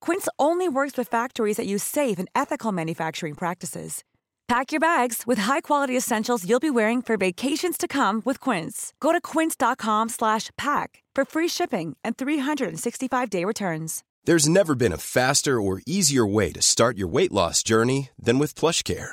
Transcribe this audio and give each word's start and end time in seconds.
Quince 0.00 0.28
only 0.38 0.68
works 0.68 0.96
with 0.96 1.08
factories 1.08 1.56
that 1.56 1.66
use 1.66 1.84
safe 1.84 2.18
and 2.18 2.28
ethical 2.34 2.72
manufacturing 2.72 3.34
practices. 3.34 4.02
Pack 4.48 4.72
your 4.72 4.80
bags 4.80 5.24
with 5.26 5.38
high-quality 5.38 5.96
essentials 5.96 6.48
you'll 6.48 6.58
be 6.58 6.70
wearing 6.70 7.02
for 7.02 7.18
vacations 7.18 7.76
to 7.76 7.86
come 7.86 8.22
with 8.24 8.40
Quince. 8.40 8.94
Go 8.98 9.12
to 9.12 9.20
quince.com/pack 9.20 11.02
for 11.14 11.24
free 11.24 11.48
shipping 11.48 11.96
and 12.02 12.16
365-day 12.16 13.44
returns. 13.44 14.02
There's 14.24 14.48
never 14.48 14.74
been 14.74 14.92
a 14.92 14.98
faster 14.98 15.60
or 15.60 15.80
easier 15.86 16.26
way 16.26 16.52
to 16.52 16.62
start 16.62 16.98
your 16.98 17.08
weight 17.08 17.32
loss 17.32 17.62
journey 17.62 18.10
than 18.18 18.38
with 18.38 18.54
PlushCare. 18.54 19.12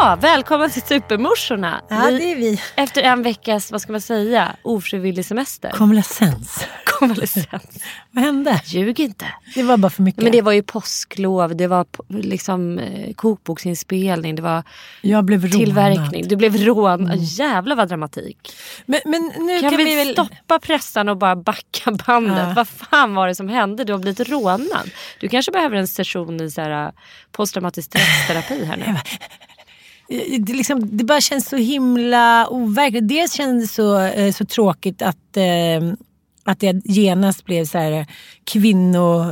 Ja, 0.00 0.18
välkomna 0.20 0.68
till 0.68 0.82
Supermorsorna. 0.82 1.80
Ja, 1.88 2.10
det 2.10 2.32
är 2.32 2.36
vi. 2.36 2.60
Efter 2.76 3.02
en 3.02 3.22
veckas, 3.22 3.72
vad 3.72 3.80
ska 3.80 3.92
man 3.92 4.00
säga, 4.00 4.56
ofrivillig 4.62 5.24
semester. 5.24 5.70
Konvalescens. 5.70 6.66
Konvalescens. 6.84 7.48
Vad 8.10 8.24
hände? 8.24 8.60
Ljug 8.64 9.00
inte. 9.00 9.26
Det 9.54 9.62
var 9.62 9.76
bara 9.76 9.90
för 9.90 10.02
mycket. 10.02 10.22
Men 10.22 10.32
det 10.32 10.42
var 10.42 10.52
ju 10.52 10.62
påsklov, 10.62 11.56
det 11.56 11.66
var 11.66 11.86
liksom 12.08 12.78
eh, 12.78 13.14
kokboksinspelning, 13.14 14.34
det 14.36 14.42
var 14.42 14.62
Jag 15.02 15.24
blev 15.24 15.40
rånad. 15.42 15.58
tillverkning. 15.58 16.28
Du 16.28 16.36
blev 16.36 16.56
rån. 16.56 17.10
Jävlar 17.16 17.76
vad 17.76 17.88
dramatik. 17.88 18.52
Men, 18.86 19.00
men 19.04 19.32
nu 19.38 19.60
Kan, 19.60 19.70
kan, 19.70 19.78
vi, 19.78 19.84
vi 19.84 19.94
väl... 19.94 20.12
stoppa 20.12 20.58
pressarna 20.58 21.10
och 21.12 21.18
bara 21.18 21.36
backa 21.36 21.90
bandet? 22.06 22.38
Ja. 22.48 22.52
Vad 22.56 22.68
fan 22.68 23.14
var 23.14 23.28
det 23.28 23.34
som 23.34 23.48
hände? 23.48 23.84
Du 23.84 23.92
har 23.92 24.00
blivit 24.00 24.28
rånad. 24.28 24.90
Du 25.20 25.28
kanske 25.28 25.52
behöver 25.52 25.76
en 25.76 25.88
session 25.88 26.40
i 26.40 26.50
så 26.50 26.60
här, 26.60 26.86
eh, 26.86 26.92
posttraumatisk 27.32 27.86
stressterapi 27.86 28.64
här 28.64 28.76
nu. 28.76 28.84
Eh, 30.08 30.40
det, 30.40 30.52
liksom, 30.52 30.96
det 30.96 31.04
bara 31.04 31.20
känns 31.20 31.48
så 31.48 31.56
himla 31.56 32.48
overkligt. 32.48 33.08
Dels 33.08 33.32
kändes 33.32 33.68
det 33.68 33.74
så, 33.74 34.00
eh, 34.00 34.32
så 34.32 34.44
tråkigt 34.44 35.02
att, 35.02 35.36
eh, 35.36 35.92
att 36.44 36.62
jag 36.62 36.82
genast 36.84 37.44
blev 37.44 37.64
så 37.64 37.78
här 37.78 38.06
kvinno... 38.44 39.24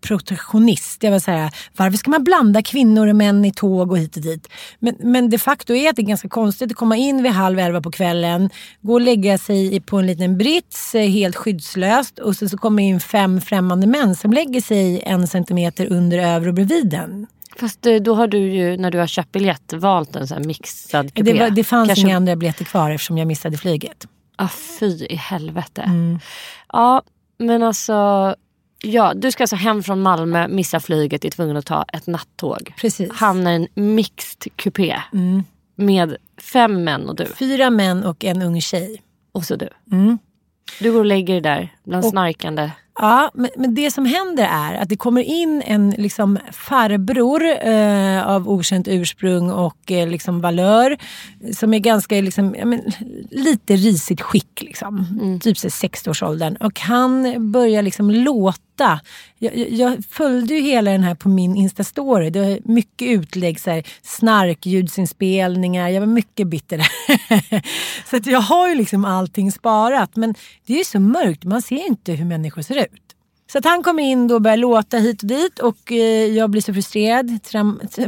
Protektionist. 0.00 1.02
Jag 1.02 1.10
var 1.10 1.18
så 1.18 1.30
här, 1.30 1.50
varför 1.76 1.98
ska 1.98 2.10
man 2.10 2.24
blanda 2.24 2.62
kvinnor 2.62 3.06
och 3.06 3.16
män 3.16 3.44
i 3.44 3.52
tåg 3.52 3.90
och 3.90 3.98
hit 3.98 4.16
och 4.16 4.22
dit? 4.22 4.48
Men, 4.78 4.96
men 5.00 5.30
de 5.30 5.38
facto 5.38 5.74
är 5.74 5.90
att 5.90 5.96
det 5.96 6.02
är 6.02 6.06
ganska 6.06 6.28
konstigt 6.28 6.70
att 6.70 6.76
komma 6.76 6.96
in 6.96 7.22
vid 7.22 7.32
halv 7.32 7.58
elva 7.58 7.80
på 7.80 7.90
kvällen, 7.90 8.50
gå 8.80 8.92
och 8.92 9.00
lägga 9.00 9.38
sig 9.38 9.80
på 9.80 9.98
en 9.98 10.06
liten 10.06 10.38
brits 10.38 10.92
helt 10.92 11.36
skyddslöst 11.36 12.18
och 12.18 12.36
sen 12.36 12.48
så 12.48 12.58
kommer 12.58 12.82
in 12.82 13.00
fem 13.00 13.40
främmande 13.40 13.86
män 13.86 14.14
som 14.14 14.32
lägger 14.32 14.60
sig 14.60 15.02
en 15.02 15.26
centimeter 15.26 15.92
under, 15.92 16.18
över 16.18 16.48
och 16.48 16.54
bredvid 16.54 16.94
en. 16.94 17.26
Fast 17.56 17.86
eh, 17.86 17.94
då 17.96 18.14
har 18.14 18.26
du 18.26 18.38
ju 18.38 18.76
när 18.76 18.90
du 18.90 18.98
har 18.98 19.06
köpt 19.06 19.32
biljett 19.32 19.72
valt 19.72 20.16
en 20.16 20.28
sån 20.28 20.36
här 20.38 20.44
mixad 20.44 21.14
kupé. 21.14 21.32
Det, 21.32 21.38
var, 21.40 21.50
det 21.50 21.64
fanns 21.64 21.88
Kanske- 21.88 22.06
inga 22.06 22.16
andra 22.16 22.36
biljetter 22.36 22.64
kvar 22.64 22.90
eftersom 22.90 23.18
jag 23.18 23.26
missade 23.28 23.56
flyget. 23.56 24.06
Ah, 24.36 24.48
fy 24.48 25.06
i 25.10 25.16
helvete. 25.16 25.82
Mm. 25.82 26.18
Ja, 26.72 27.02
men 27.38 27.62
alltså. 27.62 28.34
Ja, 28.84 29.12
du 29.14 29.30
ska 29.32 29.42
alltså 29.42 29.56
hem 29.56 29.82
från 29.82 30.00
Malmö, 30.00 30.48
missa 30.48 30.80
flyget, 30.80 31.24
är 31.24 31.30
tvungen 31.30 31.56
att 31.56 31.66
ta 31.66 31.84
ett 31.92 32.06
nattåg. 32.06 32.74
Precis. 32.76 33.12
Hamnar 33.12 33.52
i 33.52 33.54
en 33.74 33.94
mixed 33.94 34.56
kupé 34.56 34.96
Mm. 35.12 35.42
med 35.76 36.16
fem 36.40 36.84
män 36.84 37.08
och 37.08 37.16
du. 37.16 37.26
Fyra 37.26 37.70
män 37.70 38.04
och 38.04 38.24
en 38.24 38.42
ung 38.42 38.60
tjej. 38.60 39.02
Och 39.32 39.44
så 39.44 39.56
du. 39.56 39.68
Mm. 39.92 40.18
Du 40.80 40.92
går 40.92 40.98
och 40.98 41.06
lägger 41.06 41.34
dig 41.34 41.40
där 41.42 41.68
bland 41.84 42.04
Och- 42.04 42.10
snarkande. 42.10 42.70
Ja, 42.98 43.30
men, 43.34 43.50
men 43.56 43.74
det 43.74 43.90
som 43.90 44.06
händer 44.06 44.48
är 44.50 44.74
att 44.74 44.88
det 44.88 44.96
kommer 44.96 45.22
in 45.22 45.62
en 45.66 45.90
liksom 45.90 46.38
farbror 46.52 47.44
eh, 47.44 48.28
av 48.28 48.48
okänt 48.48 48.88
ursprung 48.88 49.50
och 49.50 49.92
eh, 49.92 50.08
liksom 50.08 50.40
valör 50.40 50.96
som 51.52 51.74
är 51.74 51.78
ganska 51.78 52.20
liksom, 52.20 52.54
ja, 52.58 52.66
men, 52.66 52.82
lite 53.30 53.76
risigt 53.76 54.20
skick. 54.20 54.62
Liksom. 54.62 55.06
Typ 55.42 55.58
så 55.58 55.68
60-årsåldern. 55.68 56.56
Och 56.56 56.80
han 56.80 57.52
börjar 57.52 57.82
liksom 57.82 58.10
låta. 58.10 58.58
Jag, 58.76 59.00
jag, 59.38 59.70
jag 59.70 60.04
följde 60.10 60.54
ju 60.54 60.60
hela 60.60 60.90
den 60.90 61.02
här 61.02 61.14
på 61.14 61.28
min 61.28 61.56
Insta-story. 61.56 62.30
Det 62.30 62.40
var 62.40 62.72
mycket 62.72 63.08
utlägg, 63.08 63.60
så 63.60 63.70
här, 63.70 63.86
snarkljudsinspelningar. 64.02 65.88
Jag 65.88 66.00
var 66.00 66.06
mycket 66.06 66.46
bitter 66.46 66.78
där. 66.78 66.88
så 68.10 68.16
att 68.16 68.26
jag 68.26 68.40
har 68.40 68.68
ju 68.68 68.74
liksom 68.74 69.04
allting 69.04 69.52
sparat. 69.52 70.16
Men 70.16 70.34
det 70.66 70.72
är 70.72 70.78
ju 70.78 70.84
så 70.84 71.00
mörkt, 71.00 71.44
man 71.44 71.62
ser 71.62 71.86
inte 71.86 72.12
hur 72.12 72.24
människor 72.24 72.62
ser 72.62 72.84
ut. 72.84 73.01
Så 73.52 73.58
att 73.58 73.64
han 73.64 73.82
kom 73.82 73.98
in 73.98 74.28
då 74.28 74.34
och 74.34 74.42
började 74.42 74.60
låta 74.62 74.96
hit 74.96 75.22
och 75.22 75.28
dit 75.28 75.58
och 75.58 75.92
eh, 75.92 76.26
jag 76.26 76.50
blir 76.50 76.62
så 76.62 76.74
frustrerad. 76.74 77.38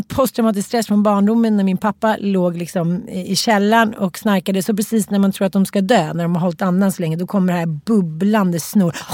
Posttraumatisk 0.09 0.69
stress 0.69 0.87
från 0.87 1.03
barndomen 1.03 1.57
när 1.57 1.65
min 1.65 1.77
pappa 1.77 2.17
låg 2.21 2.57
liksom 2.57 3.09
i 3.09 3.37
källaren 3.37 3.95
och 3.95 4.19
snarkade. 4.19 4.63
Så 4.63 4.77
precis 4.77 5.11
när 5.11 5.19
man 5.19 5.33
tror 5.33 5.47
att 5.47 5.53
de 5.53 5.67
ska 5.67 5.81
dö, 5.81 6.13
när 6.13 6.23
de 6.23 6.35
har 6.35 6.43
hållit 6.43 6.63
andan 6.63 6.93
så 6.93 7.03
länge, 7.03 7.17
då 7.17 7.27
kommer 7.27 7.53
det 7.53 7.59
här 7.59 7.67
bubblande 7.67 8.61
snor. 8.61 8.97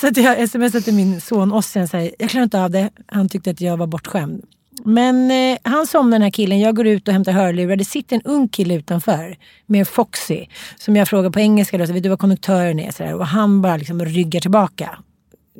Så 0.00 0.06
att 0.06 0.16
jag 0.16 0.48
smsade 0.48 0.80
till 0.80 0.94
min 0.94 1.20
son 1.20 1.52
Ossian 1.52 1.88
och 1.92 2.10
jag 2.18 2.30
klarar 2.30 2.44
inte 2.44 2.62
av 2.62 2.70
det. 2.70 2.90
Han 3.06 3.28
tyckte 3.28 3.50
att 3.50 3.60
jag 3.60 3.76
var 3.76 3.86
bortskämd. 3.86 4.42
Men 4.84 5.30
eh, 5.30 5.58
han 5.62 5.86
somnar 5.86 6.18
den 6.18 6.22
här 6.22 6.30
killen, 6.30 6.60
jag 6.60 6.76
går 6.76 6.86
ut 6.86 7.08
och 7.08 7.14
hämtar 7.14 7.32
hörlurar. 7.32 7.76
Det 7.76 7.84
sitter 7.84 8.16
en 8.16 8.22
ung 8.22 8.48
kille 8.48 8.74
utanför 8.74 9.36
med 9.66 9.88
Foxy. 9.88 10.46
Som 10.76 10.96
jag 10.96 11.08
frågar 11.08 11.30
på 11.30 11.40
engelska 11.40 11.78
då, 11.78 11.86
så 11.86 11.92
vet 11.92 12.02
du 12.02 12.08
vad 12.08 12.18
konduktören 12.18 12.80
är? 12.80 12.90
Så 12.90 13.02
där, 13.02 13.14
och 13.14 13.26
han 13.26 13.62
bara 13.62 13.76
liksom 13.76 14.04
ryggar 14.04 14.40
tillbaka. 14.40 14.98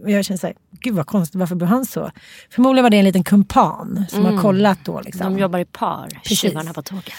Och 0.02 0.10
jag 0.10 0.24
känner 0.24 0.38
såhär, 0.38 0.56
gud 0.80 0.94
vad 0.94 1.06
konstigt, 1.06 1.34
varför 1.40 1.54
blev 1.54 1.68
han 1.68 1.86
så? 1.86 2.10
Förmodligen 2.50 2.82
var 2.82 2.90
det 2.90 2.96
en 2.96 3.04
liten 3.04 3.24
kumpan 3.24 4.04
som 4.08 4.24
har 4.24 4.42
kollat 4.42 4.78
då. 4.84 5.00
Liksom. 5.00 5.32
De 5.34 5.40
jobbar 5.40 5.58
i 5.58 5.64
par, 5.64 6.08
Precis. 6.22 6.38
tjuvarna 6.40 6.72
på 6.72 6.82
tåget. 6.82 7.14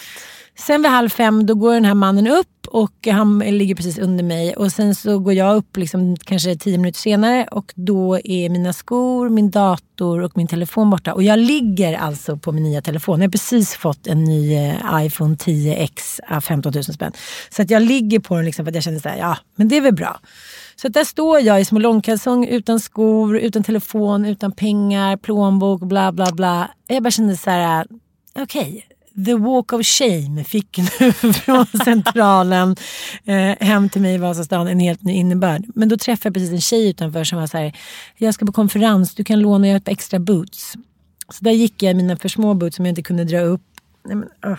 Sen 0.56 0.82
vid 0.82 0.90
halv 0.90 1.08
fem 1.08 1.46
då 1.46 1.54
går 1.54 1.74
den 1.74 1.84
här 1.84 1.94
mannen 1.94 2.26
upp 2.26 2.48
och 2.66 3.06
han 3.06 3.38
ligger 3.38 3.74
precis 3.74 3.98
under 3.98 4.24
mig. 4.24 4.56
Och 4.56 4.72
sen 4.72 4.94
så 4.94 5.18
går 5.18 5.32
jag 5.32 5.56
upp 5.56 5.76
liksom 5.76 6.16
kanske 6.16 6.56
tio 6.56 6.78
minuter 6.78 6.98
senare 6.98 7.46
och 7.50 7.72
då 7.74 8.18
är 8.24 8.48
mina 8.48 8.72
skor, 8.72 9.28
min 9.28 9.50
dator 9.50 10.20
och 10.22 10.36
min 10.36 10.46
telefon 10.46 10.90
borta. 10.90 11.14
Och 11.14 11.22
jag 11.22 11.38
ligger 11.38 11.94
alltså 11.94 12.36
på 12.36 12.52
min 12.52 12.62
nya 12.62 12.82
telefon. 12.82 13.20
Jag 13.20 13.28
har 13.28 13.32
precis 13.32 13.74
fått 13.74 14.06
en 14.06 14.24
ny 14.24 14.54
eh, 14.54 15.04
iPhone 15.06 15.34
10X, 15.34 16.20
15 16.40 16.72
000 16.74 16.84
spänn. 16.84 17.12
Så 17.50 17.62
att 17.62 17.70
jag 17.70 17.82
ligger 17.82 18.20
på 18.20 18.36
den 18.36 18.44
liksom 18.44 18.64
för 18.64 18.70
att 18.70 18.74
jag 18.74 18.84
känner 18.84 18.98
så 18.98 19.08
här, 19.08 19.18
ja 19.18 19.36
men 19.56 19.68
det 19.68 19.76
är 19.76 19.80
väl 19.80 19.94
bra. 19.94 20.20
Så 20.76 20.88
där 20.88 21.04
står 21.04 21.40
jag 21.40 21.60
i 21.60 21.64
små 21.64 21.78
långkalsonger 21.78 22.48
utan 22.48 22.80
skor, 22.80 23.38
utan 23.38 23.64
telefon, 23.64 24.24
utan 24.24 24.52
pengar, 24.52 25.16
plånbok, 25.16 25.80
bla 25.82 26.12
bla 26.12 26.32
bla. 26.32 26.70
Jag 26.86 27.02
bara 27.02 27.10
kände 27.10 27.36
så 27.36 27.50
här, 27.50 27.86
okej, 28.34 28.60
okay, 28.62 28.82
the 29.26 29.34
walk 29.34 29.72
of 29.72 29.86
shame 29.86 30.44
fick 30.44 30.78
nu 30.78 31.12
från 31.32 31.66
centralen 31.66 32.76
eh, 33.24 33.66
hem 33.66 33.88
till 33.88 34.02
mig 34.02 34.14
i 34.14 34.18
Vasastan 34.18 34.68
en 34.68 34.80
helt 34.80 35.02
ny 35.02 35.12
innebörd. 35.12 35.64
Men 35.74 35.88
då 35.88 35.96
träffade 35.96 36.26
jag 36.26 36.34
precis 36.34 36.50
en 36.50 36.60
tjej 36.60 36.88
utanför 36.88 37.24
som 37.24 37.38
var 37.38 37.46
så 37.46 37.58
här, 37.58 37.76
jag 38.16 38.34
ska 38.34 38.46
på 38.46 38.52
konferens, 38.52 39.14
du 39.14 39.24
kan 39.24 39.40
låna 39.40 39.68
ett 39.68 39.84
par 39.84 39.92
extra 39.92 40.18
boots. 40.18 40.74
Så 41.28 41.44
där 41.44 41.50
gick 41.50 41.82
jag 41.82 41.90
i 41.90 41.94
mina 41.94 42.16
för 42.16 42.28
små 42.28 42.54
boots 42.54 42.76
som 42.76 42.86
jag 42.86 42.90
inte 42.90 43.02
kunde 43.02 43.24
dra 43.24 43.40
upp. 43.40 43.62
Nej, 44.04 44.16
men, 44.16 44.52
uh. 44.52 44.58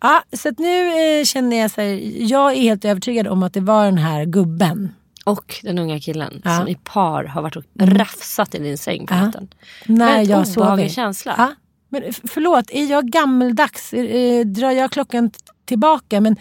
Ja, 0.00 0.22
så 0.32 0.50
nu 0.58 0.86
eh, 1.18 1.24
känner 1.24 1.56
jag 1.56 1.70
så 1.70 1.80
här, 1.80 2.00
jag 2.22 2.52
är 2.52 2.60
helt 2.60 2.84
övertygad 2.84 3.26
om 3.26 3.42
att 3.42 3.52
det 3.52 3.60
var 3.60 3.84
den 3.84 3.98
här 3.98 4.24
gubben 4.24 4.94
och 5.24 5.60
den 5.62 5.78
unga 5.78 6.00
killen 6.00 6.42
ja. 6.44 6.56
som 6.56 6.68
i 6.68 6.74
par 6.74 7.24
har 7.24 7.42
varit 7.42 7.56
och 7.56 7.64
rafsat 7.80 8.54
i 8.54 8.58
din 8.58 8.78
säng 8.78 9.06
på 9.06 9.14
natten. 9.14 9.48
Ja. 9.86 9.94
När 9.94 10.22
jag 10.22 10.48
sover. 10.48 10.88
känsla. 10.88 11.34
Ja. 11.38 11.54
Men 11.88 12.02
förlåt, 12.12 12.70
är 12.70 12.90
jag 12.90 13.06
gammeldags? 13.06 13.90
Drar 14.44 14.70
jag 14.70 14.90
klockan 14.90 15.30
tillbaka? 15.64 16.20
Men 16.20 16.36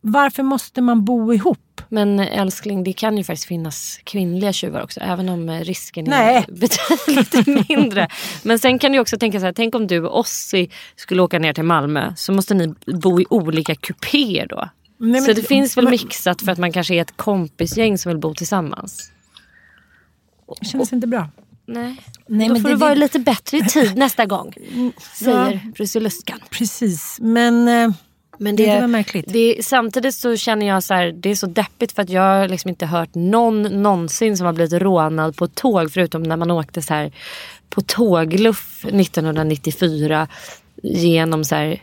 varför 0.00 0.42
måste 0.42 0.82
man 0.82 1.04
bo 1.04 1.34
ihop? 1.34 1.80
Men 1.88 2.20
älskling, 2.20 2.84
det 2.84 2.92
kan 2.92 3.16
ju 3.16 3.24
faktiskt 3.24 3.48
finnas 3.48 4.00
kvinnliga 4.04 4.52
tjuvar 4.52 4.82
också. 4.82 5.00
Även 5.00 5.28
om 5.28 5.50
risken 5.50 6.04
Nej. 6.04 6.36
är 6.48 6.52
betydligt 6.60 7.68
mindre. 7.68 8.08
Men 8.42 8.58
sen 8.58 8.78
kan 8.78 8.92
du 8.92 8.98
också 8.98 9.18
tänka 9.18 9.40
så 9.40 9.46
här, 9.46 9.52
tänk 9.52 9.74
om 9.74 9.86
du 9.86 10.00
och 10.00 10.18
Ossi 10.18 10.70
skulle 10.96 11.22
åka 11.22 11.38
ner 11.38 11.52
till 11.52 11.64
Malmö. 11.64 12.12
Så 12.16 12.32
måste 12.32 12.54
ni 12.54 12.74
bo 12.86 13.20
i 13.20 13.26
olika 13.30 13.74
kupéer 13.74 14.46
då. 14.46 14.56
Nej, 14.56 15.10
men, 15.10 15.22
så 15.22 15.32
det 15.32 15.42
finns 15.42 15.76
väl 15.76 15.88
mixat 15.88 16.42
för 16.42 16.52
att 16.52 16.58
man 16.58 16.72
kanske 16.72 16.94
är 16.94 17.02
ett 17.02 17.16
kompisgäng 17.16 17.98
som 17.98 18.10
vill 18.10 18.18
bo 18.18 18.34
tillsammans. 18.34 19.10
Det 20.60 20.66
känns 20.66 20.92
inte 20.92 21.06
bra. 21.06 21.28
Nej, 21.66 21.96
Nej 22.26 22.48
då 22.48 22.54
får 22.54 22.62
det, 22.62 22.68
du 22.68 22.74
vara 22.74 22.94
det... 22.94 23.00
lite 23.00 23.18
bättre 23.18 23.56
i 23.56 23.62
tid 23.62 23.96
nästa 23.96 24.26
gång. 24.26 24.52
Säger 25.14 25.60
ja, 25.64 25.70
Brusiluskan. 25.74 26.40
Precis, 26.50 27.18
men, 27.20 27.68
eh, 27.68 27.90
men 28.38 28.56
det, 28.56 28.74
det 28.74 28.80
var 28.80 28.88
märkligt. 28.88 29.32
Det, 29.32 29.56
samtidigt 29.64 30.14
så 30.14 30.36
känner 30.36 30.66
jag 30.66 30.82
så 30.82 30.94
här, 30.94 31.12
det 31.12 31.30
är 31.30 31.34
så 31.34 31.46
deppigt 31.46 31.92
för 31.92 32.02
att 32.02 32.10
jag 32.10 32.22
har 32.22 32.48
liksom 32.48 32.68
inte 32.68 32.86
hört 32.86 33.14
någon 33.14 33.62
någonsin 33.62 34.36
som 34.36 34.46
har 34.46 34.52
blivit 34.52 34.82
rånad 34.82 35.36
på 35.36 35.48
tåg. 35.48 35.92
Förutom 35.92 36.22
när 36.22 36.36
man 36.36 36.50
åkte 36.50 36.82
så 36.82 36.94
här 36.94 37.12
på 37.70 37.80
tågluff 37.80 38.84
1994 38.84 40.28
genom 40.82 41.44
så 41.44 41.54
här 41.54 41.82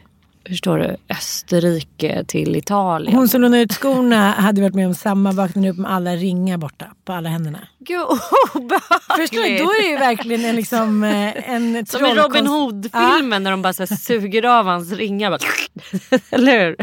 förstår 0.50 0.78
du, 0.78 0.96
Österrike 1.10 2.24
till 2.28 2.56
Italien. 2.56 3.16
Hon 3.16 3.28
som 3.30 3.42
lånade 3.42 3.64
ut 3.64 3.74
skorna 3.74 4.32
hade 4.32 4.62
varit 4.62 4.76
med 4.76 4.88
om 4.88 4.96
samma, 4.96 5.32
vaknade 5.32 5.70
upp 5.70 5.78
med 5.78 5.92
alla 5.92 6.16
ringar 6.16 6.58
borta 6.58 6.86
på 7.06 7.14
alla 7.14 7.30
händerna. 7.30 7.60
Gud 7.80 8.02
obehagligt! 8.54 8.84
Förstår 9.18 9.44
du, 9.44 9.58
då 9.58 9.64
är 9.64 9.82
det 9.82 9.90
ju 9.90 9.98
verkligen 9.98 10.46
en, 10.46 10.56
liksom, 10.56 11.04
eh, 11.04 11.50
en 11.50 11.86
Som 11.86 12.06
i 12.06 12.14
Robin 12.14 12.48
Hood-filmen 12.48 13.32
ja. 13.32 13.40
när 13.40 13.52
de 13.52 13.62
bara 13.62 13.74
så 13.74 13.84
här, 13.84 13.96
suger 13.96 14.46
av 14.46 14.66
hans 14.66 14.92
ringar. 14.92 15.30
Bara, 15.30 15.40
eller 16.30 16.60
hur? 16.60 16.76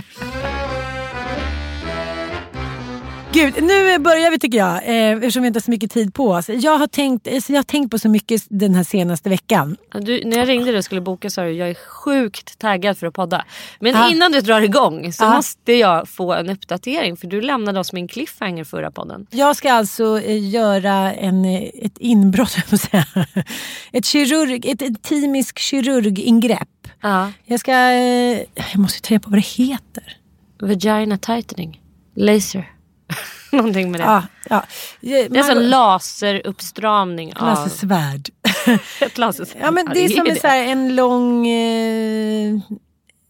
Gud, 3.36 3.54
nu 3.62 3.98
börjar 3.98 4.30
vi 4.30 4.38
tycker 4.38 4.58
jag, 4.58 4.76
eh, 4.76 5.12
eftersom 5.12 5.42
vi 5.42 5.46
inte 5.46 5.56
har 5.56 5.62
så 5.62 5.70
mycket 5.70 5.90
tid 5.90 6.14
på 6.14 6.28
oss. 6.28 6.48
Jag 6.48 6.78
har 6.78 6.86
tänkt, 6.86 7.28
alltså, 7.28 7.52
jag 7.52 7.58
har 7.58 7.62
tänkt 7.62 7.90
på 7.90 7.98
så 7.98 8.08
mycket 8.08 8.42
den 8.48 8.74
här 8.74 8.84
senaste 8.84 9.28
veckan. 9.28 9.76
Du, 9.92 10.24
när 10.24 10.36
jag 10.36 10.48
ringde 10.48 10.70
dig 10.70 10.78
och 10.78 10.84
skulle 10.84 11.00
boka 11.00 11.30
sa 11.30 11.42
du 11.42 11.50
jag 11.50 11.70
är 11.70 11.74
sjukt 11.74 12.58
taggad 12.58 12.98
för 12.98 13.06
att 13.06 13.14
podda. 13.14 13.44
Men 13.80 13.96
ah. 13.96 14.10
innan 14.10 14.32
du 14.32 14.40
drar 14.40 14.60
igång 14.60 15.12
så 15.12 15.24
ah. 15.24 15.34
måste 15.34 15.72
jag 15.72 16.08
få 16.08 16.32
en 16.32 16.50
uppdatering 16.50 17.16
för 17.16 17.26
du 17.26 17.40
lämnade 17.40 17.80
oss 17.80 17.92
med 17.92 18.00
en 18.00 18.08
cliffhanger 18.08 18.64
förra 18.64 18.90
podden. 18.90 19.26
Jag 19.30 19.56
ska 19.56 19.72
alltså 19.72 20.20
eh, 20.20 20.48
göra 20.48 21.12
en, 21.14 21.44
eh, 21.44 21.62
ett 21.82 21.98
inbrott. 21.98 22.56
Ett, 23.92 24.04
kirurg, 24.04 24.70
ett, 24.70 24.82
ett 24.82 25.02
timisk 25.02 25.58
kirurgingrepp. 25.58 26.88
Ah. 27.00 27.26
Jag 27.44 27.60
ska, 27.60 27.72
eh, 27.72 28.38
jag 28.72 28.76
måste 28.76 29.00
ta 29.00 29.14
reda 29.14 29.22
på 29.22 29.30
vad 29.30 29.38
det 29.38 29.46
heter. 29.46 30.16
Vagina 30.60 31.18
tightening. 31.18 31.82
Laser. 32.14 32.75
Någonting 33.52 33.90
med 33.90 34.00
det. 34.00 34.04
Ja, 34.04 34.22
ja. 34.50 34.64
Det 35.00 35.20
är 35.20 35.38
alltså 35.38 35.54
laseruppstramning 35.54 37.36
av... 37.36 37.46
Lasersvärd. 37.46 38.30
Ett 39.00 39.18
lasersvärd. 39.18 39.62
Ja, 39.62 39.70
men 39.70 39.86
det 39.94 40.04
är 40.04 40.08
som 40.08 40.26
en, 40.26 40.36
så 40.36 40.46
en 40.46 40.94
lång... 40.94 41.48
Eh, 41.48 42.58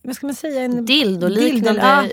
vad 0.02 0.16
ska 0.16 0.26
man 0.26 0.34
säga? 0.34 0.60
En 0.60 0.86
Dildo-liknande 0.86 1.80
ja, 1.80 2.04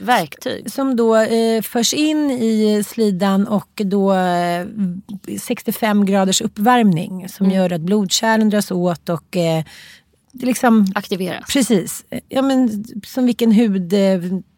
verktyg. 0.00 0.72
Som 0.72 0.96
då 0.96 1.16
eh, 1.16 1.62
förs 1.62 1.94
in 1.94 2.30
i 2.30 2.84
slidan 2.86 3.46
och 3.46 3.70
då 3.84 4.14
eh, 4.14 4.66
65 5.40 6.06
graders 6.06 6.40
uppvärmning 6.40 7.28
som 7.28 7.46
mm. 7.46 7.58
gör 7.58 7.72
att 7.72 7.80
blodkärlen 7.80 8.50
dras 8.50 8.70
åt 8.70 9.08
och 9.08 9.36
eh, 9.36 9.64
liksom, 10.32 10.86
aktiveras. 10.94 11.52
Precis. 11.52 12.04
Ja, 12.28 12.42
men, 12.42 12.84
som 13.06 13.26
vilken 13.26 13.52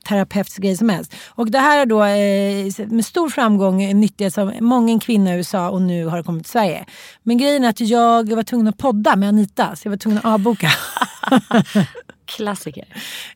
hudterapeutisk 0.08 0.62
grej 0.62 0.76
som 0.76 0.88
helst. 0.88 1.14
Och 1.28 1.50
det 1.50 1.58
här 1.58 1.78
är 1.78 1.86
då 1.86 2.04
eh, 2.04 2.88
med 2.88 3.04
stor 3.04 3.28
framgång 3.28 4.00
nyttjats 4.00 4.38
av 4.38 4.52
många 4.60 5.00
kvinnor 5.00 5.32
i 5.32 5.36
USA 5.36 5.70
och 5.70 5.82
nu 5.82 6.06
har 6.06 6.16
det 6.16 6.22
kommit 6.22 6.44
till 6.44 6.52
Sverige. 6.52 6.84
Men 7.22 7.38
grejen 7.38 7.64
är 7.64 7.68
att 7.68 7.80
jag 7.80 8.32
var 8.32 8.42
tvungen 8.42 8.68
att 8.68 8.78
podda 8.78 9.16
med 9.16 9.28
Anita 9.28 9.76
så 9.76 9.86
jag 9.86 9.90
var 9.90 9.96
tvungen 9.96 10.18
att 10.18 10.24
avboka. 10.24 10.70
Klassiker. 12.26 12.84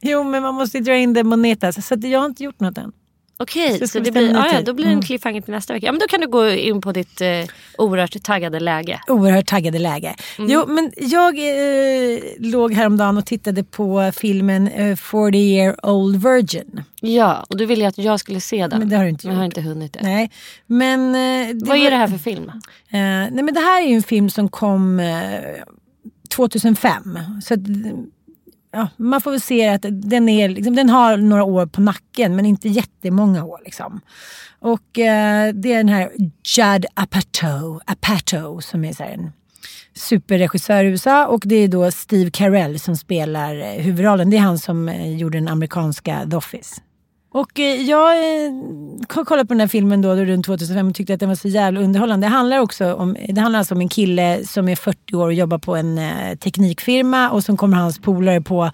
Jo 0.01 0.25
men 0.25 0.43
man 0.43 0.55
måste 0.55 0.79
ju 0.79 0.85
dra 0.85 0.97
in 0.97 1.13
det 1.13 1.25
monetas 1.25 1.87
så 1.87 1.97
jag 2.03 2.21
har 2.21 2.27
inte 2.27 2.45
gjort 2.45 2.61
något 2.61 2.79
än. 2.79 2.93
Okej, 3.37 3.79
så, 3.79 3.89
så 3.89 3.99
det 3.99 4.11
blir, 4.11 4.37
ah, 4.37 4.53
ja, 4.53 4.63
då 4.63 4.75
blir 4.75 4.85
det 4.85 4.91
en 4.91 4.93
mm. 4.93 5.05
cliffhanger 5.05 5.41
till 5.41 5.55
nästa 5.55 5.73
vecka. 5.73 5.87
Ja, 5.87 5.93
men 5.93 5.99
då 5.99 6.07
kan 6.07 6.21
du 6.21 6.27
gå 6.27 6.51
in 6.51 6.81
på 6.81 6.93
ditt 6.93 7.21
eh, 7.21 7.29
oerhört 7.79 8.23
taggade 8.23 8.61
läge. 8.61 9.01
Oerhört 9.09 9.47
taggade 9.47 9.79
läge. 9.79 10.15
Mm. 10.39 10.51
Jo, 10.51 10.67
men 10.67 10.93
jag 10.97 11.39
eh, 11.39 12.21
låg 12.39 12.73
häromdagen 12.73 13.19
och 13.19 13.27
tittade 13.27 13.65
på 13.65 14.13
filmen 14.17 14.69
eh, 14.69 14.97
40 14.97 15.39
year 15.39 15.87
old 15.87 16.23
virgin. 16.23 16.85
Ja, 17.01 17.47
och 17.49 17.57
du 17.57 17.67
ville 17.67 17.89
att 17.89 17.99
jag 17.99 18.21
skulle 18.21 18.41
se 18.41 18.67
den. 18.67 18.79
Men 18.79 18.89
det 18.89 18.97
har 18.97 19.05
du 19.05 19.11
inte 19.11 19.27
gjort. 19.27 19.33
Jag 19.33 19.39
har 19.39 19.45
inte 19.45 19.61
hunnit 19.61 19.93
det. 19.93 20.01
Nej. 20.03 20.31
Men, 20.67 21.01
eh, 21.15 21.57
Vad 21.67 21.79
är 21.79 21.91
det 21.91 21.97
här 21.97 22.09
för 22.09 22.19
film? 22.19 22.49
Eh, 22.49 23.01
nej, 23.01 23.43
men 23.43 23.55
det 23.55 23.61
här 23.61 23.83
är 23.83 23.87
en 23.87 24.03
film 24.03 24.31
som 24.31 24.49
kom 24.49 25.01
2005. 26.37 27.17
Eh, 27.17 27.23
så 27.43 27.55
ja, 28.73 28.89
man 28.97 29.21
får 29.21 29.31
väl 29.31 29.41
se 29.41 29.69
att 29.69 29.87
den, 29.91 30.29
är, 30.29 30.49
liksom, 30.49 30.77
den 30.77 30.91
har 30.91 31.17
några 31.17 31.45
år 31.45 31.67
på 31.67 31.81
nacken 31.81 32.37
men 32.37 32.47
inte 32.47 32.69
jättemånga 32.69 33.45
år. 33.45 33.61
Liksom. 33.65 34.01
Och 34.61 34.99
eh, 34.99 35.55
det 35.55 35.73
är 35.73 35.77
den 35.77 35.89
här 35.89 36.11
Judd 36.57 36.87
Apatow, 36.95 37.81
Apatow 37.87 38.61
som 38.61 38.85
är 38.85 38.93
så 38.93 39.03
en 39.03 39.33
superregissör 39.95 40.85
i 40.85 40.87
USA 40.87 41.27
och 41.27 41.43
det 41.45 41.57
är 41.57 41.69
då 41.69 41.91
Steve 41.91 42.31
Carell 42.31 42.81
som 42.81 42.97
spelar 42.97 43.57
eh, 43.57 43.83
huvudrollen. 43.83 44.31
Det 44.31 44.37
är 44.37 44.41
han 44.41 44.59
som 44.59 44.89
eh, 44.89 45.17
gjorde 45.17 45.39
den 45.39 45.49
amerikanska 45.49 46.27
The 46.31 46.37
Office. 46.37 46.81
Och 47.35 47.61
eh, 47.61 47.83
jag 47.83 48.17
eh, 48.45 48.53
kollade 49.07 49.47
på 49.47 49.55
den 49.55 49.61
här 49.61 49.69
filmen 49.69 50.03
då, 50.03 50.15
runt 50.15 50.47
2005 50.47 50.89
och 50.89 50.95
tyckte 50.95 51.15
att 51.15 51.21
den 51.21 51.29
var 51.29 51.37
så 51.37 51.49
jävla 51.49 51.81
underhållande. 51.81 52.27
Det 52.27 52.31
handlar, 52.31 52.59
också 52.59 52.95
om, 52.95 53.17
det 53.29 53.41
handlar 53.41 53.59
alltså 53.59 53.75
om 53.75 53.81
en 53.81 53.89
kille 53.89 54.45
som 54.47 54.69
är 54.69 54.77
40 54.77 55.17
år 55.17 55.27
och 55.27 55.33
jobbar 55.33 55.59
på 55.59 55.77
en 55.77 55.99
eh, 55.99 56.35
teknikfirma 56.39 57.31
och 57.31 57.45
så 57.45 57.57
kommer 57.57 57.77
hans 57.77 57.99
polare 57.99 58.41
på 58.41 58.71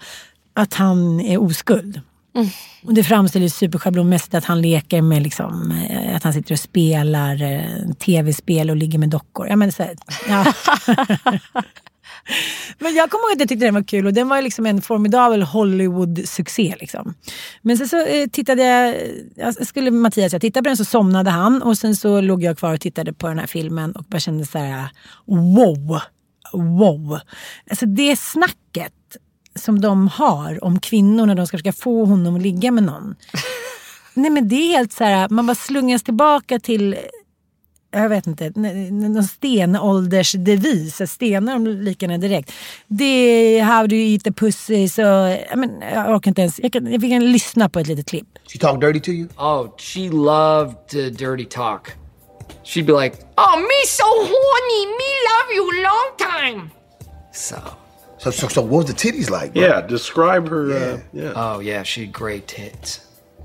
att 0.53 0.73
han 0.73 1.21
är 1.21 1.41
oskuld. 1.41 2.01
Mm. 2.35 2.47
Och 2.85 2.93
det 2.93 3.03
framställs 3.03 3.55
superschablonmässigt 3.55 4.33
att 4.33 4.45
han 4.45 4.61
leker 4.61 5.01
med 5.01 5.23
liksom, 5.23 5.73
att 6.15 6.23
han 6.23 6.33
sitter 6.33 6.53
och 6.53 6.59
spelar 6.59 7.63
tv-spel 7.93 8.69
och 8.69 8.75
ligger 8.75 8.99
med 8.99 9.09
dockor. 9.09 9.47
Ja, 9.47 9.55
men 9.55 9.71
så 9.71 9.83
här, 9.83 9.95
ja. 10.27 10.53
Men 12.79 12.95
jag 12.95 13.09
kommer 13.09 13.23
ihåg 13.23 13.31
att 13.31 13.39
jag 13.39 13.49
tyckte 13.49 13.65
den 13.65 13.73
var 13.73 13.83
kul 13.83 14.05
och 14.05 14.13
den 14.13 14.29
var 14.29 14.41
liksom 14.41 14.65
en 14.65 14.81
formidabel 14.81 15.43
Hollywood-succé. 15.43 16.75
Liksom. 16.79 17.13
Men 17.61 17.77
sen 17.77 17.87
så 17.89 18.05
eh, 18.05 18.27
tittade 18.27 18.63
jag, 18.63 18.95
jag 19.35 19.67
skulle 19.67 19.91
Mattias 19.91 20.33
jag 20.33 20.41
tittade 20.41 20.63
på 20.63 20.69
den 20.69 20.77
så 20.77 20.85
somnade 20.85 21.29
han 21.29 21.61
och 21.61 21.77
sen 21.77 21.95
så 21.95 22.21
låg 22.21 22.43
jag 22.43 22.57
kvar 22.57 22.73
och 22.73 22.81
tittade 22.81 23.13
på 23.13 23.27
den 23.27 23.39
här 23.39 23.47
filmen 23.47 23.91
och 23.91 24.03
bara 24.03 24.19
kände 24.19 24.45
så 24.45 24.57
här 24.57 24.89
wow, 25.25 25.99
wow. 26.53 27.19
Alltså 27.69 27.85
det 27.85 28.19
snacket 28.19 28.93
som 29.55 29.81
de 29.81 30.07
har 30.07 30.63
om 30.63 30.79
kvinnor 30.79 31.25
när 31.25 31.35
de 31.35 31.47
ska 31.47 31.57
försöka 31.57 31.73
få 31.73 32.05
honom 32.05 32.35
att 32.35 32.41
ligga 32.41 32.71
med 32.71 32.83
någon. 32.83 33.15
Nej 34.13 34.31
men 34.31 34.47
det 34.47 34.55
är 34.55 34.77
helt 34.77 34.93
så 34.93 35.03
här, 35.03 35.29
man 35.29 35.47
bara 35.47 35.55
slungas 35.55 36.03
tillbaka 36.03 36.59
till 36.59 36.97
jag 37.91 38.09
vet 38.09 38.27
inte, 38.27 38.51
någon 38.91 39.23
stenåldersdevis. 39.23 41.11
Stenar 41.11 41.53
de 41.53 41.67
likarna 41.67 42.17
direkt. 42.17 42.51
Det 42.87 43.05
är 43.05 43.63
How 43.63 43.87
do 43.87 43.95
you 43.95 44.13
eat 44.13 44.23
the 44.23 44.31
pussy. 44.31 44.87
Så, 44.87 45.01
I 45.27 45.55
mean, 45.55 45.81
jag 45.81 46.15
orkar 46.15 46.31
inte 46.31 46.41
ens. 46.41 46.59
Jag 46.59 46.73
kan, 46.73 46.91
jag 46.91 47.01
kan 47.01 47.31
lyssna 47.31 47.69
på 47.69 47.79
ett 47.79 47.87
litet 47.87 48.07
klipp. 48.07 48.27
She 48.47 48.59
talk 48.59 48.81
dirty 48.81 48.99
to 48.99 49.11
you? 49.11 49.27
Oh, 49.37 49.67
she 49.77 50.09
loved 50.09 50.75
to 50.87 51.25
dirty 51.25 51.45
talk. 51.45 51.91
She'd 52.63 52.85
be 52.85 52.93
like, 52.93 53.15
Oh, 53.37 53.57
me 53.57 53.85
so 53.85 54.03
horny. 54.03 54.85
Me 54.85 55.09
love 55.29 55.55
you 55.55 55.83
long 55.83 56.17
time. 56.17 56.69
So. 57.33 57.55
So, 58.17 58.31
so, 58.31 58.47
so 58.47 58.61
what 58.61 58.71
was 58.71 58.85
the 58.85 58.93
titties 58.93 59.29
like? 59.29 59.53
Bro? 59.53 59.61
Yeah, 59.61 59.81
describe 59.81 60.49
her. 60.49 60.67
Yeah. 60.67 60.77
Uh, 60.77 60.99
yeah. 61.13 61.31
Oh, 61.35 61.59
yeah, 61.59 61.83
she 61.83 62.01
had 62.01 62.11
great 62.13 62.47
tits. 62.47 62.99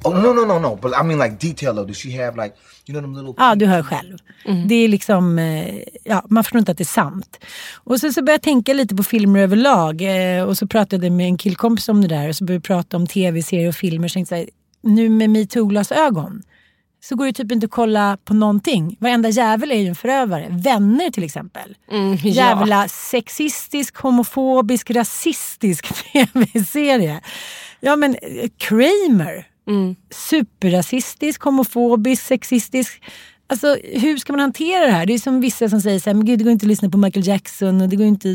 Oh, 0.05 0.23
no, 0.23 0.33
no, 0.33 0.45
no, 0.45 0.59
no. 0.59 0.77
But 0.77 0.93
I 1.01 1.03
mean 1.03 1.19
like 1.19 1.39
detail 1.39 1.75
though. 1.75 1.87
Does 1.87 1.97
she 1.97 2.25
have 2.25 2.37
like 2.45 2.55
You 2.87 3.01
know, 3.01 3.03
them 3.03 3.15
little... 3.15 3.35
Ja, 3.37 3.55
du 3.55 3.67
hör 3.67 3.83
själv. 3.83 4.19
Mm. 4.45 4.69
Det 4.69 4.75
är 4.75 4.89
liksom, 4.89 5.39
eh, 5.39 5.83
ja, 6.05 6.25
man 6.31 6.45
förstår 6.45 6.59
inte 6.59 6.73
att 6.73 6.79
det 6.79 6.83
är 6.83 6.87
sant. 6.87 7.45
Och 7.75 8.01
sen 8.01 8.13
så 8.13 8.23
började 8.23 8.33
jag 8.33 8.43
tänka 8.43 8.75
lite 8.75 8.95
på 8.97 9.03
filmer 9.03 9.41
överlag. 9.41 10.03
Eh, 10.03 10.45
och 10.45 10.59
så 10.59 10.67
pratade 10.67 11.07
jag 11.07 11.13
med 11.13 11.27
en 11.27 11.39
killkompis 11.39 11.89
om 11.89 12.01
det 12.03 12.09
där. 12.09 12.29
Och 12.29 12.37
så 12.37 12.45
började 12.45 12.59
vi 12.59 12.63
prata 12.63 12.97
om 12.97 13.07
tv-serier 13.07 13.69
och 13.69 13.75
filmer. 13.75 14.09
Så 14.09 14.15
tänkte 14.15 14.37
jag, 14.37 14.49
nu 14.83 15.09
med 15.09 15.31
metoo-glasögon 15.31 16.43
så 17.05 17.17
går 17.17 17.27
det 17.27 17.33
typ 17.33 17.53
inte 17.53 17.65
att 17.65 17.71
kolla 17.71 18.19
på 18.25 18.35
någonting. 18.35 18.97
Varenda 19.01 19.29
jävel 19.29 19.71
är 19.71 19.79
ju 19.79 19.89
en 19.89 19.95
förövare. 19.95 20.47
Vänner 20.51 21.11
till 21.11 21.25
exempel. 21.25 21.77
Mm, 21.91 22.13
ja. 22.13 22.31
Jävla 22.31 22.89
sexistisk, 22.89 23.97
homofobisk, 23.97 24.91
rasistisk 24.91 25.87
tv-serie. 26.13 27.21
Ja 27.81 27.97
men 27.97 28.15
eh, 28.15 28.49
Kramer. 28.59 29.54
Mm. 29.67 29.97
Superrasistisk, 30.11 31.43
homofobisk, 31.43 32.23
sexistisk. 32.23 33.03
Alltså 33.47 33.77
hur 33.85 34.17
ska 34.17 34.33
man 34.33 34.41
hantera 34.41 34.87
det 34.87 34.93
här? 34.93 35.07
Det 35.07 35.15
är 35.15 35.19
som 35.19 35.41
vissa 35.41 35.69
som 35.69 35.81
säger 35.81 36.01
så 36.01 36.11
här, 36.11 36.15
men 36.15 36.27
gud 36.27 36.39
det 36.39 36.45
går 36.45 36.53
inte 36.53 36.65
att 36.65 36.69
lyssna 36.69 36.91
på 36.91 36.99
Michael 36.99 37.27
Jackson 37.27 37.81
och 37.81 37.89
det 37.89 37.97
går 37.97 38.07
inte... 38.07 38.29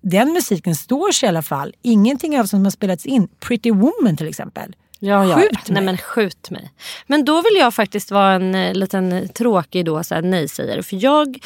Den 0.00 0.32
musiken 0.32 0.74
står 0.74 1.12
sig 1.12 1.26
i 1.26 1.28
alla 1.28 1.42
fall. 1.42 1.74
Ingenting 1.82 2.40
av 2.40 2.44
som 2.44 2.64
har 2.64 2.70
spelats 2.70 3.06
in. 3.06 3.28
Pretty 3.40 3.70
Woman 3.70 4.16
till 4.16 4.28
exempel. 4.28 4.74
Ja, 4.98 5.26
ja. 5.26 5.34
Skjut 5.34 5.52
mig. 5.52 5.62
Nej 5.68 5.82
men 5.82 5.98
skjut 5.98 6.50
mig. 6.50 6.72
Men 7.06 7.24
då 7.24 7.42
vill 7.42 7.56
jag 7.58 7.74
faktiskt 7.74 8.10
vara 8.10 8.32
en 8.32 8.54
eh, 8.54 8.74
liten 8.74 9.28
tråkig 9.28 9.84
då, 9.84 10.04
så 10.04 10.14
här, 10.14 10.22
nej-sägare. 10.22 10.82
För 10.82 11.04
jag 11.04 11.38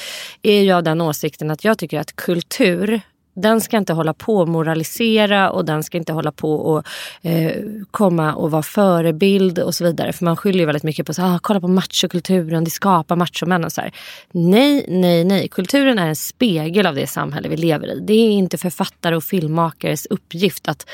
är 0.43 0.61
ju 0.61 0.73
av 0.73 0.83
den 0.83 1.01
åsikten 1.01 1.51
att 1.51 1.65
jag 1.65 1.79
tycker 1.79 2.01
att 2.01 2.17
kultur 2.17 3.01
den 3.35 3.61
ska 3.61 3.77
inte 3.77 3.93
hålla 3.93 4.15
på 4.15 4.37
och 4.37 4.49
moralisera 4.49 5.51
och 5.51 5.65
den 5.65 5.83
ska 5.83 5.99
inte 5.99 6.13
hålla 6.13 6.33
på 6.33 6.55
och 6.55 6.85
eh, 7.23 7.63
komma 7.91 8.35
och 8.35 8.51
vara 8.51 8.63
förebild 8.63 9.59
och 9.59 9.75
så 9.75 9.85
vidare. 9.85 10.13
För 10.13 10.25
man 10.25 10.37
skyller 10.37 10.59
ju 10.59 10.67
väldigt 10.67 10.83
mycket 10.83 11.07
på 11.07 11.15
så 11.15 11.23
ah, 11.23 11.39
kolla 11.43 11.61
på 11.61 11.69
machokulturen, 11.69 12.65
det 12.65 12.71
skapar 12.71 13.17
machomän 13.17 13.65
och 13.65 13.73
så 13.73 13.81
här. 13.81 13.93
Nej, 14.33 14.85
nej, 14.89 15.25
nej. 15.25 15.49
Kulturen 15.49 15.99
är 15.99 16.09
en 16.09 16.17
spegel 16.17 16.87
av 16.87 16.95
det 16.95 17.07
samhälle 17.07 17.49
vi 17.49 17.57
lever 17.57 17.87
i. 17.87 18.01
Det 18.01 18.15
är 18.15 18.31
inte 18.31 18.59
författare 18.59 19.17
och 19.17 19.25
filmmakares 19.25 20.07
uppgift 20.07 20.69
att 20.69 20.87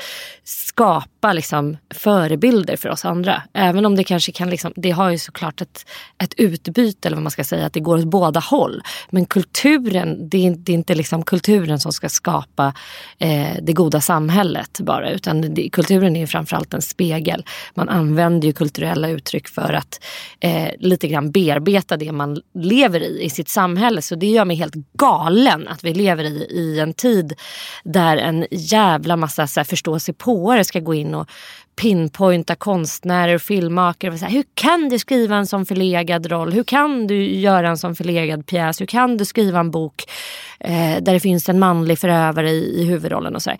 skapa 0.43 1.10
liksom, 1.29 1.77
förebilder 1.93 2.75
för 2.75 2.89
oss 2.89 3.05
andra. 3.05 3.43
Även 3.53 3.85
om 3.85 3.95
det 3.95 4.03
kanske 4.03 4.31
kan, 4.31 4.49
liksom, 4.49 4.73
det 4.75 4.91
har 4.91 5.09
ju 5.09 5.17
såklart 5.17 5.61
ett, 5.61 5.85
ett 6.23 6.33
utbyte 6.37 7.07
eller 7.07 7.17
vad 7.17 7.23
man 7.23 7.31
ska 7.31 7.43
säga, 7.43 7.65
att 7.65 7.73
det 7.73 7.79
går 7.79 7.97
åt 7.97 8.03
båda 8.03 8.39
håll. 8.39 8.81
Men 9.09 9.25
kulturen, 9.25 10.29
det 10.29 10.47
är, 10.47 10.55
det 10.57 10.71
är 10.71 10.73
inte 10.73 10.95
liksom 10.95 11.23
kulturen 11.23 11.79
som 11.79 11.91
ska 11.91 12.09
skapa 12.09 12.73
eh, 13.19 13.55
det 13.61 13.73
goda 13.73 14.01
samhället 14.01 14.79
bara. 14.79 15.11
Utan 15.11 15.53
det, 15.53 15.69
kulturen 15.69 16.15
är 16.15 16.25
framförallt 16.25 16.73
en 16.73 16.81
spegel. 16.81 17.45
Man 17.73 17.89
använder 17.89 18.47
ju 18.47 18.53
kulturella 18.53 19.09
uttryck 19.09 19.47
för 19.47 19.73
att 19.73 20.03
eh, 20.39 20.67
lite 20.79 21.07
grann 21.07 21.31
bearbeta 21.31 21.97
det 21.97 22.11
man 22.11 22.41
lever 22.53 23.03
i, 23.03 23.23
i 23.23 23.29
sitt 23.29 23.49
samhälle. 23.49 24.01
Så 24.01 24.15
det 24.15 24.27
gör 24.27 24.45
mig 24.45 24.55
helt 24.55 24.75
galen 24.93 25.67
att 25.67 25.83
vi 25.83 25.93
lever 25.93 26.23
i, 26.23 26.47
i 26.51 26.79
en 26.79 26.93
tid 26.93 27.33
där 27.83 28.17
en 28.17 28.45
jävla 28.51 29.15
massa 29.15 29.47
förståsigpåare 29.47 30.63
ska 30.63 30.79
gå 30.79 30.93
in 30.93 31.10
och 31.15 31.29
pinpointa 31.75 32.55
konstnärer 32.55 33.35
och 33.35 33.41
filmmakare. 33.41 34.17
Så 34.17 34.25
här, 34.25 34.31
hur 34.31 34.45
kan 34.53 34.89
du 34.89 34.99
skriva 34.99 35.35
en 35.35 35.47
sån 35.47 35.65
förlegad 35.65 36.25
roll? 36.25 36.51
Hur 36.53 36.63
kan 36.63 37.07
du 37.07 37.35
göra 37.35 37.69
en 37.69 37.77
sån 37.77 37.95
förlegad 37.95 38.45
pjäs? 38.45 38.81
Hur 38.81 38.85
kan 38.85 39.17
du 39.17 39.25
skriva 39.25 39.59
en 39.59 39.71
bok 39.71 40.03
eh, 40.59 40.97
där 41.01 41.13
det 41.13 41.19
finns 41.19 41.49
en 41.49 41.59
manlig 41.59 41.99
förövare 41.99 42.49
i, 42.49 42.81
i 42.81 42.85
huvudrollen? 42.85 43.35
och 43.35 43.41
så 43.41 43.49
här. 43.49 43.59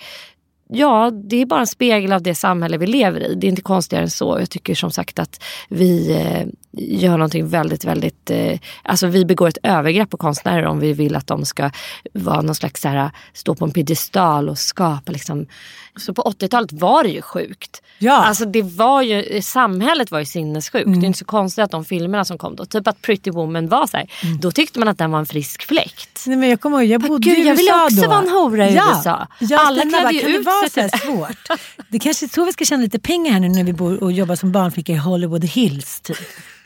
Ja, 0.74 1.12
det 1.12 1.42
är 1.42 1.46
bara 1.46 1.60
en 1.60 1.68
spegel 1.68 2.14
av 2.14 2.22
det 2.22 2.36
samhälle 2.36 2.78
vi 2.78 2.88
lever 2.88 3.20
i. 3.20 3.36
Det 3.36 3.48
är 3.48 3.50
inte 3.50 3.62
konstigare 3.62 4.04
än 4.04 4.10
så. 4.10 4.38
Jag 4.40 4.50
tycker 4.50 4.76
som 4.76 4.92
sagt 4.92 5.20
att 5.20 5.44
vi 5.70 6.12
eh, 6.12 6.48
gör 6.72 7.12
någonting 7.12 7.48
väldigt, 7.48 7.86
väldigt... 7.86 8.30
Eh, 8.30 8.60
alltså 8.84 9.08
vi 9.08 9.26
begår 9.26 9.48
ett 9.48 9.58
övergrepp 9.64 10.10
på 10.10 10.18
konstnärer 10.18 10.66
om 10.66 10.80
vi 10.80 10.94
vill 10.94 11.16
att 11.16 11.28
de 11.28 11.46
ska 11.46 11.72
vara 12.14 12.42
någon 12.42 12.56
slags 12.56 12.82
så 12.82 12.88
här, 12.88 13.12
stå 13.34 13.56
på 13.56 13.66
en 13.66 13.72
piedestal 13.72 14.50
och 14.50 14.58
skapa 14.58 15.12
liksom. 15.12 15.46
Så 15.96 16.14
på 16.14 16.22
80-talet 16.22 16.72
var 16.72 17.04
det 17.04 17.10
ju 17.10 17.22
sjukt. 17.22 17.82
Ja. 18.00 18.14
Alltså 18.14 18.46
det 18.46 18.62
var 18.62 19.02
ju, 19.02 19.42
samhället 19.42 20.12
var 20.12 20.20
ju 20.20 20.26
sinnessjukt. 20.26 20.86
Mm. 20.86 21.00
Det 21.00 21.06
är 21.06 21.08
inte 21.08 21.20
så 21.20 21.26
konstigt 21.26 21.64
att 21.64 21.72
de 21.72 21.86
filmerna 21.86 22.26
som 22.26 22.38
kom 22.38 22.56
då, 22.56 22.66
typ 22.66 22.88
att 22.88 23.02
Pretty 23.02 23.32
Woman 23.32 23.68
var 23.68 23.88
så 23.88 23.98
här, 23.98 24.12
mm. 24.24 24.40
då 24.40 24.52
tyckte 24.52 24.80
man 24.80 24.88
att 24.88 24.98
den 24.98 25.12
var 25.12 25.20
en 25.20 25.26
frisk 25.26 25.68
fläkt. 25.68 26.24
Nej, 26.28 26.38
men 26.38 26.50
jag 26.50 26.62
kommer 26.62 26.82
ihåg, 26.82 26.92
jag 26.92 27.02
bodde 27.02 27.30
Gud, 27.30 27.38
i 27.38 27.42
USA 27.42 27.48
Jag 27.48 27.56
ville 27.56 27.84
också 27.84 28.02
då. 28.02 28.08
vara 28.08 28.20
en 28.20 28.30
hora 28.30 28.70
i 28.70 28.76
ja. 28.76 28.96
USA. 28.98 29.28
Ja, 29.40 29.60
Alla 29.60 29.82
klädde 29.82 30.14
ju 30.14 30.20
ut 30.20 30.26
sig. 30.26 30.34
Kan 30.34 30.44
det 30.44 30.50
vara 30.50 30.90
så 30.90 30.98
svårt? 30.98 31.60
det 31.90 32.00
kanske 32.00 32.26
är 32.26 32.28
så 32.28 32.46
vi 32.46 32.54
ska 32.54 32.66
tjäna 32.66 32.84
lite 32.84 33.00
pengar 33.00 33.32
här 33.32 33.40
nu 33.40 33.50
när 33.50 33.64
vi 33.64 33.74
bor 33.74 34.04
och 34.04 34.12
jobbar 34.12 34.36
som 34.36 34.52
barnflickor 34.52 34.96
i 34.96 35.00
Hollywood 35.00 35.46
Hills. 35.46 36.02
Typ. 36.02 36.18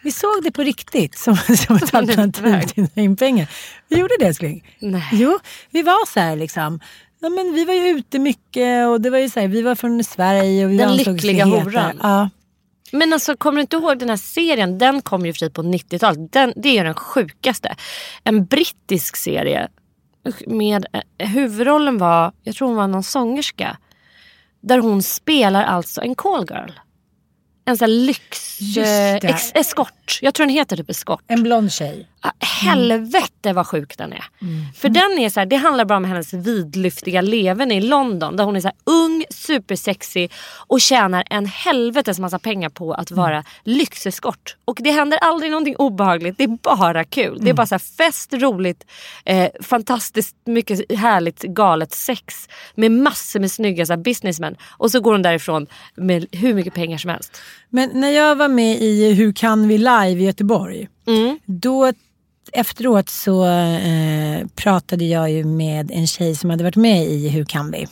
Vi 0.05 0.12
såg 0.12 0.44
det 0.44 0.51
på 0.51 0.63
riktigt 0.63 1.17
som, 1.17 1.38
som 1.67 1.75
ett 1.75 1.96
alternativ 1.96 2.67
till 2.67 2.88
in 2.94 3.15
pengar. 3.15 3.48
Vi 3.89 4.00
gjorde 4.00 4.15
det 4.20 4.25
älskling. 4.25 4.63
Jo, 5.12 5.39
vi 5.70 5.82
var 5.82 6.05
så 6.05 6.20
här 6.20 6.36
liksom. 6.36 6.79
Ja, 7.25 7.29
men 7.29 7.53
vi 7.53 7.65
var 7.65 7.74
ju 7.74 7.88
ute 7.88 8.20
mycket 8.20 8.88
och 8.88 9.01
det 9.01 9.10
var 9.10 9.17
ju 9.17 9.29
så 9.29 9.39
här, 9.39 9.48
vi 9.48 9.62
var 9.62 9.75
från 9.75 10.03
Sverige. 10.03 10.65
Och 10.65 10.72
vi 10.72 10.77
den 10.77 10.96
lyckliga 10.96 11.46
horan. 11.46 12.00
Ja. 12.03 12.29
Men 12.91 13.13
alltså 13.13 13.38
kommer 13.38 13.55
du 13.55 13.62
inte 13.62 13.75
ihåg 13.75 14.00
den 14.00 14.10
här 14.10 14.17
serien? 14.17 14.77
Den 14.77 15.01
kom 15.01 15.25
ju 15.25 15.34
för 15.34 15.38
sig 15.38 15.50
på 15.50 15.62
90-talet. 15.62 16.53
Det 16.55 16.77
är 16.77 16.84
den 16.84 16.94
sjukaste. 16.94 17.75
En 18.24 18.46
brittisk 18.46 19.15
serie. 19.15 19.67
Med, 20.48 20.86
eh, 21.17 21.27
huvudrollen 21.27 21.98
var, 21.98 22.32
jag 22.44 22.55
tror 22.55 22.67
hon 22.67 22.77
var 22.77 22.88
någon 22.88 23.03
sångerska. 23.03 23.77
Där 24.62 24.79
hon 24.79 25.03
spelar 25.03 25.63
alltså 25.63 26.01
en 26.01 26.15
callgirl 26.15 26.72
en 27.65 27.77
sån 27.77 27.89
här 27.89 27.95
lyx... 27.98 28.77
Eh, 28.77 29.36
eskort. 29.53 30.19
Jag 30.22 30.34
tror 30.34 30.45
den 30.45 30.55
heter 30.55 30.77
typ 30.77 30.89
eskort. 30.89 31.24
En 31.27 31.43
blond 31.43 31.72
tjej. 31.72 32.07
Ah, 32.22 32.31
helvete 32.39 33.53
vad 33.53 33.67
sjuk 33.67 33.98
den 33.98 34.13
är. 34.13 34.24
Mm. 34.41 34.65
För 34.75 34.89
den 34.89 35.19
är 35.19 35.29
så 35.29 35.39
här, 35.39 35.48
det 35.48 35.55
handlar 35.55 35.86
bara 35.86 35.98
om 35.98 36.05
hennes 36.05 36.34
vidlyftiga 36.34 37.22
leven 37.22 37.72
i 37.72 37.81
London. 37.81 38.36
Där 38.36 38.43
hon 38.43 38.55
är 38.55 38.60
så 38.60 38.67
här, 38.67 38.77
ung, 38.84 39.25
supersexig 39.29 40.31
och 40.67 40.81
tjänar 40.81 41.24
en 41.29 41.45
helvetes 41.45 42.19
massa 42.19 42.39
pengar 42.39 42.69
på 42.69 42.93
att 42.93 43.12
vara 43.12 43.36
mm. 43.36 43.45
lyxeskort. 43.63 44.55
Och 44.65 44.77
det 44.81 44.91
händer 44.91 45.17
aldrig 45.17 45.51
någonting 45.51 45.75
obehagligt. 45.75 46.38
Det 46.38 46.43
är 46.43 46.57
bara 46.62 47.03
kul. 47.03 47.27
Mm. 47.27 47.38
Det 47.38 47.43
är 47.43 47.45
mm. 47.45 47.55
bara 47.55 47.67
så 47.67 47.75
här, 47.75 47.79
fest, 47.98 48.34
roligt, 48.34 48.86
eh, 49.25 49.50
fantastiskt 49.62 50.36
mycket 50.45 50.98
härligt 50.98 51.41
galet 51.41 51.93
sex. 51.93 52.50
Med 52.75 52.91
massor 52.91 53.39
med 53.39 53.51
snygga 53.51 53.86
så 53.86 53.93
här, 53.93 53.98
businessmen. 53.98 54.55
Och 54.69 54.91
så 54.91 55.00
går 55.00 55.12
hon 55.12 55.22
därifrån 55.22 55.67
med 55.95 56.25
hur 56.31 56.53
mycket 56.53 56.74
pengar 56.74 56.98
som 56.98 57.10
helst. 57.10 57.41
Men 57.69 57.89
när 57.93 58.09
jag 58.09 58.35
var 58.35 58.47
med 58.47 58.81
i 58.81 59.13
Hur 59.13 59.31
kan 59.31 59.67
vi 59.67 59.77
live 59.77 60.21
i 60.21 60.25
Göteborg. 60.25 60.89
Mm. 61.07 61.39
Då 61.45 61.91
efteråt 62.51 63.09
så 63.09 63.45
eh, 63.45 64.47
pratade 64.55 65.05
jag 65.05 65.31
ju 65.31 65.43
med 65.43 65.91
en 65.91 66.07
tjej 66.07 66.35
som 66.35 66.50
hade 66.50 66.63
varit 66.63 66.75
med 66.75 67.05
i 67.05 67.29
Hur 67.29 67.45
kan 67.45 67.71
vi? 67.71 67.88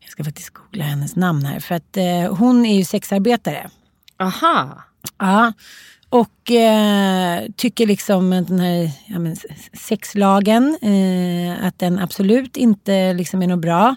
Jag 0.00 0.10
ska 0.10 0.24
faktiskt 0.24 0.50
googla 0.50 0.84
hennes 0.84 1.16
namn 1.16 1.44
här. 1.44 1.60
För 1.60 1.74
att 1.74 1.96
eh, 1.96 2.36
hon 2.36 2.66
är 2.66 2.76
ju 2.76 2.84
sexarbetare. 2.84 3.70
Aha. 4.18 4.82
Ja. 5.18 5.52
Och 6.10 6.50
eh, 6.50 7.42
tycker 7.56 7.86
liksom 7.86 8.32
att 8.32 8.48
den 8.48 8.60
här 8.60 8.90
ja, 9.06 9.18
men, 9.18 9.36
sexlagen, 9.72 10.78
eh, 10.82 11.66
att 11.66 11.78
den 11.78 11.98
absolut 11.98 12.56
inte 12.56 13.12
liksom 13.12 13.42
är 13.42 13.46
något 13.46 13.62
bra. 13.62 13.96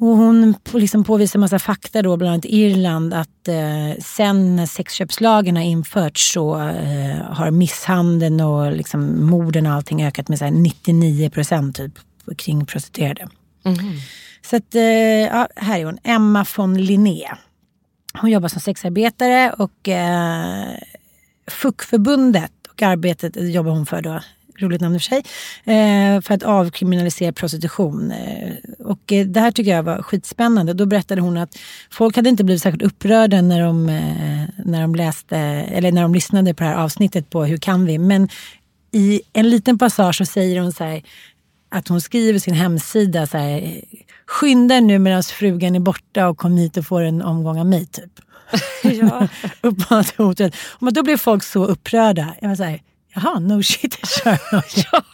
Och 0.00 0.16
hon 0.16 0.54
liksom 0.72 1.04
påvisar 1.04 1.38
massa 1.38 1.58
fakta 1.58 2.02
då, 2.02 2.16
bland 2.16 2.32
annat 2.32 2.44
Irland, 2.44 3.14
att 3.14 3.48
eh, 3.48 4.02
sen 4.04 4.56
när 4.56 4.66
sexköpslagen 4.66 5.56
har 5.56 5.62
införts 5.62 6.32
så 6.32 6.58
eh, 6.58 7.22
har 7.30 7.50
misshandeln 7.50 8.40
och 8.40 8.72
liksom 8.72 9.26
morden 9.26 9.66
och 9.66 9.72
allting 9.72 10.04
ökat 10.04 10.28
med 10.28 10.38
så 10.38 10.50
99 10.50 11.30
procent 11.30 11.76
typ 11.76 11.92
kring 12.36 12.66
prostituerade. 12.66 13.28
Mm. 13.64 13.78
Så 14.42 14.56
att, 14.56 14.74
eh, 14.74 14.82
ja, 14.82 15.48
här 15.56 15.80
är 15.80 15.84
hon, 15.84 15.98
Emma 16.04 16.46
von 16.56 16.84
Linné. 16.84 17.28
Hon 18.20 18.30
jobbar 18.30 18.48
som 18.48 18.60
sexarbetare 18.60 19.52
och 19.58 19.88
eh, 19.88 20.78
FUK-förbundet 21.46 22.52
och 22.70 22.82
arbetet 22.82 23.36
jobbar 23.36 23.70
hon 23.70 23.86
för 23.86 24.02
då, 24.02 24.20
roligt 24.58 24.80
namn 24.80 24.94
i 24.94 24.98
och 24.98 25.02
för 25.02 25.08
sig, 25.08 25.22
eh, 25.64 26.20
för 26.20 26.34
att 26.34 26.42
avkriminalisera 26.42 27.32
prostitution. 27.32 28.10
Eh, 28.10 28.52
och 28.78 29.12
eh, 29.12 29.26
det 29.26 29.40
här 29.40 29.50
tycker 29.50 29.70
jag 29.70 29.82
var 29.82 30.02
skitspännande. 30.02 30.72
Då 30.72 30.86
berättade 30.86 31.20
hon 31.20 31.36
att 31.36 31.58
folk 31.90 32.16
hade 32.16 32.28
inte 32.28 32.44
blivit 32.44 32.62
särskilt 32.62 32.82
upprörda 32.82 33.42
när 33.42 33.62
de, 33.62 33.86
när 34.64 34.80
de 34.80 34.94
läste, 34.94 35.36
eller 35.38 35.92
när 35.92 36.02
de 36.02 36.14
lyssnade 36.14 36.54
på 36.54 36.64
det 36.64 36.70
här 36.70 36.76
avsnittet 36.76 37.30
på 37.30 37.44
Hur 37.44 37.56
kan 37.56 37.84
vi? 37.84 37.98
Men 37.98 38.28
i 38.92 39.20
en 39.32 39.50
liten 39.50 39.78
passage 39.78 40.16
så 40.16 40.26
säger 40.26 40.60
hon 40.60 40.72
så 40.72 40.84
här, 40.84 41.02
att 41.68 41.88
hon 41.88 42.00
skriver 42.00 42.38
sin 42.38 42.54
hemsida 42.54 43.26
så 43.26 43.38
här, 43.38 43.80
skynda 44.26 44.80
nu 44.80 44.98
medan 44.98 45.22
frugan 45.22 45.74
är 45.74 45.80
borta 45.80 46.28
och 46.28 46.38
kom 46.38 46.56
hit 46.56 46.76
och 46.76 46.86
får 46.86 47.02
en 47.02 47.22
omgång 47.22 47.58
av 47.58 47.66
mig 47.66 47.86
typ. 47.86 48.12
ja. 48.82 49.28
Uppmanat 49.60 50.16
hotet. 50.16 50.54
Och 50.80 50.92
då 50.92 51.02
blev 51.02 51.16
folk 51.16 51.42
så 51.42 51.64
upprörda. 51.64 52.34
Jag 52.40 52.48
var 52.48 52.56
så 52.56 52.62
här, 52.62 52.80
jaha, 53.14 53.38
no 53.38 53.62
shit 53.62 53.94
Sherlock. 54.06 55.04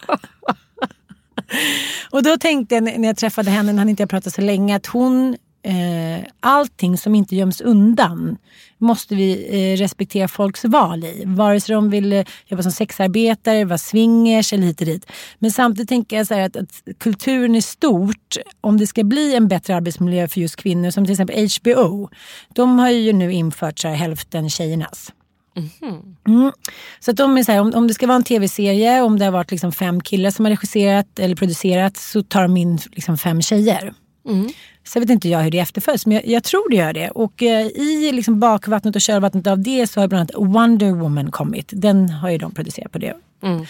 och 2.10 2.22
då 2.22 2.38
tänkte 2.38 2.74
jag 2.74 2.84
när 2.84 3.06
jag 3.06 3.16
träffade 3.16 3.50
henne, 3.50 3.72
när 3.72 3.78
han 3.78 3.88
inte 3.88 4.02
jag 4.02 4.10
pratat 4.10 4.34
så 4.34 4.40
länge, 4.40 4.76
att 4.76 4.86
hon 4.86 5.36
eh, 5.64 6.24
allting 6.40 6.98
som 6.98 7.14
inte 7.14 7.36
göms 7.36 7.60
undan 7.60 8.36
måste 8.78 9.14
vi 9.14 9.46
eh, 9.50 9.76
respektera 9.76 10.28
folks 10.28 10.64
val 10.64 11.04
i. 11.04 11.22
Vare 11.26 11.60
sig 11.60 11.74
de 11.74 11.90
vill 11.90 12.12
eh, 12.12 12.24
jobba 12.46 12.62
som 12.62 12.72
sexarbetare, 12.72 13.64
vara 13.64 13.78
swingers 13.78 14.52
eller 14.52 14.66
hit 14.66 14.80
och 14.80 14.86
dit. 14.86 15.10
Men 15.38 15.50
samtidigt 15.52 15.88
tänker 15.88 16.16
jag 16.16 16.26
så 16.26 16.34
att, 16.34 16.56
att, 16.56 16.82
kulturen 16.98 17.54
är 17.54 17.60
stort, 17.60 18.36
om 18.60 18.78
det 18.78 18.86
ska 18.86 19.04
bli 19.04 19.34
en 19.34 19.48
bättre 19.48 19.76
arbetsmiljö 19.76 20.28
för 20.28 20.40
just 20.40 20.56
kvinnor, 20.56 20.90
som 20.90 21.04
till 21.04 21.12
exempel 21.12 21.48
HBO. 21.60 22.08
De 22.54 22.78
har 22.78 22.90
ju 22.90 23.12
nu 23.12 23.32
infört 23.32 23.78
så 23.78 23.88
här, 23.88 23.94
hälften 23.94 24.50
tjejernas. 24.50 25.12
Mm. 25.56 26.16
Mm. 26.28 26.52
Så 27.00 27.10
att 27.10 27.16
de 27.16 27.38
är 27.38 27.42
så 27.42 27.52
här, 27.52 27.60
om, 27.60 27.74
om 27.74 27.88
det 27.88 27.94
ska 27.94 28.06
vara 28.06 28.16
en 28.16 28.24
tv-serie, 28.24 29.02
om 29.02 29.18
det 29.18 29.24
har 29.24 29.32
varit 29.32 29.50
liksom 29.50 29.72
fem 29.72 30.00
killar 30.00 30.30
som 30.30 30.44
har 30.44 30.50
regisserat 30.50 31.18
eller 31.18 31.36
producerat 31.36 31.96
så 31.96 32.22
tar 32.22 32.42
de 32.42 32.56
in 32.56 32.78
liksom 32.92 33.18
fem 33.18 33.42
tjejer. 33.42 33.94
Mm. 34.28 34.48
Sen 34.84 35.02
vet 35.02 35.10
inte 35.10 35.28
jag 35.28 35.40
hur 35.40 35.50
det 35.50 35.58
efterföljs, 35.58 36.06
men 36.06 36.14
jag, 36.14 36.26
jag 36.26 36.44
tror 36.44 36.70
det 36.70 36.76
gör 36.76 36.92
det. 36.92 37.10
Och 37.10 37.42
eh, 37.42 37.66
i 37.66 38.12
liksom 38.12 38.40
bakvattnet 38.40 38.96
och 38.96 39.02
kölvattnet 39.02 39.46
av 39.46 39.58
det 39.58 39.86
så 39.86 40.00
har 40.00 40.08
bland 40.08 40.20
annat 40.20 40.54
Wonder 40.54 40.92
Woman 40.92 41.30
kommit. 41.30 41.70
Den 41.72 42.08
har 42.08 42.30
ju 42.30 42.38
de 42.38 42.54
producerat 42.54 42.92
på 42.92 42.98
det. 42.98 43.14
Mm. 43.42 43.66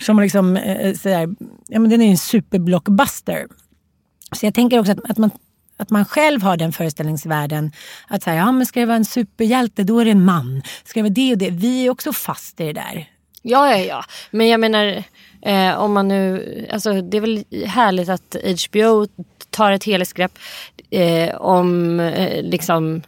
Som 0.00 0.20
liksom, 0.20 0.56
eh, 0.56 0.94
sådär, 0.94 1.28
ja, 1.68 1.80
men 1.80 1.90
den 1.90 2.00
är 2.00 2.04
ju 2.04 2.10
en 2.10 2.18
superblockbuster. 2.18 3.46
Så 4.32 4.46
jag 4.46 4.54
tänker 4.54 4.78
också 4.78 4.92
att, 4.92 5.10
att, 5.10 5.18
man, 5.18 5.30
att 5.80 5.90
man 5.90 6.04
själv 6.04 6.42
har 6.42 6.56
den 6.56 6.72
föreställningsvärlden. 6.72 7.72
Att 8.08 8.22
säga, 8.22 8.36
ja 8.36 8.52
men 8.52 8.66
ska 8.66 8.80
det 8.80 8.86
vara 8.86 8.96
en 8.96 9.04
superhjälte 9.04 9.82
då 9.82 9.98
är 9.98 10.04
det 10.04 10.10
en 10.10 10.24
man. 10.24 10.62
Ska 10.84 11.00
det 11.00 11.02
vara 11.02 11.14
det 11.14 11.32
och 11.32 11.38
det. 11.38 11.50
Vi 11.50 11.86
är 11.86 11.90
också 11.90 12.12
fast 12.12 12.60
i 12.60 12.64
det 12.64 12.72
där. 12.72 13.08
Ja, 13.42 13.70
ja, 13.70 13.78
ja. 13.78 14.04
Men 14.30 14.48
jag 14.48 14.60
menar, 14.60 15.04
eh, 15.42 15.74
om 15.74 15.92
man 15.92 16.08
nu... 16.08 16.66
Alltså, 16.72 17.02
det 17.02 17.16
är 17.16 17.20
väl 17.20 17.44
härligt 17.66 18.08
att 18.08 18.36
HBO 18.68 19.06
tar 19.50 19.72
ett 19.72 19.84
helhetsgrepp 19.84 20.38
eh, 20.90 21.34
om 21.34 22.00
eh, 22.00 22.42
liksom 22.42 23.02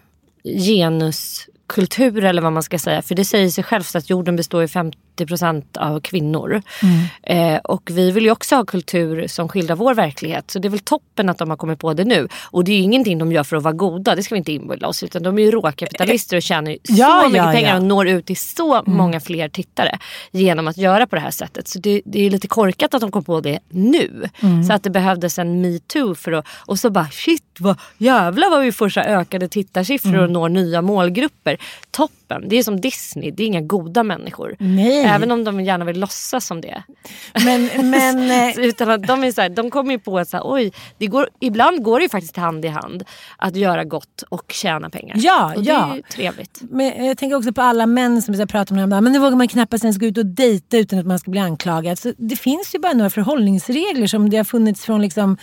genuskultur 0.45 2.25
eller 2.25 2.43
vad 2.43 2.53
man 2.53 2.63
ska 2.63 2.79
säga. 2.79 3.03
För 3.03 3.15
det 3.15 3.25
säger 3.25 3.49
sig 3.49 3.65
självt 3.65 3.95
att 3.95 4.11
jorden 4.11 4.37
består 4.37 4.63
i 4.63 4.69
50 4.69 4.99
90% 5.17 5.79
av 5.79 6.01
kvinnor. 6.01 6.63
Mm. 6.83 7.55
Eh, 7.55 7.61
och 7.61 7.91
vi 7.93 8.11
vill 8.11 8.25
ju 8.25 8.31
också 8.31 8.57
ha 8.57 8.65
kultur 8.65 9.27
som 9.27 9.49
skildrar 9.49 9.77
vår 9.77 9.95
verklighet. 9.95 10.51
Så 10.51 10.59
det 10.59 10.69
är 10.69 10.71
väl 10.71 10.79
toppen 10.79 11.29
att 11.29 11.39
de 11.39 11.51
har 11.51 11.57
kommit 11.57 11.79
på 11.79 11.95
det 11.95 12.05
nu. 12.05 12.29
Och 12.43 12.65
det 12.65 12.73
är 12.73 12.77
ju 12.77 12.83
ingenting 12.83 13.19
de 13.19 13.33
gör 13.33 13.45
för 13.45 13.57
att 13.57 13.63
vara 13.63 13.75
goda, 13.75 14.15
det 14.15 14.23
ska 14.23 14.35
vi 14.35 14.39
inte 14.39 14.53
inbilla 14.53 14.89
oss. 14.89 15.03
Utan 15.03 15.23
de 15.23 15.39
är 15.39 15.43
ju 15.43 15.51
råkapitalister 15.51 16.37
och 16.37 16.43
tjänar 16.43 16.77
ja, 16.83 17.21
så 17.23 17.29
mycket 17.29 17.45
ja, 17.45 17.53
pengar 17.53 17.71
ja. 17.71 17.77
och 17.77 17.83
når 17.83 18.09
ut 18.09 18.27
till 18.27 18.37
så 18.37 18.75
mm. 18.75 18.97
många 18.97 19.21
fler 19.21 19.49
tittare. 19.49 19.99
Genom 20.31 20.69
att 20.69 20.77
göra 20.77 21.07
på 21.07 21.17
det 21.17 21.23
här 21.23 21.31
sättet. 21.31 21.69
Så 21.69 21.79
det, 21.79 22.03
det 22.05 22.27
är 22.27 22.31
lite 22.31 22.49
korkat 22.49 22.95
att 22.95 23.01
de 23.01 23.11
kom 23.11 23.25
på 23.25 23.41
det 23.41 23.59
nu. 23.69 24.29
Mm. 24.43 24.65
Så 24.65 24.73
att 24.73 24.83
det 24.83 24.91
behövdes 24.91 25.39
en 25.39 25.61
metoo 25.61 26.15
för 26.15 26.33
att... 26.33 26.47
Och 26.67 26.79
så 26.79 26.91
bara 26.91 27.09
shit, 27.11 27.45
vad, 27.59 27.79
jävlar 27.99 28.51
vad 28.51 28.63
vi 28.63 28.73
får 28.73 28.89
så 28.89 29.01
ökade 29.01 29.49
tittarsiffror 29.49 30.15
och 30.15 30.19
mm. 30.19 30.33
når 30.33 30.49
nya 30.49 30.83
målgrupper. 30.83 31.57
Toppen, 31.91 32.22
det 32.39 32.57
är 32.57 32.63
som 32.63 32.81
Disney, 32.81 33.31
det 33.31 33.43
är 33.43 33.47
inga 33.47 33.61
goda 33.61 34.03
människor. 34.03 34.57
Nej. 34.59 35.05
Även 35.05 35.31
om 35.31 35.45
de 35.45 35.61
gärna 35.61 35.85
vill 35.85 36.01
låtsas 36.01 36.47
som 36.47 36.61
det. 36.61 36.83
Men, 37.45 37.91
men, 37.91 38.31
eh, 38.49 38.59
Utan 38.59 38.91
att 38.91 39.07
de, 39.07 39.25
är 39.25 39.33
så 39.33 39.41
här, 39.41 39.49
de 39.49 39.71
kommer 39.71 39.93
ju 39.93 39.99
på 39.99 40.19
att 40.19 40.29
så 40.29 40.37
här, 40.37 40.45
oj, 40.47 40.73
det 40.99 41.07
går, 41.07 41.29
ibland 41.41 41.83
går 41.83 41.99
det 41.99 42.03
ju 42.03 42.09
faktiskt 42.09 42.37
hand 42.37 42.65
i 42.65 42.69
hand 42.69 43.05
att 43.37 43.57
göra 43.57 43.85
gott 43.85 44.23
och 44.29 44.53
tjäna 44.53 44.91
pengar. 44.91 45.17
Ja, 45.19 45.55
och 45.57 45.63
ja. 45.63 45.87
det 45.87 45.93
är 45.93 45.97
ju 45.97 46.03
trevligt. 46.03 46.63
Men 46.71 47.07
jag 47.07 47.19
tänker 47.19 47.37
också 47.37 47.53
på 47.53 47.63
alla 47.63 47.87
män 47.87 48.23
som 48.23 48.35
pratar 48.47 48.73
om 48.83 48.91
det 48.91 48.97
här, 48.97 49.03
men 49.03 49.13
nu 49.13 49.19
vågar 49.19 49.37
man 49.37 49.49
knappast 49.49 49.85
ens 49.85 49.99
gå 49.99 50.07
ut 50.07 50.19
och 50.19 50.27
dejta 50.27 50.79
utan 50.79 50.99
att 50.99 51.07
man 51.07 51.19
ska 51.19 51.31
bli 51.31 51.41
anklagad. 51.41 51.99
Så 51.99 52.13
det 52.17 52.37
finns 52.37 52.75
ju 52.75 52.79
bara 52.79 52.93
några 52.93 53.11
förhållningsregler 53.11 54.07
som 54.07 54.31
det 54.31 54.37
har 54.37 54.45
funnits 54.45 54.85
från 54.85 55.03
liksom 55.03 55.37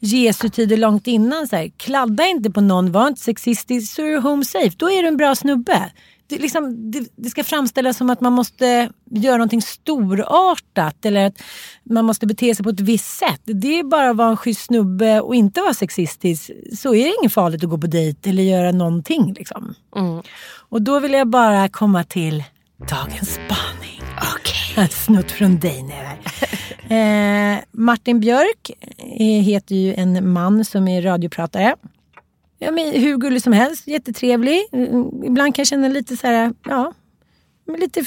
Jesu 0.00 0.48
tider 0.48 0.76
långt 0.76 1.06
innan. 1.06 1.48
Så 1.48 1.56
här, 1.56 1.70
kladda 1.76 2.26
inte 2.26 2.50
på 2.50 2.60
någon, 2.60 2.92
var 2.92 3.08
inte 3.08 3.20
sexistisk 3.20 3.94
så 3.94 4.02
är 4.02 4.10
du 4.10 4.18
home 4.18 4.44
safe. 4.44 4.76
Då 4.76 4.90
är 4.90 5.02
du 5.02 5.08
en 5.08 5.16
bra 5.16 5.34
snubbe 5.34 5.90
det, 6.28 6.38
liksom, 6.38 6.90
det, 6.90 7.08
det, 7.16 7.30
ska 7.30 7.44
framställas 7.44 7.96
som 7.96 8.10
att 8.10 8.20
man 8.20 8.32
måste 8.32 8.90
göra 9.10 9.36
någonting 9.36 9.62
storartat 9.62 11.04
eller 11.04 11.26
att 11.26 11.42
man 11.82 12.04
måste 12.04 12.26
bete 12.26 12.54
sig 12.54 12.64
på 12.64 12.70
ett 12.70 12.80
visst 12.80 13.18
sätt. 13.18 13.40
Det 13.44 13.78
är 13.78 13.84
bara 13.84 14.10
att 14.10 14.16
vara 14.16 14.28
en 14.28 14.36
schysst 14.36 14.64
snubbe 14.64 15.20
och 15.20 15.34
inte 15.34 15.60
vara 15.60 15.74
sexistisk. 15.74 16.50
Så 16.78 16.94
är 16.94 17.04
det 17.04 17.14
inget 17.20 17.32
farligt 17.32 17.64
att 17.64 17.70
gå 17.70 17.78
på 17.78 17.86
dejt 17.86 18.30
eller 18.30 18.42
göra 18.42 18.72
någonting. 18.72 19.32
Liksom. 19.32 19.74
Mm. 19.96 20.22
Och 20.68 20.82
då 20.82 21.00
vill 21.00 21.12
jag 21.12 21.28
bara 21.28 21.68
komma 21.68 22.04
till 22.04 22.44
dagens 22.78 23.34
spaning. 23.34 24.02
Okay. 24.34 24.88
Snott 24.88 25.30
från 25.30 25.58
dig 25.58 25.82
nu. 25.82 26.94
eh, 26.96 27.58
Martin 27.72 28.20
Björk 28.20 28.70
eh, 29.18 29.42
heter 29.42 29.74
ju 29.74 29.94
en 29.94 30.32
man 30.32 30.64
som 30.64 30.88
är 30.88 31.02
radiopratare 31.02 31.74
ja, 32.58 32.70
men 32.70 32.92
hur 32.92 33.16
gullig 33.16 33.42
som 33.42 33.52
helst, 33.52 33.86
jättetrevlig. 33.86 34.60
Ibland 35.24 35.54
kan 35.54 35.62
jag 35.62 35.66
känna 35.66 35.88
lite 35.88 36.16
så 36.16 36.26
här, 36.26 36.54
ja, 36.64 36.92
lite, 37.76 38.04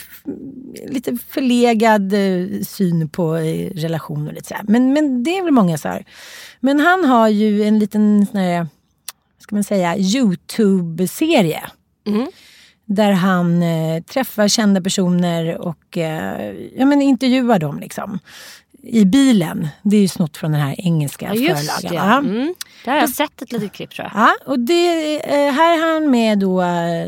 lite 0.87 1.17
förlegad 1.29 2.13
eh, 2.13 2.61
syn 2.61 3.09
på 3.09 3.35
eh, 3.35 3.69
relationer. 3.69 4.33
Lite 4.33 4.47
så 4.47 4.53
här. 4.53 4.63
Men, 4.67 4.93
men 4.93 5.23
det 5.23 5.37
är 5.37 5.43
väl 5.43 5.53
många 5.53 5.77
så 5.77 5.87
här. 5.87 6.05
Men 6.59 6.79
han 6.79 7.05
har 7.05 7.27
ju 7.27 7.63
en 7.63 7.79
liten 7.79 8.25
sån 8.25 8.39
här, 8.39 8.67
ska 9.39 9.55
man 9.55 9.63
säga, 9.63 9.97
Youtube-serie. 9.97 11.63
Mm. 12.07 12.27
Där 12.85 13.11
han 13.11 13.63
eh, 13.63 14.03
träffar 14.03 14.47
kända 14.47 14.81
personer 14.81 15.57
och 15.57 15.97
eh, 15.97 16.55
ja, 16.75 16.85
men 16.85 17.01
intervjuar 17.01 17.59
dem. 17.59 17.79
Liksom 17.79 18.19
i 18.83 19.05
bilen. 19.05 19.67
Det 19.81 19.95
är 19.97 20.01
ju 20.01 20.07
snott 20.07 20.37
från 20.37 20.51
den 20.51 20.61
här 20.61 20.75
engelska 20.77 21.25
ja, 21.25 21.33
just 21.33 21.71
förlagan. 21.71 22.23
Det. 22.23 22.29
Mm. 22.29 22.55
det 22.85 22.91
har 22.91 22.97
jag 22.97 23.09
sett 23.09 23.41
ett 23.41 23.51
litet 23.51 23.71
klipp 23.71 23.89
tror 23.89 24.09
jag. 24.13 24.21
Ja, 24.21 24.35
och 24.45 24.59
det, 24.59 25.15
eh, 25.33 25.53
här 25.53 25.77
är 25.77 25.93
han 25.93 26.11
med 26.11 26.39
då 26.39 26.61
eh, 26.61 27.07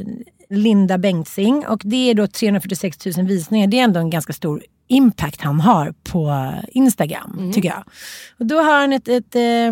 Linda 0.50 0.98
Bengtzing 0.98 1.66
och 1.68 1.82
det 1.84 2.10
är 2.10 2.14
då 2.14 2.28
346 2.28 3.06
000 3.18 3.28
visningar. 3.28 3.68
Det 3.68 3.80
är 3.80 3.84
ändå 3.84 4.00
en 4.00 4.10
ganska 4.10 4.34
stor 4.34 4.64
impact 4.88 5.42
han 5.42 5.60
har 5.60 5.94
på 6.04 6.54
Instagram 6.68 7.36
mm. 7.38 7.54
tycker 7.54 7.70
jag. 7.70 7.84
Och 8.40 8.46
då 8.46 8.56
har 8.56 8.80
han 8.80 8.94
ett, 8.94 9.08
ett 9.08 9.36
eh, 9.36 9.72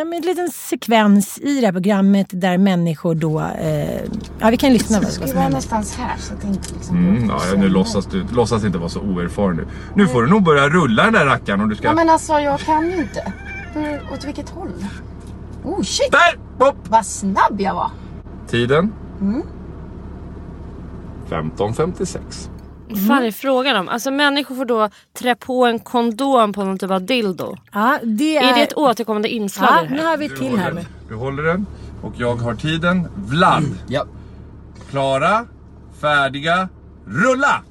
ja, 0.00 0.04
men 0.04 0.18
en 0.18 0.22
liten 0.22 0.50
sekvens 0.50 1.38
i 1.38 1.60
det 1.60 1.66
här 1.66 1.72
programmet 1.72 2.26
där 2.30 2.58
människor 2.58 3.14
då... 3.14 3.40
Eh, 3.40 4.02
ja, 4.38 4.50
vi 4.50 4.56
kan 4.56 4.72
lyssna. 4.72 5.00
Vad 5.00 5.12
ska 5.12 5.26
vara 5.26 5.48
någonstans 5.48 5.96
här 5.96 6.16
så 6.18 6.34
att 6.34 6.44
inte 6.44 6.74
liksom... 6.74 6.96
Mm, 6.96 7.28
ja, 7.28 7.40
nu 7.56 7.68
låtsas 7.68 8.06
du 8.06 8.24
låtsas 8.32 8.64
inte 8.64 8.78
vara 8.78 8.88
så 8.88 9.00
oerfaren 9.00 9.56
nu. 9.56 9.66
Nu 9.94 10.08
får 10.08 10.22
du 10.22 10.30
nog 10.30 10.42
börja 10.42 10.68
rulla 10.68 11.04
den 11.04 11.12
där 11.12 11.26
rackaren 11.26 11.60
om 11.60 11.68
du 11.68 11.76
ska... 11.76 11.86
Ja, 11.86 11.94
men 11.94 12.08
alltså 12.08 12.32
jag 12.32 12.60
kan 12.60 12.90
ju 12.90 12.96
inte. 12.96 13.32
Hur, 13.74 14.12
åt 14.12 14.24
vilket 14.24 14.48
håll? 14.48 14.72
Oh 15.64 15.82
shit! 15.82 16.12
Där! 16.12 16.66
Hopp. 16.66 16.88
Vad 16.88 17.06
snabb 17.06 17.60
jag 17.60 17.74
var. 17.74 17.90
Tiden? 18.48 18.92
Mm. 19.20 19.42
15.56. 21.30 22.48
Mm. 22.92 23.08
fan 23.08 23.24
är 23.24 23.30
frågan 23.30 23.76
om? 23.76 23.88
Alltså 23.88 24.10
människor 24.10 24.54
får 24.54 24.64
då 24.64 24.88
trä 25.18 25.34
på 25.34 25.64
en 25.64 25.78
kondom 25.78 26.52
på 26.52 26.64
någon 26.64 26.78
typ 26.78 26.90
av 26.90 27.02
dildo. 27.06 27.56
Ja, 27.72 27.98
det 28.02 28.36
är... 28.36 28.50
är 28.50 28.54
det 28.54 28.62
ett 28.62 28.76
återkommande 28.76 29.28
inslag 29.28 29.68
ja, 29.70 29.86
nu 29.90 30.04
har 30.04 30.16
vi 30.16 30.26
ett 30.26 30.36
till 30.36 30.58
här. 30.58 30.84
Du 31.08 31.14
håller 31.14 31.42
den 31.42 31.66
och 32.02 32.12
jag 32.16 32.36
har 32.36 32.54
tiden. 32.54 33.08
Vlad. 33.16 33.58
Mm. 33.58 33.76
Ja. 33.88 34.06
Klara, 34.90 35.46
färdiga, 36.00 36.68
rulla! 37.06 37.62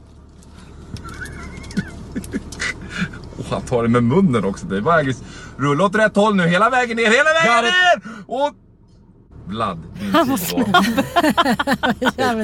och 3.37 3.45
han 3.49 3.61
tar 3.61 3.83
det 3.83 3.89
med 3.89 4.03
munnen 4.03 4.45
också. 4.45 4.65
Det 4.65 4.81
var 4.81 5.13
Rulla 5.57 5.85
åt 5.85 5.95
rätt 5.95 6.15
håll 6.15 6.35
nu, 6.35 6.47
hela 6.47 6.69
vägen 6.69 6.97
ner, 6.97 7.05
hela 7.05 7.33
vägen 7.33 7.63
ner! 7.63 8.01
Och 8.27 8.53
Vlad, 9.49 9.77
din 9.99 10.11
Han 10.11 10.29
var 10.29 10.37
snabb. 10.37 10.75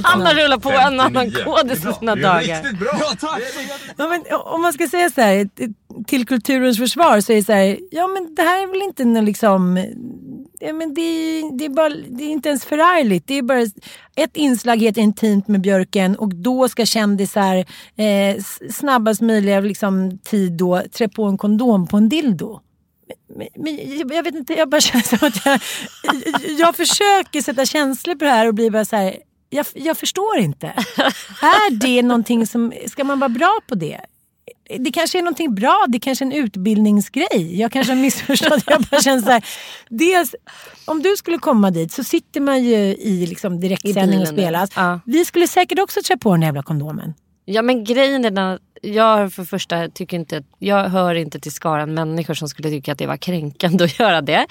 Han 0.04 0.22
har 0.22 0.34
rullat 0.34 0.62
på 0.62 0.72
en 0.72 1.00
annan 1.00 1.32
kodis 1.32 1.86
i 1.86 1.94
sina 2.00 2.16
dagar. 2.16 2.42
Riktigt 2.42 2.80
bra! 2.80 2.90
Ja, 3.00 3.16
tack. 3.20 3.42
Ja, 3.98 4.08
men, 4.08 4.24
om 4.46 4.62
man 4.62 4.74
ska 4.74 4.88
säga 4.88 5.10
så 5.10 5.22
här, 5.22 5.50
till 6.08 6.26
kulturens 6.26 6.78
försvar 6.78 7.22
så 7.22 7.32
är 7.32 7.36
det 7.36 7.44
så 7.44 7.54
här, 7.54 7.78
ja 7.92 8.08
men 8.08 8.36
det 8.36 8.42
här 8.42 8.64
är 8.64 8.68
väl 8.68 8.82
inte 8.82 9.06
någon 9.06 9.26
liksom 9.26 9.78
Ja, 10.60 10.74
men 10.74 10.94
det, 10.94 11.42
det, 11.58 11.66
är 11.66 11.70
bara, 11.70 11.90
det 11.90 12.24
är 12.24 12.30
inte 12.30 12.50
ens 12.50 12.66
förargligt. 12.66 13.28
Det 13.28 13.38
är 13.38 13.42
bara 13.42 13.62
ett 14.16 14.38
inslag 14.38 14.78
heter 14.78 15.02
Intimt 15.02 15.48
med 15.48 15.62
Björken 15.62 16.16
och 16.16 16.36
då 16.36 16.70
ska 16.70 16.86
kändisar 16.86 17.58
eh, 17.96 18.44
snabbast 18.72 19.22
möjliga 19.22 19.60
liksom, 19.60 20.18
tid 20.18 20.52
då 20.52 20.82
trä 20.98 21.10
på 21.10 21.24
en 21.24 21.38
kondom 21.38 21.88
på 21.88 21.98
en 21.98 22.10
dildo 22.10 22.60
men, 23.56 23.80
jag 23.98 24.24
vet 24.24 24.36
inte, 24.36 24.54
jag 24.54 24.70
bara 24.70 24.82
känner 24.82 25.18
som 25.18 25.28
att 25.28 25.46
jag, 25.46 25.60
jag 26.60 26.76
försöker 26.76 27.42
sätta 27.42 27.66
känslor 27.66 28.16
på 28.16 28.26
det 28.26 28.32
här 28.32 28.48
och 28.48 28.54
blir 28.54 28.70
bara 28.70 28.86
så 28.86 28.96
här, 28.96 29.18
jag, 29.50 29.66
jag 29.74 29.98
förstår 29.98 30.38
inte. 30.38 30.68
är 31.42 31.72
det 31.72 32.02
någonting 32.02 32.48
som, 32.48 32.74
ska 32.88 33.04
man 33.04 33.20
vara 33.20 33.30
bra 33.30 33.60
på 33.68 33.76
det? 33.76 34.02
det 34.80 34.92
kanske 34.92 35.18
är 35.18 35.22
någonting 35.22 35.56
bra, 35.56 35.86
det 35.88 36.00
kanske 36.00 36.26
är 36.26 36.28
en 36.28 36.32
utbildningsgrej. 36.32 37.60
Jag 37.60 37.72
kanske 37.72 37.94
har 37.94 38.02
missförstått. 38.02 38.64
jag 38.68 38.82
bara 38.82 39.02
känner 39.02 39.22
så 39.22 39.30
här, 39.30 39.46
dels, 39.90 40.36
om 40.86 41.02
du 41.02 41.16
skulle 41.18 41.38
komma 41.38 41.72
dit 41.72 41.92
så 41.92 42.04
sitter 42.04 42.42
man 42.42 42.64
ju 42.64 42.78
i 42.78 43.28
liksom 43.28 43.60
direktsändning 43.60 44.22
och 44.22 44.28
spelas. 44.28 44.70
Ja. 44.76 45.00
Vi 45.06 45.26
skulle 45.26 45.48
säkert 45.48 45.80
också 45.80 46.02
trä 46.02 46.18
på 46.18 46.32
den 46.32 46.42
jävla 46.42 46.64
kondomen. 46.64 47.14
Ja 47.46 47.62
men 47.62 47.84
grejen 47.84 48.26
är 48.26 48.32
den 48.32 48.38
att 48.38 48.62
jag 48.86 49.34
för 49.34 49.44
första 49.44 49.90
tycker 49.90 50.18
inte, 50.18 50.44
jag 50.60 50.90
hör 50.90 51.16
inte 51.16 51.40
till 51.40 51.52
skaran 51.52 51.94
människor 51.94 52.34
som 52.34 52.50
skulle 52.50 52.70
tycka 52.70 52.92
att 52.92 52.98
det 52.98 53.08
var 53.08 53.18
kränkande 53.18 53.84
att 53.84 54.00
göra 54.00 54.22
det. 54.22 54.46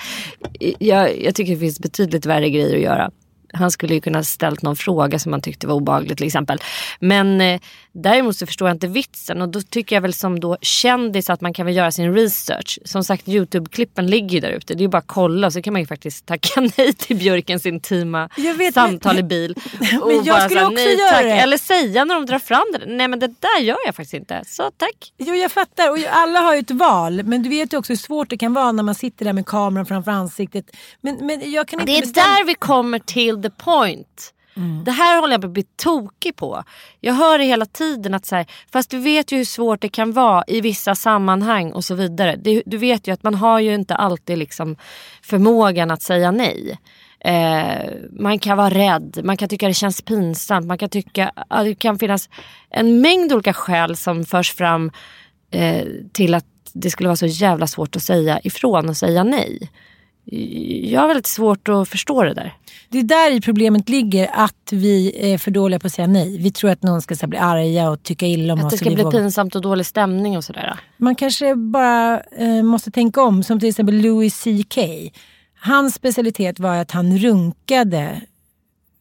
Jag, 0.79 1.23
jag 1.23 1.35
tycker 1.35 1.53
det 1.53 1.61
finns 1.61 1.81
betydligt 1.81 2.27
värre 2.27 2.51
grejer 2.51 2.77
att 2.77 2.83
göra. 2.83 3.11
Han 3.55 3.71
skulle 3.71 3.95
ju 3.95 4.01
kunna 4.01 4.25
ställt 4.25 4.63
någon 4.63 4.77
fråga 4.77 5.19
som 5.19 5.33
han 5.33 5.41
tyckte 5.41 5.67
var 5.67 5.75
obaglig 5.75 6.17
till 6.17 6.27
exempel. 6.27 6.59
Men 7.01 7.41
eh, 7.41 7.61
däremot 7.93 8.37
så 8.37 8.47
förstår 8.47 8.69
jag 8.69 8.75
inte 8.75 8.87
vitsen 8.87 9.43
och 9.43 9.49
då 9.49 9.61
tycker 9.61 9.97
jag 9.97 10.01
väl 10.01 10.15
som 10.15 10.41
då 10.41 10.57
kändis 10.61 11.31
att 11.31 11.41
man 11.41 11.55
kan 11.55 11.67
väl 11.67 11.77
göra 11.77 11.93
sin 11.93 12.15
research. 12.15 12.79
Som 12.85 13.05
sagt 13.05 13.29
Youtube-klippen 13.29 14.07
ligger 14.07 14.35
ju 14.35 14.41
där 14.41 14.51
ute. 14.51 14.75
Det 14.75 14.81
är 14.81 14.83
ju 14.83 14.89
bara 14.89 14.99
att 14.99 15.07
kolla 15.07 15.51
så 15.51 15.63
kan 15.63 15.73
man 15.73 15.83
ju 15.83 15.87
faktiskt 15.87 16.27
tacka 16.27 16.61
nej 16.77 16.93
till 16.93 17.17
Björkens 17.17 17.67
intima 17.67 18.29
vet, 18.59 18.75
samtal 18.75 19.15
men, 19.15 19.25
i 19.25 19.29
bil. 19.29 19.55
Och 20.03 20.09
men 20.15 20.25
jag 20.25 20.43
skulle 20.43 20.65
också 20.65 20.75
nej, 20.75 20.99
göra 20.99 21.23
det. 21.23 21.31
Eller 21.33 21.59
säga 21.59 22.05
när 22.05 22.15
de 22.15 22.27
drar 22.27 22.39
fram 22.39 22.65
det. 22.73 22.87
Nej 22.87 23.09
men 23.09 23.19
det 23.19 23.27
där 23.27 23.61
gör 23.61 23.77
jag 23.87 23.95
faktiskt 23.95 24.15
inte. 24.15 24.43
Så 24.47 24.71
tack. 24.77 25.13
Jo 25.19 25.35
jag 25.35 25.53
fattar 25.53 25.91
och 25.91 25.99
alla 26.11 26.41
har 26.41 26.55
ju 26.55 26.61
ett 26.61 26.71
val. 26.71 27.23
Men 27.25 27.43
du 27.43 27.49
vet 27.49 27.73
ju 27.73 27.77
också 27.77 27.93
hur 27.93 27.99
svårt 27.99 28.31
det 28.31 28.37
kan 28.37 28.55
vara 28.55 28.73
när 28.73 28.83
man 28.83 28.95
sitter 28.95 29.25
där 29.25 29.33
med 29.33 29.47
kameran 29.47 29.87
framför 29.87 30.11
ansiktet. 30.11 30.65
Men, 31.01 31.27
men 31.27 31.53
jag 31.53 31.69
kan 31.69 31.81
inte 31.81 31.93
det 31.93 31.99
är 31.99 32.01
bestämma... 32.01 32.27
där 32.27 32.45
vi 32.45 32.55
kommer 32.55 32.99
till 32.99 33.43
the 33.45 33.51
point. 33.51 34.35
Mm. 34.57 34.85
Det 34.85 34.91
här 34.91 35.21
håller 35.21 35.35
jag 35.35 35.41
på 35.41 35.47
att 35.47 35.53
bli 35.53 35.67
tokig 35.77 36.37
på. 36.37 36.65
Jag 37.01 37.15
hör 37.15 37.39
det 37.39 37.45
hela 37.45 37.67
tiden 37.67 38.15
att 38.15 38.27
så 38.27 38.37
här, 38.37 38.47
fast 38.73 38.91
du 38.91 38.99
vet 38.99 39.33
ju 39.33 39.37
hur 39.37 39.45
svårt 39.45 39.81
det 39.81 39.89
kan 39.89 40.13
vara 40.13 40.45
i 40.47 40.61
vissa 40.61 40.95
sammanhang 40.95 41.73
och 41.73 41.85
så 41.85 41.95
vidare. 41.95 42.37
Du, 42.37 42.63
du 42.67 42.77
vet 42.77 43.09
ju 43.09 43.13
att 43.13 43.23
man 43.23 43.35
har 43.35 43.61
ju 43.61 43.75
inte 43.75 43.95
alltid 43.95 44.39
liksom 44.39 44.77
förmågan 45.23 45.91
att 45.91 46.03
säga 46.03 46.31
nej. 46.31 46.79
Eh, 47.21 47.93
man 48.21 48.39
kan 48.39 48.57
vara 48.57 48.71
rädd, 48.71 49.21
man 49.25 49.37
kan 49.37 49.49
tycka 49.49 49.69
det 49.69 49.75
känns 49.75 50.03
pinsamt, 50.03 50.67
man 50.67 50.79
kan 50.79 50.89
tycka 50.89 51.33
att 51.49 51.65
det 51.65 51.75
kan 51.75 51.99
finnas 51.99 52.29
en 52.71 53.01
mängd 53.01 53.33
olika 53.33 53.53
skäl 53.53 53.97
som 53.97 54.25
förs 54.25 54.53
fram 54.53 54.91
eh, 55.51 55.85
till 56.13 56.35
att 56.35 56.47
det 56.73 56.91
skulle 56.91 57.09
vara 57.09 57.17
så 57.17 57.27
jävla 57.27 57.67
svårt 57.67 57.97
att 57.97 58.03
säga 58.03 58.41
ifrån 58.45 58.89
och 58.89 58.97
säga 58.97 59.25
nej 59.25 59.71
jag 60.25 61.01
har 61.01 61.09
väldigt 61.09 61.27
svårt 61.27 61.69
att 61.69 61.89
förstå 61.89 62.23
det 62.23 62.35
där. 62.35 62.55
Det 62.89 62.99
är 62.99 63.03
där 63.03 63.31
i 63.31 63.41
problemet 63.41 63.89
ligger 63.89 64.31
att 64.33 64.73
vi 64.73 65.13
är 65.33 65.39
för 65.39 65.51
dåliga 65.51 65.81
på 65.81 65.87
att 65.87 65.93
säga 65.93 66.07
nej. 66.07 66.39
Vi 66.39 66.51
tror 66.51 66.71
att 66.71 66.83
någon 66.83 67.03
ska 67.03 67.17
så, 67.17 67.27
bli 67.27 67.39
arga 67.39 67.91
och 67.91 68.03
tycka 68.03 68.27
illa 68.27 68.53
om 68.53 68.59
att 68.59 68.65
oss. 68.65 68.73
Att 68.73 68.79
det 68.79 68.85
ska 68.85 68.95
bli 68.95 69.05
våga. 69.05 69.19
pinsamt 69.19 69.55
och 69.55 69.63
dålig 69.63 69.87
stämning 69.87 70.37
och 70.37 70.45
sådär. 70.45 70.81
Man 70.97 71.15
kanske 71.15 71.55
bara 71.55 72.21
eh, 72.21 72.63
måste 72.63 72.91
tänka 72.91 73.23
om. 73.23 73.43
Som 73.43 73.61
till 73.61 73.69
exempel 73.69 73.95
Louis 73.95 74.45
CK. 74.45 74.79
Hans 75.61 75.95
specialitet 75.95 76.61
var 76.61 76.77
att 76.77 76.91
han 76.91 77.19
runkade 77.19 78.21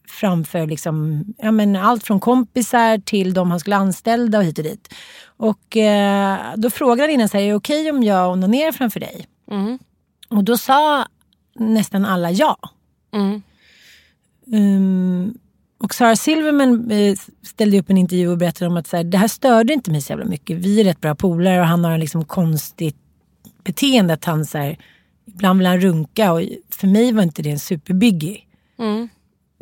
framför 0.08 0.66
liksom, 0.66 1.24
ja, 1.38 1.52
men 1.52 1.76
allt 1.76 2.04
från 2.04 2.20
kompisar 2.20 2.98
till 2.98 3.34
de 3.34 3.50
han 3.50 3.60
skulle 3.60 3.76
anställa 3.76 4.38
och 4.38 4.44
hit 4.44 4.58
och 4.58 4.64
dit. 4.64 4.94
Och 5.36 5.76
eh, 5.76 6.38
då 6.56 6.70
frågade 6.70 7.02
han 7.02 7.10
innan, 7.10 7.28
så 7.28 7.36
här, 7.36 7.44
är 7.44 7.48
det 7.48 7.54
okej 7.54 7.80
okay 7.80 7.98
om 7.98 8.02
jag 8.02 8.32
onanerar 8.32 8.72
framför 8.72 9.00
dig? 9.00 9.26
Mm. 9.50 9.78
Och 10.28 10.44
då 10.44 10.58
sa 10.58 11.06
nästan 11.54 12.04
alla 12.04 12.30
ja. 12.30 12.56
Mm. 13.12 13.42
Um, 14.46 15.38
och 15.78 15.94
Sarah 15.94 16.14
Silverman 16.14 16.90
eh, 16.90 17.16
ställde 17.42 17.78
upp 17.78 17.90
en 17.90 17.98
intervju 17.98 18.28
och 18.28 18.38
berättade 18.38 18.70
om 18.70 18.76
att 18.76 18.86
så 18.86 18.96
här, 18.96 19.04
det 19.04 19.18
här 19.18 19.28
störde 19.28 19.72
inte 19.72 19.90
mig 19.90 20.00
så 20.00 20.12
jävla 20.12 20.24
mycket. 20.24 20.56
Vi 20.56 20.80
är 20.80 20.84
rätt 20.84 21.00
bra 21.00 21.14
polare 21.14 21.60
och 21.60 21.66
han 21.66 21.84
har 21.84 21.92
en 21.92 22.00
liksom 22.00 22.24
konstigt 22.24 22.96
beteende. 23.64 24.14
Att 24.14 24.24
han 24.24 24.44
så 24.44 24.58
här, 24.58 24.78
ibland 25.26 25.58
vill 25.58 25.66
han 25.66 25.80
runka 25.80 26.32
och 26.32 26.42
för 26.70 26.86
mig 26.86 27.12
var 27.12 27.22
inte 27.22 27.42
det 27.42 27.50
en 27.50 27.58
superbiggie. 27.58 28.38
Mm. 28.78 29.08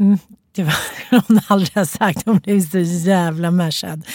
Mm, 0.00 0.18
det 0.52 0.62
var 0.62 0.74
hon 1.28 1.40
aldrig 1.46 1.74
har 1.74 1.85
sagt. 1.85 2.26
Hon 2.26 2.38
blev 2.38 2.61
så 2.61 2.78
jävla 2.78 3.50
mashad. 3.50 4.07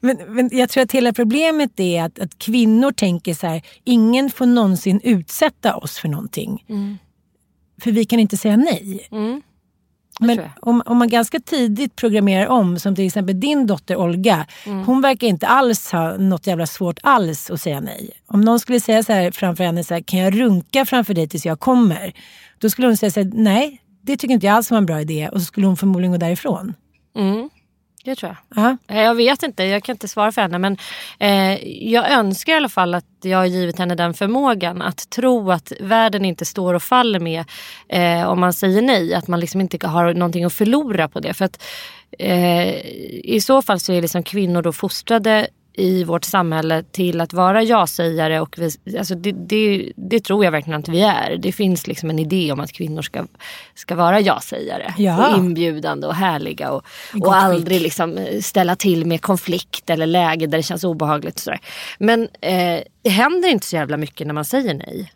Men, 0.00 0.18
men 0.28 0.50
jag 0.52 0.68
tror 0.68 0.82
att 0.82 0.92
hela 0.92 1.12
problemet 1.12 1.80
är 1.80 2.02
att, 2.02 2.18
att 2.18 2.38
kvinnor 2.38 2.92
tänker 2.92 3.34
så 3.34 3.46
här, 3.46 3.62
ingen 3.84 4.30
får 4.30 4.46
någonsin 4.46 5.00
utsätta 5.04 5.76
oss 5.76 5.98
för 5.98 6.08
någonting. 6.08 6.64
Mm. 6.68 6.98
För 7.80 7.92
vi 7.92 8.04
kan 8.04 8.20
inte 8.20 8.36
säga 8.36 8.56
nej. 8.56 9.08
Mm. 9.10 9.42
Men 10.20 10.40
om, 10.60 10.82
om, 10.86 10.98
man 10.98 11.08
ganska 11.08 11.40
tidigt 11.40 11.96
programmerar 11.96 12.46
om, 12.46 12.78
som 12.78 12.94
till 12.94 13.06
exempel 13.06 13.40
din 13.40 13.66
dotter 13.66 13.96
Olga. 13.96 14.46
Mm. 14.66 14.84
Hon 14.84 15.00
verkar 15.00 15.26
inte 15.26 15.46
alls 15.46 15.92
ha 15.92 16.16
något 16.16 16.46
jävla 16.46 16.66
svårt 16.66 16.98
alls 17.02 17.50
att 17.50 17.60
säga 17.60 17.80
nej. 17.80 18.10
Om 18.26 18.40
någon 18.40 18.60
skulle 18.60 18.80
säga 18.80 19.02
så 19.02 19.12
här 19.12 19.30
framför 19.30 19.64
henne, 19.64 19.84
så 19.84 19.94
här, 19.94 20.00
kan 20.00 20.18
jag 20.18 20.40
runka 20.40 20.84
framför 20.84 21.14
dig 21.14 21.28
tills 21.28 21.46
jag 21.46 21.60
kommer? 21.60 22.12
Då 22.58 22.70
skulle 22.70 22.86
hon 22.86 22.96
säga 22.96 23.10
så 23.10 23.20
här, 23.20 23.30
nej 23.34 23.80
det 24.02 24.16
tycker 24.16 24.34
inte 24.34 24.46
jag 24.46 24.54
alls 24.54 24.70
var 24.70 24.78
en 24.78 24.86
bra 24.86 25.00
idé. 25.00 25.28
Och 25.32 25.40
så 25.40 25.44
skulle 25.44 25.66
hon 25.66 25.76
förmodligen 25.76 26.12
gå 26.12 26.18
därifrån. 26.18 26.74
Mm. 27.16 27.50
Det 28.08 28.16
tror 28.16 28.36
jag. 28.54 28.64
Uh 28.64 28.70
-huh. 28.88 29.04
Jag 29.04 29.14
vet 29.14 29.42
inte, 29.42 29.64
jag 29.64 29.84
kan 29.84 29.94
inte 29.94 30.08
svara 30.08 30.32
för 30.32 30.42
henne. 30.42 30.58
Men 30.58 30.76
eh, 31.18 31.68
jag 31.92 32.10
önskar 32.10 32.52
i 32.52 32.56
alla 32.56 32.68
fall 32.68 32.94
att 32.94 33.04
jag 33.22 33.38
har 33.38 33.44
givit 33.44 33.78
henne 33.78 33.94
den 33.94 34.14
förmågan 34.14 34.82
att 34.82 35.10
tro 35.10 35.50
att 35.50 35.72
världen 35.80 36.24
inte 36.24 36.44
står 36.44 36.74
och 36.74 36.82
faller 36.82 37.20
med 37.20 37.44
eh, 37.88 38.28
om 38.28 38.40
man 38.40 38.52
säger 38.52 38.82
nej. 38.82 39.14
Att 39.14 39.28
man 39.28 39.40
liksom 39.40 39.60
inte 39.60 39.86
har 39.86 40.14
någonting 40.14 40.44
att 40.44 40.52
förlora 40.52 41.08
på 41.08 41.20
det. 41.20 41.34
För 41.34 41.44
att 41.44 41.62
eh, 42.18 42.68
i 43.24 43.40
så 43.42 43.62
fall 43.62 43.80
så 43.80 43.92
är 43.92 44.02
liksom 44.02 44.22
kvinnor 44.22 44.62
då 44.62 44.72
fostrade 44.72 45.48
i 45.78 46.04
vårt 46.04 46.24
samhälle 46.24 46.82
till 46.82 47.20
att 47.20 47.32
vara 47.32 47.62
ja-sägare. 47.62 48.40
Och 48.40 48.58
vi, 48.58 48.98
alltså 48.98 49.14
det, 49.14 49.32
det, 49.32 49.92
det, 49.96 50.20
tror 50.20 50.44
jag 50.44 50.52
verkligen 50.52 50.80
att 50.80 50.88
vi 50.88 51.00
är. 51.00 51.36
Det 51.36 51.52
finns 51.52 51.86
liksom 51.86 52.10
en 52.10 52.18
idé 52.18 52.52
om 52.52 52.60
att 52.60 52.72
kvinnor 52.72 53.02
ska, 53.02 53.26
ska 53.74 53.94
vara 53.94 54.20
ja-sägare. 54.20 54.94
Ja. 54.98 55.28
Och 55.28 55.38
inbjudande 55.38 56.06
och 56.06 56.14
härliga. 56.14 56.70
Och, 56.70 56.84
och 57.20 57.36
aldrig 57.36 57.80
liksom 57.80 58.28
ställa 58.42 58.76
till 58.76 59.06
med 59.06 59.22
konflikt 59.22 59.90
eller 59.90 60.06
läge 60.06 60.46
där 60.46 60.58
det 60.58 60.62
känns 60.62 60.84
obehagligt. 60.84 61.34
Och 61.34 61.40
sådär. 61.40 61.60
Men 61.98 62.22
eh, 62.40 62.80
det 63.02 63.10
händer 63.10 63.48
inte 63.48 63.66
så 63.66 63.76
jävla 63.76 63.96
mycket 63.96 64.26
när 64.26 64.34
man 64.34 64.44
säger 64.44 64.74
nej. 64.74 65.12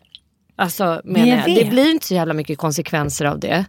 Alltså, 0.55 1.01
menar 1.03 1.27
jag, 1.27 1.55
det 1.55 1.69
blir 1.69 1.91
inte 1.91 2.05
så 2.05 2.13
jävla 2.13 2.33
mycket 2.33 2.57
konsekvenser 2.57 3.25
av 3.25 3.39
det. 3.39 3.65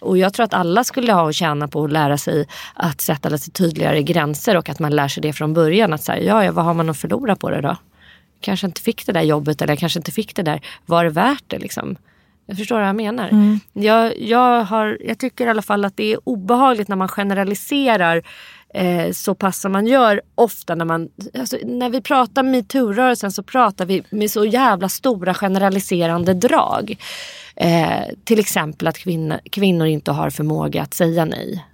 Och 0.00 0.18
jag 0.18 0.32
tror 0.32 0.44
att 0.44 0.54
alla 0.54 0.84
skulle 0.84 1.12
ha 1.12 1.28
att 1.28 1.34
tjäna 1.34 1.68
på 1.68 1.84
att 1.84 1.92
lära 1.92 2.18
sig 2.18 2.46
att 2.74 3.00
sätta 3.00 3.28
lite 3.28 3.50
tydligare 3.50 4.02
gränser 4.02 4.56
och 4.56 4.68
att 4.68 4.78
man 4.78 4.96
lär 4.96 5.08
sig 5.08 5.20
det 5.20 5.32
från 5.32 5.54
början. 5.54 5.92
Att 5.92 6.02
säga, 6.02 6.22
ja, 6.22 6.44
ja, 6.44 6.52
vad 6.52 6.64
har 6.64 6.74
man 6.74 6.90
att 6.90 6.98
förlora 6.98 7.36
på 7.36 7.50
det 7.50 7.60
då? 7.60 7.76
Kanske 8.40 8.66
inte 8.66 8.80
fick 8.80 9.06
det 9.06 9.12
där 9.12 9.22
jobbet 9.22 9.62
eller 9.62 9.76
kanske 9.76 9.98
inte 9.98 10.12
fick 10.12 10.36
det 10.36 10.42
där. 10.42 10.60
Var 10.86 11.04
det 11.04 11.10
värt 11.10 11.44
det 11.46 11.58
liksom? 11.58 11.96
Jag 12.46 12.56
förstår 12.56 12.78
vad 12.78 12.88
jag 12.88 12.96
menar. 12.96 13.28
Mm. 13.28 13.60
Jag, 13.72 14.20
jag, 14.20 14.64
har, 14.64 14.98
jag 15.00 15.18
tycker 15.18 15.46
i 15.46 15.50
alla 15.50 15.62
fall 15.62 15.84
att 15.84 15.96
det 15.96 16.12
är 16.12 16.18
obehagligt 16.24 16.88
när 16.88 16.96
man 16.96 17.08
generaliserar 17.08 18.22
eh, 18.78 19.12
så 19.12 19.34
pass 19.34 19.60
som 19.60 19.72
man 19.72 19.86
gör 19.86 20.20
ofta 20.34 20.74
när 20.74 20.84
man... 20.84 21.08
Alltså, 21.38 21.56
när 21.64 21.90
vi 21.90 22.00
pratar 22.00 22.42
metoo-rörelsen 22.42 23.32
så 23.32 23.42
pratar 23.42 23.86
vi 23.86 24.02
med 24.10 24.30
så 24.30 24.44
jävla 24.44 24.88
stora 24.88 25.34
generaliserande 25.34 26.34
drag. 26.34 26.96
Eh, 27.56 28.02
till 28.24 28.38
exempel 28.38 28.88
att 28.88 28.98
kvinnor, 28.98 29.38
kvinnor 29.52 29.86
inte 29.86 30.12
har 30.12 30.30
förmåga 30.30 30.82
att 30.82 30.94
säga 30.94 31.24
nej. 31.24 31.64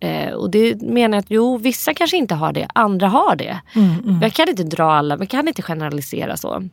Eh, 0.00 0.32
och 0.32 0.50
det 0.50 0.82
menar 0.82 1.16
jag 1.16 1.22
att 1.22 1.30
jo, 1.30 1.58
vissa 1.58 1.94
kanske 1.94 2.16
inte 2.16 2.34
har 2.34 2.52
det, 2.52 2.68
andra 2.74 3.08
har 3.08 3.36
det. 3.36 3.60
Mm, 3.74 3.90
mm. 4.04 4.22
Jag 4.22 4.32
kan 4.32 4.48
inte 4.48 4.62
dra 4.62 4.92
alla, 4.92 5.16
man 5.16 5.26
kan 5.26 5.48
inte 5.48 5.62
generalisera 5.62 6.36
så. 6.36 6.68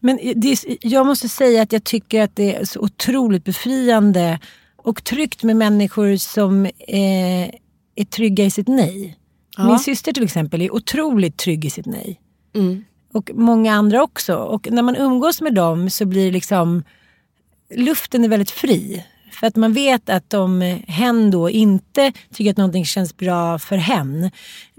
Men 0.00 0.18
det, 0.36 0.64
jag 0.80 1.06
måste 1.06 1.28
säga 1.28 1.62
att 1.62 1.72
jag 1.72 1.84
tycker 1.84 2.22
att 2.22 2.36
det 2.36 2.54
är 2.54 2.64
så 2.64 2.80
otroligt 2.80 3.44
befriande 3.44 4.38
och 4.76 5.04
tryggt 5.04 5.42
med 5.42 5.56
människor 5.56 6.16
som 6.16 6.66
eh, 6.66 7.48
är 7.94 8.04
trygga 8.10 8.44
i 8.44 8.50
sitt 8.50 8.68
nej. 8.68 9.17
Ja. 9.58 9.66
Min 9.66 9.78
syster 9.78 10.12
till 10.12 10.24
exempel 10.24 10.62
är 10.62 10.74
otroligt 10.74 11.36
trygg 11.36 11.64
i 11.64 11.70
sitt 11.70 11.86
nej. 11.86 12.20
Mm. 12.54 12.84
Och 13.12 13.30
många 13.34 13.74
andra 13.74 14.02
också. 14.02 14.36
Och 14.36 14.70
när 14.70 14.82
man 14.82 14.96
umgås 14.96 15.40
med 15.40 15.54
dem 15.54 15.90
så 15.90 16.06
blir 16.06 16.32
liksom 16.32 16.84
luften 17.74 18.24
är 18.24 18.28
väldigt 18.28 18.50
fri. 18.50 19.04
För 19.32 19.46
att 19.46 19.56
man 19.56 19.72
vet 19.72 20.08
att 20.08 20.34
om 20.34 20.60
hen 20.88 21.30
då 21.30 21.50
inte 21.50 22.12
tycker 22.34 22.50
att 22.50 22.56
någonting 22.56 22.84
känns 22.84 23.16
bra 23.16 23.58
för 23.58 23.76
hen, 23.76 24.30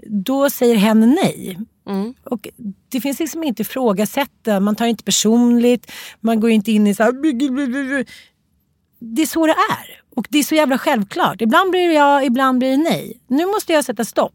då 0.06 0.50
säger 0.50 0.74
hen 0.74 1.18
nej. 1.22 1.58
Mm. 1.88 2.14
Och 2.24 2.48
det 2.88 3.00
finns 3.00 3.20
liksom 3.20 3.44
inte 3.44 3.62
ifrågasätta, 3.62 4.60
man 4.60 4.76
tar 4.76 4.86
inte 4.86 5.04
personligt, 5.04 5.90
man 6.20 6.40
går 6.40 6.50
inte 6.50 6.72
in 6.72 6.86
i 6.86 6.94
så 6.94 7.02
här... 7.02 7.12
Det 8.98 9.22
är 9.22 9.26
så 9.26 9.46
det 9.46 9.52
är. 9.52 10.00
Och 10.16 10.26
det 10.30 10.38
är 10.38 10.42
så 10.42 10.54
jävla 10.54 10.78
självklart. 10.78 11.40
Ibland 11.40 11.70
blir 11.70 11.88
det 11.88 11.94
ja, 11.94 12.22
ibland 12.22 12.58
blir 12.58 12.70
det 12.70 12.76
nej. 12.76 13.20
Nu 13.26 13.46
måste 13.46 13.72
jag 13.72 13.84
sätta 13.84 14.04
stopp. 14.04 14.34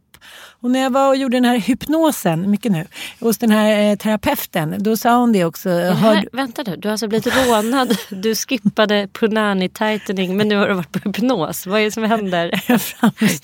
Och 0.59 0.71
när 0.71 0.79
jag 0.79 0.89
var 0.89 1.07
och 1.09 1.15
gjorde 1.15 1.37
den 1.37 1.45
här 1.45 1.57
hypnosen, 1.57 2.51
mycket 2.51 2.71
nu, 2.71 2.85
hos 3.19 3.37
den 3.37 3.51
här 3.51 3.89
eh, 3.91 3.95
terapeuten, 3.95 4.75
då 4.83 4.97
sa 4.97 5.17
hon 5.17 5.31
det 5.31 5.45
också. 5.45 5.69
Det 5.69 5.93
här, 5.93 6.29
vänta 6.31 6.63
nu, 6.67 6.75
du 6.75 6.87
har 6.87 6.91
alltså 6.91 7.07
blivit 7.07 7.27
rånad. 7.47 7.97
Du 8.09 8.35
skippade 8.35 9.07
punani 9.13 9.69
tightening 9.69 10.37
men 10.37 10.47
nu 10.47 10.55
har 10.55 10.67
du 10.67 10.73
varit 10.73 10.91
på 10.91 10.99
hypnos. 11.09 11.65
Vad 11.67 11.79
är 11.79 11.83
det 11.85 11.91
som 11.91 12.03
händer? 12.03 12.63
jag 12.67 12.79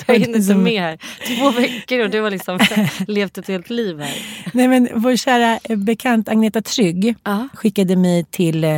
Jag 0.07 0.13
hinner 0.19 0.27
inte 0.27 0.41
som- 0.41 0.63
med 0.63 0.81
här. 0.81 0.97
Två 1.37 1.51
veckor 1.51 1.99
och 1.99 2.09
du 2.09 2.21
har 2.21 2.31
liksom 2.31 2.59
levt 3.07 3.37
ett 3.37 3.47
helt 3.47 3.69
liv 3.69 3.99
här. 3.99 4.15
Nej, 4.53 4.67
men 4.67 4.89
vår 4.93 5.15
kära 5.15 5.59
eh, 5.63 5.77
bekant 5.77 6.29
Agneta 6.29 6.61
Trygg 6.61 7.15
Ja. 7.23 7.47
skickade 7.53 7.95
mig 7.95 8.23
till 8.31 8.63
eh, 8.63 8.71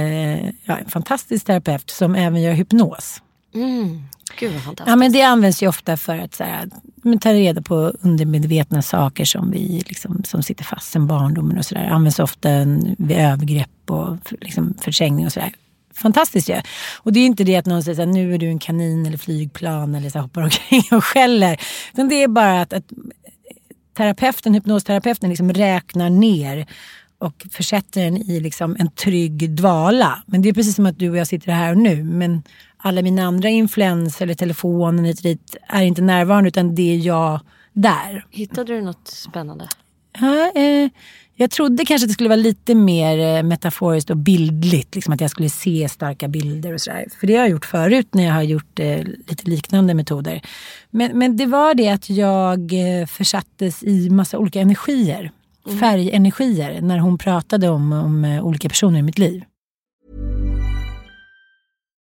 ja, 0.45 0.77
en 0.77 0.89
fantastisk 0.89 1.45
terapeut 1.45 1.89
som 1.89 2.15
även 2.15 2.41
gör 2.41 2.51
hypnos. 2.53 3.21
Mm. 3.53 4.03
Gud 4.39 4.53
vad 4.53 4.63
fantastiskt. 4.63 4.89
Ja, 4.89 4.95
men 4.95 5.11
det 5.11 5.21
används 5.21 5.63
ju 5.63 5.67
ofta 5.67 5.97
för 5.97 6.17
att 6.17 6.35
så 6.35 6.43
här, 6.43 6.69
men, 6.95 7.19
ta 7.19 7.33
reda 7.33 7.61
på 7.61 7.75
undermedvetna 8.01 8.81
saker 8.81 9.25
som, 9.25 9.51
vi, 9.51 9.83
liksom, 9.87 10.23
som 10.23 10.43
sitter 10.43 10.63
fast 10.63 10.91
sen 10.91 11.07
barndomen 11.07 11.57
och 11.57 11.65
sådär. 11.65 11.85
Används 11.85 12.19
ofta 12.19 12.49
vid 12.97 13.17
övergrepp 13.17 13.69
och 13.91 14.17
liksom, 14.41 14.73
förträngning 14.81 15.25
och 15.25 15.33
sådär. 15.33 15.53
Fantastiskt 15.93 16.49
ju. 16.49 16.61
Och 16.97 17.13
det 17.13 17.19
är 17.19 17.25
inte 17.25 17.43
det 17.43 17.55
att 17.55 17.65
någon 17.65 17.83
säger 17.83 18.03
att 18.03 18.07
nu 18.07 18.33
är 18.33 18.37
du 18.37 18.47
en 18.47 18.59
kanin 18.59 19.05
eller 19.05 19.17
flygplan 19.17 19.95
eller 19.95 20.09
så 20.09 20.19
hoppar 20.19 20.41
omkring 20.43 20.83
och 20.91 21.03
skäller. 21.03 21.61
Utan 21.93 22.09
det 22.09 22.23
är 22.23 22.27
bara 22.27 22.61
att, 22.61 22.73
att 22.73 22.85
terapeuten, 23.97 24.53
hypnosterapeuten 24.53 25.29
liksom 25.29 25.53
räknar 25.53 26.09
ner 26.09 26.65
och 27.17 27.45
försätter 27.51 28.05
en 28.05 28.17
i 28.17 28.39
liksom 28.39 28.75
en 28.79 28.91
trygg 28.91 29.49
dvala. 29.49 30.23
Men 30.25 30.41
det 30.41 30.49
är 30.49 30.53
precis 30.53 30.75
som 30.75 30.85
att 30.85 30.99
du 30.99 31.09
och 31.09 31.17
jag 31.17 31.27
sitter 31.27 31.51
här 31.51 31.71
och 31.71 31.77
nu. 31.77 32.03
Men 32.03 32.43
alla 32.85 33.01
mina 33.01 33.23
andra 33.23 33.49
influenser 33.49 34.25
eller 34.25 34.33
telefonen 34.33 35.05
hit 35.05 35.17
och 35.17 35.23
dit 35.23 35.55
är 35.67 35.83
inte 35.83 36.01
närvarande 36.01 36.47
utan 36.47 36.75
det 36.75 36.93
är 36.93 36.97
jag 36.97 37.39
där. 37.73 38.25
Hittade 38.29 38.73
du 38.73 38.81
något 38.81 39.07
spännande? 39.07 39.67
Ja, 40.19 40.51
eh, 40.55 40.89
jag 41.35 41.51
trodde 41.51 41.85
kanske 41.85 42.05
att 42.05 42.09
det 42.09 42.13
skulle 42.13 42.29
vara 42.29 42.35
lite 42.35 42.75
mer 42.75 43.37
eh, 43.37 43.43
metaforiskt 43.43 44.09
och 44.09 44.17
bildligt. 44.17 44.95
Liksom 44.95 45.13
att 45.13 45.21
jag 45.21 45.29
skulle 45.29 45.49
se 45.49 45.89
starka 45.89 46.27
bilder 46.27 46.73
och 46.73 46.81
sådär. 46.81 47.05
För 47.19 47.27
det 47.27 47.33
har 47.33 47.41
jag 47.41 47.49
gjort 47.49 47.65
förut 47.65 48.07
när 48.11 48.23
jag 48.23 48.33
har 48.33 48.43
gjort 48.43 48.79
eh, 48.79 49.03
lite 49.27 49.49
liknande 49.49 49.93
metoder. 49.93 50.41
Men, 50.89 51.17
men 51.17 51.37
det 51.37 51.45
var 51.45 51.73
det 51.73 51.89
att 51.89 52.09
jag 52.09 52.73
eh, 52.73 53.05
försattes 53.05 53.83
i 53.83 54.09
massa 54.09 54.37
olika 54.37 54.61
energier. 54.61 55.31
Färgenergier 55.79 56.81
när 56.81 56.97
hon 56.97 57.17
pratade 57.17 57.69
om, 57.69 57.93
om 57.93 58.25
eh, 58.25 58.45
olika 58.45 58.69
personer 58.69 58.99
i 58.99 59.01
mitt 59.01 59.19
liv. 59.19 59.43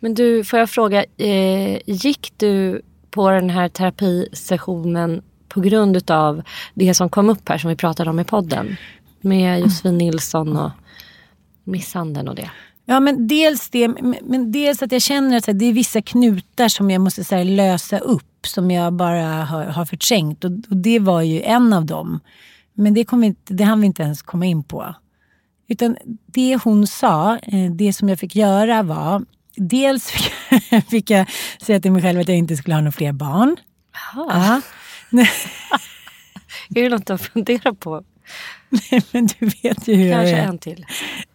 Men 0.00 0.14
du, 0.14 0.44
får 0.44 0.58
jag 0.58 0.70
fråga, 0.70 1.04
eh, 1.16 1.78
gick 1.86 2.32
du 2.36 2.82
på 3.10 3.30
den 3.30 3.50
här 3.50 3.68
terapisessionen 3.68 5.22
på 5.48 5.60
grund 5.60 5.96
utav 5.96 6.42
det 6.74 6.94
som 6.94 7.08
kom 7.08 7.30
upp 7.30 7.48
här 7.48 7.58
som 7.58 7.70
vi 7.70 7.76
pratade 7.76 8.10
om 8.10 8.20
i 8.20 8.24
podden? 8.24 8.76
Med 9.20 9.60
Josefin 9.60 9.98
Nilsson 9.98 10.56
och 10.56 10.70
misshandeln 11.64 12.28
och 12.28 12.34
det. 12.34 12.50
Ja, 12.84 13.00
men 13.00 13.28
dels 13.28 13.70
det, 13.70 13.88
men- 14.22 14.52
dels 14.52 14.82
att 14.82 14.92
jag 14.92 15.02
känner 15.02 15.36
att 15.36 15.58
det 15.58 15.64
är 15.64 15.72
vissa 15.72 16.02
knutar 16.02 16.68
som 16.68 16.90
jag 16.90 17.00
måste 17.00 17.36
här, 17.36 17.44
lösa 17.44 17.98
upp. 17.98 18.24
Som 18.46 18.70
jag 18.70 18.92
bara 18.92 19.44
har, 19.44 19.64
har 19.64 19.84
förträngt. 19.84 20.44
Och, 20.44 20.50
och 20.70 20.76
det 20.76 20.98
var 20.98 21.22
ju 21.22 21.42
en 21.42 21.72
av 21.72 21.86
dem. 21.86 22.20
Men 22.74 22.94
det, 22.94 23.04
kom 23.04 23.20
vi 23.20 23.26
inte, 23.26 23.54
det 23.54 23.64
hann 23.64 23.80
vi 23.80 23.86
inte 23.86 24.02
ens 24.02 24.22
komma 24.22 24.46
in 24.46 24.62
på. 24.62 24.94
Utan 25.68 25.96
det 26.26 26.58
hon 26.64 26.86
sa, 26.86 27.36
eh, 27.36 27.70
det 27.72 27.92
som 27.92 28.08
jag 28.08 28.18
fick 28.18 28.36
göra 28.36 28.82
var... 28.82 29.24
Dels 29.60 30.10
fick, 30.10 30.32
fick 30.90 31.10
jag 31.10 31.26
säga 31.62 31.80
till 31.80 31.92
mig 31.92 32.02
själv 32.02 32.20
att 32.20 32.28
jag 32.28 32.36
inte 32.36 32.56
skulle 32.56 32.74
ha 32.74 32.80
några 32.80 32.92
fler 32.92 33.12
barn. 33.12 33.56
Ja. 34.14 34.60
Är 36.74 36.82
det 36.82 36.88
något 36.88 37.10
att 37.10 37.22
fundera 37.22 37.74
på? 37.74 38.04
Nej, 38.68 39.02
men 39.10 39.26
du 39.26 39.46
vet 39.46 39.88
ju 39.88 39.94
hur 39.94 40.12
Kanske 40.12 40.30
jag 40.30 40.38
är. 40.38 40.46
en 40.46 40.58
till. 40.58 40.86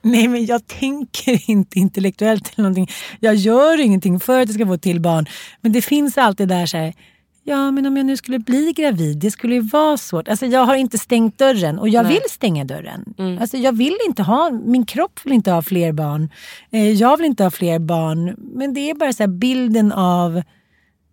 Nej, 0.02 0.28
men 0.28 0.46
jag 0.46 0.68
tänker 0.68 1.50
inte 1.50 1.80
intellektuellt 1.80 2.52
eller 2.54 2.64
någonting. 2.64 2.90
Jag 3.20 3.36
gör 3.36 3.80
ingenting 3.80 4.20
för 4.20 4.42
att 4.42 4.48
jag 4.48 4.56
ska 4.56 4.66
få 4.66 4.74
ett 4.74 4.82
till 4.82 5.00
barn. 5.00 5.26
Men 5.62 5.72
det 5.72 5.82
finns 5.82 6.18
alltid 6.18 6.48
där 6.48 6.66
så 6.66 6.78
här, 6.78 6.94
ja 7.44 7.72
men 7.72 7.86
om 7.86 7.98
jag 7.98 8.06
nu 8.06 8.18
skulle 8.18 8.40
bli 8.40 8.74
gravid, 8.76 9.18
det 9.18 9.32
skulle 9.32 9.56
ju 9.56 9.62
vara 9.62 9.98
svårt. 9.98 10.28
Alltså 10.28 10.46
jag 10.46 10.66
har 10.66 10.76
inte 10.76 10.98
stängt 10.98 11.38
dörren 11.38 11.80
och 11.80 11.90
jag 11.90 12.04
Nej. 12.04 12.14
vill 12.14 12.22
stänga 12.30 12.66
dörren. 12.66 13.14
Alltså 13.42 13.58
jag 13.58 13.78
vill 13.78 13.98
inte 14.08 14.24
ha, 14.24 14.50
min 14.50 14.86
kropp 14.86 15.20
vill 15.24 15.34
inte 15.34 15.52
ha 15.52 15.62
fler 15.62 15.92
barn. 15.92 16.30
Eh, 16.72 16.92
jag 16.92 17.18
vill 17.18 17.26
inte 17.26 17.44
ha 17.44 17.52
fler 17.52 17.80
barn. 17.80 18.36
Men 18.38 18.74
det 18.74 18.90
är 18.90 18.96
bara 18.96 19.14
så 19.14 19.28
bilden 19.28 19.92
av 19.92 20.42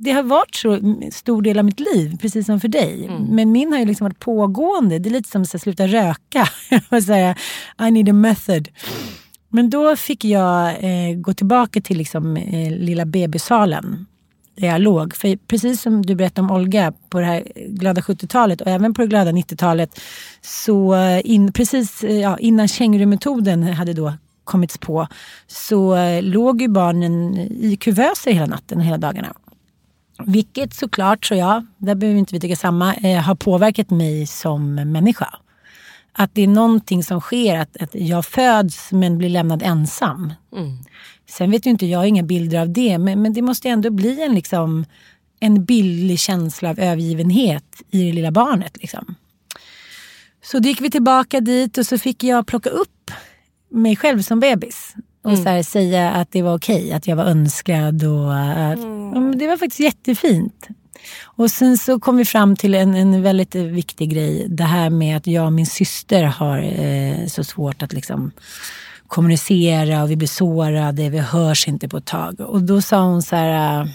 det 0.03 0.11
har 0.11 0.23
varit 0.23 0.55
så 0.55 0.79
stor 1.13 1.43
del 1.43 1.59
av 1.59 1.65
mitt 1.65 1.81
liv, 1.81 2.19
precis 2.21 2.47
som 2.47 2.61
för 2.61 2.69
dig. 2.69 3.11
Men 3.29 3.53
min 3.53 3.73
har 3.73 3.79
ju 3.79 3.85
liksom 3.85 4.05
varit 4.05 4.19
pågående. 4.19 4.99
Det 4.99 5.09
är 5.09 5.11
lite 5.11 5.29
som 5.29 5.43
att 5.43 5.63
sluta 5.63 5.87
röka. 5.87 6.49
Säga, 7.07 7.37
I 7.89 7.91
need 7.91 8.09
a 8.09 8.13
method. 8.13 8.69
Men 9.49 9.71
då 9.71 9.97
fick 9.97 10.25
jag 10.25 10.69
eh, 10.69 11.17
gå 11.17 11.35
tillbaka 11.35 11.81
till 11.81 11.99
liksom, 11.99 12.37
eh, 12.37 12.71
lilla 12.71 13.05
bebissalen 13.05 14.07
där 14.61 14.69
jag 14.69 14.81
låg. 14.81 15.17
För 15.17 15.37
precis 15.37 15.83
som 15.83 16.07
du 16.07 16.15
berättade 16.15 16.49
om 16.49 16.57
Olga 16.57 16.93
på 17.09 17.21
det 17.21 17.27
här 17.27 17.45
glada 17.55 18.01
70-talet 18.01 18.61
och 18.61 18.67
även 18.67 18.95
på 18.95 19.03
det 19.03 19.09
glada 19.09 19.31
90-talet. 19.31 20.01
Så 20.41 20.95
eh, 20.95 21.21
in, 21.25 21.53
precis 21.53 22.05
eh, 22.05 22.21
ja, 22.21 22.39
innan 22.39 22.69
kängurumetoden 22.69 23.63
hade 23.63 23.93
då 23.93 24.13
kommits 24.45 24.79
på 24.79 25.07
så 25.47 25.97
eh, 25.97 26.23
låg 26.23 26.63
ju 26.63 26.69
barnen 26.69 27.39
i 27.39 27.77
kuvöser 27.81 28.33
hela 28.33 28.47
natten 28.47 28.79
och 28.79 28.85
hela 28.85 28.99
dagarna. 28.99 29.33
Vilket 30.27 30.75
såklart, 30.75 31.29
tror 31.29 31.41
jag, 31.41 31.67
där 31.79 31.95
behöver 31.95 32.19
inte 32.19 32.35
vi 32.35 32.41
tycka 32.41 32.57
samma, 32.57 32.95
eh, 32.95 33.21
har 33.21 33.35
påverkat 33.35 33.91
mig 33.91 34.27
som 34.27 34.75
människa. 34.75 35.35
Att 36.13 36.35
det 36.35 36.43
är 36.43 36.49
någonting 36.49 37.05
som 37.05 37.21
sker, 37.21 37.59
att, 37.59 37.83
att 37.83 37.95
jag 37.95 38.27
föds 38.27 38.93
men 38.93 39.19
blir 39.19 39.29
lämnad 39.29 39.63
ensam. 39.63 40.33
Mm. 40.57 40.79
Sen 41.31 41.51
vet 41.51 41.67
ju 41.67 41.71
inte 41.71 41.87
jag 41.87 42.09
inga 42.09 42.23
bilder 42.23 42.61
av 42.61 42.73
det, 42.73 42.99
men, 42.99 43.23
men 43.23 43.33
det 43.33 43.43
måste 43.43 43.69
ändå 43.69 43.91
bli 43.91 44.23
en, 44.23 44.35
liksom, 44.35 44.85
en 45.41 45.65
bildlig 45.65 46.19
känsla 46.19 46.71
av 46.71 46.79
övergivenhet 46.81 47.83
i 47.91 48.07
det 48.07 48.13
lilla 48.13 48.31
barnet. 48.31 48.77
Liksom. 48.81 49.15
Så 50.45 50.59
då 50.59 50.69
gick 50.69 50.81
vi 50.81 50.91
tillbaka 50.91 51.41
dit 51.41 51.79
och 51.79 51.87
så 51.87 51.99
fick 51.99 52.25
jag 52.25 52.47
plocka 52.47 52.71
upp 52.71 53.11
mig 53.71 53.97
själv 53.97 54.23
som 54.23 54.41
bebis. 54.41 54.95
Och 55.23 55.31
Mm. 55.31 55.43
så 55.45 55.49
här, 55.49 55.63
säga 55.63 56.11
att 56.11 56.33
det 56.33 56.43
var 56.43 56.55
okej, 56.57 56.93
att 56.93 57.07
jag 57.07 57.17
var 57.17 57.25
önskad. 57.25 58.05
Och, 58.05 58.35
att, 58.39 58.79
ja, 59.15 59.21
men 59.21 59.39
det 59.39 59.47
var 59.47 59.57
faktiskt 59.57 59.81
jättefint. 59.81 60.69
Och 61.23 61.51
sen 61.51 61.79
så 61.79 62.01
kom 62.01 62.17
vi 62.17 62.25
fram 62.25 62.57
till 62.57 62.75
en, 62.75 62.95
en 62.95 63.23
väldigt 63.23 63.55
viktig 63.55 64.11
grej. 64.11 64.47
Det 64.49 64.65
här 64.65 64.91
med 64.91 65.17
att 65.17 65.27
jag 65.27 65.47
och 65.47 65.53
min 65.53 65.67
syster 65.67 66.23
har 66.25 66.59
eh, 66.59 67.27
så 67.27 67.45
svårt 67.45 67.83
att 67.83 67.93
liksom 67.93 68.31
kommunicera 69.11 70.03
och 70.03 70.11
vi 70.11 70.17
blir 70.17 70.29
sårade, 70.29 71.11
vi 71.11 71.19
hörs 71.19 71.69
inte 71.69 71.89
på 71.89 71.97
ett 71.97 72.05
tag. 72.05 72.41
Och 72.41 72.63
då 72.63 72.83
sa 72.83 73.03
hon 73.03 73.23
så 73.23 73.37
här, 73.37 73.81
eh, 73.81 73.87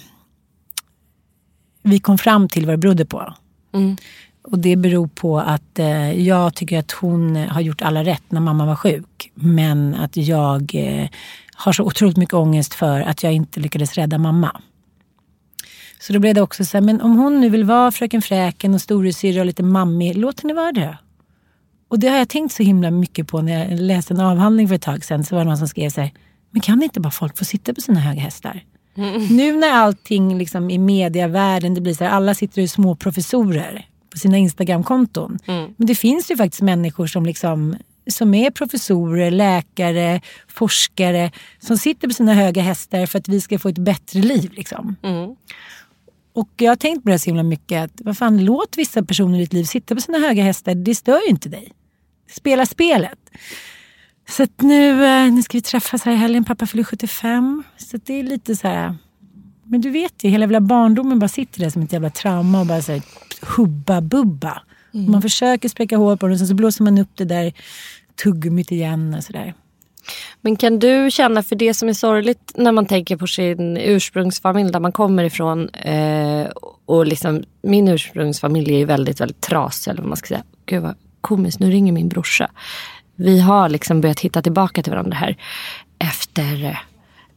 vi 1.83 1.99
kom 1.99 2.17
fram 2.17 2.49
till 2.49 2.65
vad 2.65 2.73
det 2.73 2.77
berodde 2.77 3.05
på. 3.05 3.33
Mm. 3.73 3.97
Och 4.43 4.59
det 4.59 4.75
beror 4.75 5.07
på 5.07 5.39
att 5.39 5.79
eh, 5.79 6.21
jag 6.21 6.55
tycker 6.55 6.79
att 6.79 6.91
hon 6.91 7.35
har 7.35 7.61
gjort 7.61 7.81
alla 7.81 8.03
rätt 8.03 8.23
när 8.29 8.41
mamma 8.41 8.65
var 8.65 8.75
sjuk. 8.75 9.31
Men 9.33 9.95
att 9.95 10.17
jag 10.17 10.75
eh, 10.75 11.07
har 11.55 11.73
så 11.73 11.83
otroligt 11.83 12.17
mycket 12.17 12.33
ångest 12.33 12.73
för 12.73 13.01
att 13.01 13.23
jag 13.23 13.33
inte 13.33 13.59
lyckades 13.59 13.93
rädda 13.93 14.17
mamma. 14.17 14.61
Så 15.99 16.13
då 16.13 16.19
blev 16.19 16.35
det 16.35 16.41
också 16.41 16.65
så 16.65 16.77
här, 16.77 16.81
men 16.81 17.01
om 17.01 17.17
hon 17.17 17.41
nu 17.41 17.49
vill 17.49 17.63
vara 17.63 17.91
fröken 17.91 18.21
Fräken 18.21 18.73
och 18.73 18.81
storasyrra 18.81 19.39
och 19.39 19.45
lite 19.45 19.63
mammig, 19.63 20.17
låt 20.17 20.41
henne 20.41 20.53
vara 20.53 20.71
det. 20.71 20.97
Och 21.87 21.99
det 21.99 22.07
har 22.07 22.17
jag 22.17 22.29
tänkt 22.29 22.53
så 22.55 22.63
himla 22.63 22.91
mycket 22.91 23.27
på 23.27 23.41
när 23.41 23.69
jag 23.69 23.79
läste 23.79 24.13
en 24.13 24.19
avhandling 24.19 24.67
för 24.67 24.75
ett 24.75 24.81
tag 24.81 25.05
sedan. 25.05 25.23
Så 25.23 25.35
var 25.35 25.43
det 25.43 25.49
någon 25.49 25.57
som 25.57 25.67
skrev 25.67 25.89
så 25.89 26.01
här, 26.01 26.11
men 26.51 26.61
kan 26.61 26.83
inte 26.83 26.99
bara 26.99 27.11
folk 27.11 27.37
få 27.37 27.45
sitta 27.45 27.73
på 27.73 27.81
sina 27.81 27.99
höga 27.99 28.21
hästar? 28.21 28.63
Nu 29.29 29.55
när 29.55 29.71
allting 29.71 30.37
liksom 30.37 30.69
i 30.69 30.77
mediavärlden, 30.77 31.73
det 31.73 31.81
blir 31.81 31.93
så 31.93 32.03
här, 32.03 32.11
alla 32.11 32.33
sitter 32.33 32.61
är 32.61 32.67
små 32.67 32.95
professorer 32.95 33.87
på 34.11 34.17
sina 34.17 34.37
Instagramkonton. 34.37 35.39
Men 35.77 35.87
det 35.87 35.95
finns 35.95 36.31
ju 36.31 36.37
faktiskt 36.37 36.61
människor 36.61 37.07
som 37.07 37.25
liksom 37.25 37.75
som 38.07 38.33
är 38.33 38.51
professorer, 38.51 39.31
läkare, 39.31 40.21
forskare 40.47 41.31
som 41.59 41.77
sitter 41.77 42.07
på 42.07 42.13
sina 42.13 42.33
höga 42.33 42.61
hästar 42.61 43.05
för 43.05 43.19
att 43.19 43.27
vi 43.27 43.41
ska 43.41 43.59
få 43.59 43.69
ett 43.69 43.77
bättre 43.77 44.19
liv. 44.19 44.51
Liksom. 44.53 44.95
Mm. 45.03 45.35
Och 46.35 46.49
jag 46.57 46.71
har 46.71 46.75
tänkt 46.75 47.03
på 47.03 47.09
det 47.09 47.19
så 47.19 47.25
himla 47.25 47.43
mycket. 47.43 47.83
Att, 47.83 48.01
vad 48.03 48.17
fan, 48.17 48.45
låt 48.45 48.77
vissa 48.77 49.03
personer 49.03 49.37
i 49.37 49.41
ditt 49.41 49.53
liv 49.53 49.63
sitta 49.63 49.95
på 49.95 50.01
sina 50.01 50.17
höga 50.17 50.43
hästar. 50.43 50.75
Det 50.75 50.95
stör 50.95 51.21
ju 51.25 51.27
inte 51.27 51.49
dig. 51.49 51.71
Spela 52.31 52.65
spelet. 52.65 53.19
Så 54.29 54.43
att 54.43 54.61
nu, 54.61 55.05
eh, 55.05 55.31
nu 55.31 55.43
ska 55.43 55.57
vi 55.57 55.61
träffas 55.61 56.03
här 56.03 56.11
i 56.11 56.15
helgen. 56.15 56.43
Pappa 56.43 56.65
fyller 56.65 56.83
75. 56.83 57.63
Så 57.77 57.97
att 57.97 58.05
det 58.05 58.13
är 58.13 58.23
lite 58.23 58.55
så 58.55 58.67
här... 58.67 58.95
Men 59.63 59.81
du 59.81 59.89
vet 59.89 60.23
ju, 60.23 60.29
hela 60.29 60.43
jävla 60.43 60.61
barndomen 60.61 61.19
bara 61.19 61.27
sitter 61.27 61.59
där 61.59 61.69
som 61.69 61.81
ett 61.81 61.93
jävla 61.93 62.09
trauma 62.09 62.59
och 62.59 62.65
bara 62.65 62.81
så 62.81 62.91
här, 62.91 63.01
hubba 63.41 64.01
bubba. 64.01 64.61
Mm. 64.93 65.11
Man 65.11 65.21
försöker 65.21 65.69
spräcka 65.69 65.97
hål 65.97 66.17
på 66.17 66.25
den 66.25 66.33
och 66.33 66.39
sen 66.39 66.47
så 66.47 66.55
blåser 66.55 66.83
man 66.83 66.97
upp 66.97 67.15
det 67.15 67.25
där 67.25 67.53
tuggummit 68.23 68.71
igen 68.71 69.13
och 69.13 69.23
sådär. 69.23 69.53
Men 70.41 70.55
kan 70.55 70.79
du 70.79 71.11
känna 71.11 71.43
för 71.43 71.55
det 71.55 71.73
som 71.73 71.89
är 71.89 71.93
sorgligt 71.93 72.51
när 72.55 72.71
man 72.71 72.85
tänker 72.85 73.17
på 73.17 73.27
sin 73.27 73.77
ursprungsfamilj 73.77 74.71
där 74.71 74.79
man 74.79 74.91
kommer 74.91 75.23
ifrån. 75.23 75.69
Eh, 75.69 76.47
och 76.85 77.05
liksom, 77.05 77.43
min 77.61 77.87
ursprungsfamilj 77.87 78.73
är 78.73 78.77
ju 78.77 78.85
väldigt, 78.85 79.21
väldigt 79.21 79.41
trasig 79.41 79.91
eller 79.91 80.01
vad 80.01 80.09
man 80.09 80.17
ska 80.17 80.27
säga. 80.27 80.43
Gud 80.65 80.83
vad 80.83 80.95
komiskt, 81.21 81.59
nu 81.59 81.71
ringer 81.71 81.93
min 81.93 82.09
brorsa. 82.09 82.51
Vi 83.15 83.39
har 83.39 83.69
liksom 83.69 84.01
börjat 84.01 84.19
hitta 84.19 84.41
tillbaka 84.41 84.83
till 84.83 84.91
varandra 84.91 85.17
här 85.17 85.37
efter 85.99 86.79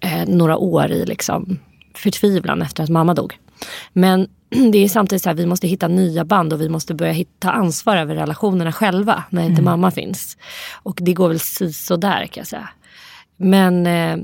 eh, 0.00 0.26
några 0.26 0.56
år 0.56 0.90
i 0.92 1.06
liksom 1.06 1.58
förtvivlan 1.94 2.62
efter 2.62 2.82
att 2.82 2.88
mamma 2.88 3.14
dog. 3.14 3.38
Men 3.92 4.28
det 4.72 4.78
är 4.78 4.88
samtidigt 4.88 5.22
så 5.22 5.28
här, 5.28 5.36
vi 5.36 5.46
måste 5.46 5.68
hitta 5.68 5.88
nya 5.88 6.24
band 6.24 6.52
och 6.52 6.60
vi 6.60 6.68
måste 6.68 6.94
börja 6.94 7.12
hitta 7.12 7.50
ansvar 7.50 7.96
över 7.96 8.14
relationerna 8.14 8.72
själva 8.72 9.24
när 9.30 9.42
inte 9.42 9.52
Mm. 9.52 9.64
mamma 9.64 9.90
finns. 9.90 10.36
Och 10.82 10.98
det 11.02 11.12
går 11.12 11.28
väl 11.28 11.40
sådär 11.74 12.26
kan 12.26 12.40
jag 12.40 12.46
säga. 12.46 12.68
Men 13.36 13.86
eh, 13.86 14.16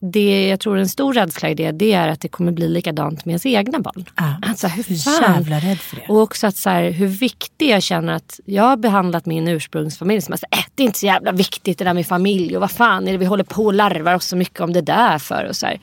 det 0.00 0.48
jag 0.48 0.60
tror 0.60 0.78
en 0.78 0.88
stor 0.88 1.12
rädsla 1.12 1.50
i 1.50 1.54
det, 1.54 1.70
det 1.70 1.92
är 1.92 2.08
att 2.08 2.20
det 2.20 2.28
kommer 2.28 2.52
bli 2.52 2.68
likadant 2.68 3.24
med 3.24 3.32
ens 3.32 3.46
egna 3.46 3.78
barn. 3.78 4.04
Alltså 4.42 4.66
hur 4.66 4.82
fan? 4.82 5.34
jävla 5.34 5.56
rädd 5.56 5.78
för 5.78 5.96
det. 5.96 6.06
Och 6.08 6.20
också 6.20 6.46
att 6.46 6.56
så 6.56 6.70
här, 6.70 6.90
hur 6.90 7.06
viktig 7.06 7.70
jag 7.70 7.82
känner 7.82 8.12
att 8.12 8.40
jag 8.44 8.62
har 8.62 8.76
behandlat 8.76 9.26
min 9.26 9.48
ursprungsfamilj 9.48 10.20
som 10.20 10.34
att 10.34 10.44
äh, 10.50 10.64
det 10.74 10.82
är 10.82 10.86
inte 10.86 10.98
så 10.98 11.06
jävla 11.06 11.32
viktigt 11.32 11.78
det 11.78 11.84
där 11.84 11.94
med 11.94 12.06
familj 12.06 12.56
och 12.56 12.60
vad 12.60 12.70
fan 12.70 13.08
är 13.08 13.12
det 13.12 13.18
vi 13.18 13.24
håller 13.24 13.44
på 13.44 13.64
och 13.64 13.74
larvar 13.74 14.14
oss 14.14 14.26
så 14.26 14.36
mycket 14.36 14.60
om 14.60 14.72
det 14.72 14.80
där 14.80 15.18
för. 15.18 15.44
Och 15.44 15.56
så, 15.56 15.66
här. 15.66 15.80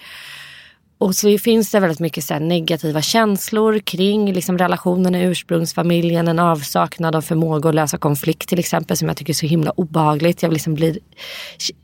Och 1.00 1.16
så 1.16 1.38
finns 1.38 1.72
det 1.72 1.80
väldigt 1.80 2.00
mycket 2.00 2.24
så 2.24 2.40
negativa 2.40 3.02
känslor 3.02 3.80
kring 3.80 4.34
liksom, 4.34 4.58
relationen 4.58 5.16
i 5.16 5.24
ursprungsfamiljen. 5.24 6.28
En 6.28 6.40
avsaknad 6.40 7.16
av 7.16 7.22
förmåga 7.22 7.70
att 7.70 7.76
lösa 7.76 7.98
konflikt 7.98 8.50
till 8.50 8.60
exempel 8.60 8.98
som 8.98 9.08
jag 9.08 9.18
tycker 9.18 9.34
är 9.34 9.36
så 9.36 9.46
himla 9.46 9.72
obehagligt. 9.72 10.44
Jag, 10.44 10.54
liksom 10.54 10.74
blir, 10.74 11.00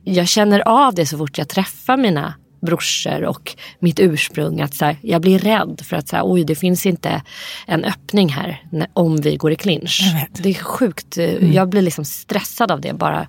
jag 0.03 0.27
känner 0.27 0.59
av 0.59 0.93
det 0.93 1.05
så 1.05 1.17
fort 1.17 1.37
jag 1.37 1.49
träffar 1.49 1.97
mina 1.97 2.33
brorsor 2.65 3.23
och 3.23 3.55
mitt 3.79 3.99
ursprung. 3.99 4.61
Att 4.61 4.75
så 4.75 4.85
här, 4.85 4.97
jag 5.01 5.21
blir 5.21 5.39
rädd 5.39 5.81
för 5.83 5.95
att 5.95 6.07
så 6.07 6.15
här, 6.15 6.23
oj 6.25 6.43
det 6.43 6.55
finns 6.55 6.85
inte 6.85 7.21
en 7.67 7.85
öppning 7.85 8.29
här 8.29 8.63
när, 8.71 8.87
om 8.93 9.21
vi 9.21 9.35
går 9.35 9.51
i 9.51 9.55
clinch. 9.55 10.01
Det 10.31 10.49
är 10.49 10.53
sjukt. 10.53 11.17
Mm. 11.17 11.53
Jag 11.53 11.69
blir 11.69 11.81
liksom 11.81 12.05
stressad 12.05 12.71
av 12.71 12.81
det 12.81 12.93
bara, 12.93 13.27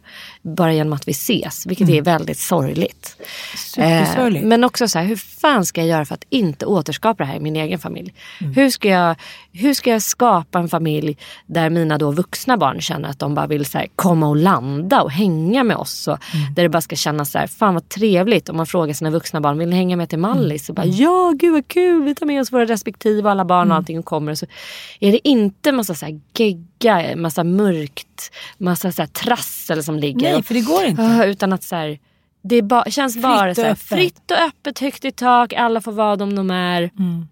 bara 0.54 0.72
genom 0.74 0.92
att 0.92 1.08
vi 1.08 1.12
ses. 1.12 1.66
Vilket 1.66 1.88
Mm. 1.88 1.98
är 1.98 2.02
väldigt 2.02 2.38
sorgligt. 2.38 3.16
Supersorgligt. 3.56 4.44
men 4.46 4.64
också 4.64 4.88
så 4.88 4.98
här, 4.98 5.06
hur 5.06 5.16
fan 5.16 5.66
ska 5.66 5.80
jag 5.80 5.88
göra 5.88 6.04
för 6.04 6.14
att 6.14 6.24
inte 6.30 6.66
återskapa 6.66 7.22
det 7.24 7.28
här 7.30 7.36
i 7.36 7.40
min 7.40 7.56
egen 7.56 7.78
familj? 7.78 8.14
Mm. 8.40 8.52
Hur, 8.54 8.70
ska 8.70 8.88
jag, 8.88 9.16
hur 9.52 9.74
ska 9.74 9.90
jag 9.90 10.02
skapa 10.02 10.58
en 10.58 10.68
familj 10.68 11.16
där 11.46 11.70
mina 11.70 11.98
då 11.98 12.10
vuxna 12.10 12.56
barn 12.56 12.80
känner 12.80 13.08
att 13.08 13.18
de 13.18 13.34
bara 13.34 13.46
vill 13.46 13.66
så 13.66 13.78
här, 13.78 13.86
komma 13.96 14.28
och 14.28 14.36
landa 14.36 15.02
och 15.02 15.10
hänga 15.12 15.64
med 15.64 15.76
oss. 15.76 16.08
Och 16.08 16.18
Mm. 16.34 16.54
Där 16.54 16.62
det 16.62 16.68
bara 16.68 16.80
ska 16.80 16.96
kännas 16.96 17.30
så 17.30 17.38
här, 17.38 17.46
fan 17.46 17.74
vad 17.74 17.88
trevligt. 17.88 18.48
Om 18.48 18.56
man 18.56 18.66
frågar 18.66 18.94
sina 18.94 19.10
vuxna 19.10 19.40
barn, 19.40 19.58
vill 19.58 19.68
ni 19.68 19.76
hänga 19.76 19.96
med 19.96 20.08
till 20.08 20.18
Mallis? 20.18 20.68
Och 20.70 20.78
Mm. 20.78 20.90
bara, 20.90 20.96
ja 20.96 21.32
gud 21.36 21.52
vad 21.52 21.68
kul, 21.68 22.02
vi 22.02 22.14
tar 22.14 22.26
med 22.26 22.40
oss 22.40 22.52
våra 22.52 22.64
respektive 22.64 23.30
alla 23.30 23.44
barn 23.44 23.70
och 23.70 23.76
allting 23.76 23.98
och 23.98 24.04
kommer. 24.04 24.32
Och 24.32 24.38
så 24.38 24.46
är 25.00 25.12
det 25.12 25.28
inte 25.28 25.72
massa 25.72 25.94
så 25.94 26.06
här 26.06 26.20
gegga, 26.38 27.16
massa 27.16 27.44
mörkt, 27.44 28.30
massa 28.58 28.92
så 28.92 29.02
här 29.02 29.06
trassel 29.06 29.82
som 29.84 29.98
ligger. 29.98 30.32
Nej, 30.32 30.35
för 30.42 30.54
det 30.54 30.60
går 30.60 30.84
inte. 30.84 31.22
Utan 31.26 31.52
att 31.52 31.62
så 31.62 31.76
här, 31.76 31.98
det 32.42 32.62
ba- 32.62 32.84
känns 32.90 33.22
bara 33.22 33.50
och 33.50 33.56
så 33.56 33.62
här, 33.62 33.74
fritt 33.74 34.30
och 34.30 34.36
öppet, 34.36 34.78
högt 34.78 35.04
i 35.04 35.12
tak, 35.12 35.52
alla 35.52 35.80
får 35.80 35.92
vara 35.92 36.16
de 36.16 36.34
de 36.34 36.50
är. 36.50 36.90
Mm. 36.98 37.28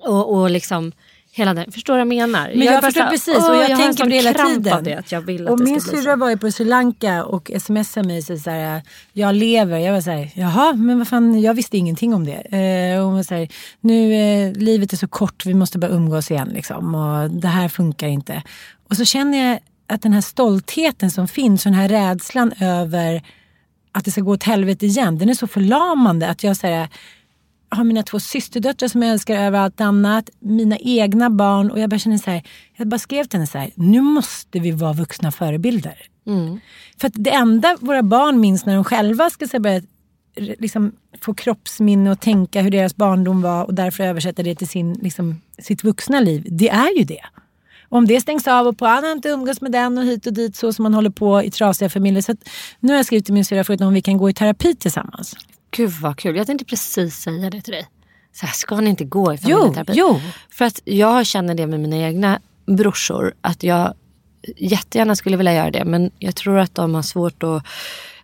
Och, 0.00 0.34
och 0.34 0.50
liksom 0.50 0.92
hela 1.36 1.54
den, 1.54 1.72
förstår 1.72 1.94
du 1.94 1.96
vad 1.96 2.00
jag 2.00 2.28
menar? 2.28 2.52
Men 2.54 2.66
jag, 2.66 2.74
bara 2.74 2.82
förstår 2.82 3.02
här, 3.02 3.10
precis 3.10 3.36
och 3.36 3.56
jag, 3.56 3.70
en 3.70 3.76
tänker 3.76 4.04
på 4.04 4.10
det 4.10 4.16
hela 4.16 4.32
tiden. 4.32 4.84
Det, 4.84 4.94
att 4.94 5.12
jag 5.12 5.20
vill 5.20 5.44
att 5.46 5.50
och 5.50 5.58
det 5.58 5.64
min 5.64 5.80
syrra 5.80 6.16
var 6.16 6.30
ju 6.30 6.38
på 6.38 6.50
Sri 6.50 6.64
Lanka 6.64 7.24
och 7.24 7.50
smsade 7.60 8.06
mig 8.06 8.22
så, 8.22 8.50
här, 8.50 8.82
jag 9.12 9.34
lever. 9.34 9.78
Jag 9.78 9.92
var 9.92 10.00
så 10.00 10.10
här, 10.10 10.30
jaha, 10.34 10.72
men 10.72 10.98
vad 10.98 11.08
fan, 11.08 11.40
jag 11.40 11.54
visste 11.54 11.76
ingenting 11.76 12.14
om 12.14 12.26
det. 12.26 12.32
Eh, 12.56 12.98
och 13.00 13.06
hon 13.06 13.14
var 13.14 13.22
så 13.22 13.34
här, 13.34 13.48
nu, 13.80 14.14
eh, 14.14 14.52
livet 14.52 14.92
är 14.92 14.96
så 14.96 15.08
kort, 15.08 15.46
vi 15.46 15.54
måste 15.54 15.78
bara 15.78 15.90
umgås 15.90 16.30
igen 16.30 16.48
liksom. 16.54 16.94
Och 16.94 17.30
det 17.30 17.48
här 17.48 17.68
funkar 17.68 18.06
inte. 18.06 18.42
Och 18.88 18.96
så 18.96 19.04
känner 19.04 19.48
jag 19.48 19.58
att 19.86 20.02
den 20.02 20.12
här 20.12 20.20
stoltheten 20.20 21.10
som 21.10 21.28
finns 21.28 21.66
och 21.66 21.72
den 21.72 21.80
här 21.80 21.88
rädslan 21.88 22.52
över 22.60 23.22
att 23.92 24.04
det 24.04 24.10
ska 24.10 24.20
gå 24.20 24.32
åt 24.32 24.42
helvete 24.42 24.86
igen, 24.86 25.18
den 25.18 25.28
är 25.28 25.34
så 25.34 25.46
förlamande 25.46 26.28
att 26.28 26.42
jag 26.42 26.56
säger 26.56 26.88
har 27.68 27.84
mina 27.84 28.02
två 28.02 28.20
systerdöttrar 28.20 28.88
som 28.88 29.02
jag 29.02 29.12
älskar 29.12 29.34
över 29.34 29.58
allt 29.58 29.80
annat, 29.80 30.30
mina 30.38 30.78
egna 30.78 31.30
barn 31.30 31.70
och 31.70 31.80
jag 31.80 31.90
bara 31.90 31.98
känner 31.98 32.18
så 32.18 32.30
här, 32.30 32.42
jag 32.76 32.88
bara 32.88 32.98
skrev 32.98 33.24
till 33.24 33.38
henne 33.38 33.46
så 33.46 33.58
här, 33.58 33.70
nu 33.74 34.00
måste 34.00 34.58
vi 34.58 34.70
vara 34.70 34.92
vuxna 34.92 35.32
förebilder. 35.32 36.02
Mm. 36.26 36.60
För 37.00 37.08
att 37.08 37.14
det 37.16 37.30
enda 37.30 37.76
våra 37.80 38.02
barn 38.02 38.40
minns 38.40 38.66
när 38.66 38.74
de 38.74 38.84
själva 38.84 39.30
ska 39.30 39.46
så 39.46 39.52
här, 39.52 39.60
börja 39.60 39.80
liksom, 40.36 40.92
få 41.20 41.34
kroppsminne 41.34 42.10
och 42.10 42.20
tänka 42.20 42.62
hur 42.62 42.70
deras 42.70 42.96
barndom 42.96 43.42
var 43.42 43.64
och 43.64 43.74
därför 43.74 44.04
översätta 44.04 44.42
det 44.42 44.54
till 44.54 44.68
sin, 44.68 44.92
liksom, 44.92 45.40
sitt 45.58 45.84
vuxna 45.84 46.20
liv, 46.20 46.46
det 46.50 46.68
är 46.68 46.98
ju 46.98 47.04
det. 47.04 47.22
Om 47.88 48.06
det 48.06 48.20
stängs 48.20 48.46
av 48.48 48.66
och 48.66 48.78
på 48.78 48.86
han 48.86 49.04
har 49.04 49.12
inte 49.12 49.28
umgås 49.28 49.60
med 49.60 49.72
den 49.72 49.98
och 49.98 50.04
hit 50.04 50.26
och 50.26 50.32
dit 50.32 50.56
så 50.56 50.72
som 50.72 50.82
man 50.82 50.94
håller 50.94 51.10
på 51.10 51.42
i 51.42 51.50
trasiga 51.50 51.88
familjer. 51.88 52.22
Så 52.22 52.34
nu 52.80 52.92
har 52.92 52.96
jag 52.96 53.06
skrivit 53.06 53.24
till 53.24 53.34
min 53.34 53.44
syrra 53.44 53.64
förut 53.64 53.80
om 53.80 53.92
vi 53.94 54.02
kan 54.02 54.16
gå 54.18 54.30
i 54.30 54.34
terapi 54.34 54.74
tillsammans. 54.74 55.36
Gud 55.70 55.90
vad 55.90 56.16
kul, 56.18 56.36
jag 56.36 56.46
tänkte 56.46 56.64
precis 56.64 57.16
säga 57.16 57.50
det 57.50 57.60
till 57.60 57.72
dig. 57.72 57.88
Så 58.32 58.46
här, 58.46 58.52
ska 58.52 58.80
ni 58.80 58.90
inte 58.90 59.04
gå 59.04 59.34
i 59.34 59.38
Jo, 59.42 59.56
familjeterapi? 59.58 59.92
jo. 59.96 60.20
För 60.50 60.64
att 60.64 60.80
jag 60.84 61.26
känner 61.26 61.54
det 61.54 61.66
med 61.66 61.80
mina 61.80 61.96
egna 61.96 62.40
brorsor. 62.66 63.34
Att 63.40 63.62
jag 63.62 63.94
jättegärna 64.56 65.16
skulle 65.16 65.36
vilja 65.36 65.54
göra 65.54 65.70
det. 65.70 65.84
Men 65.84 66.10
jag 66.18 66.34
tror 66.34 66.58
att 66.58 66.74
de 66.74 66.94
har 66.94 67.02
svårt 67.02 67.42
att 67.42 67.62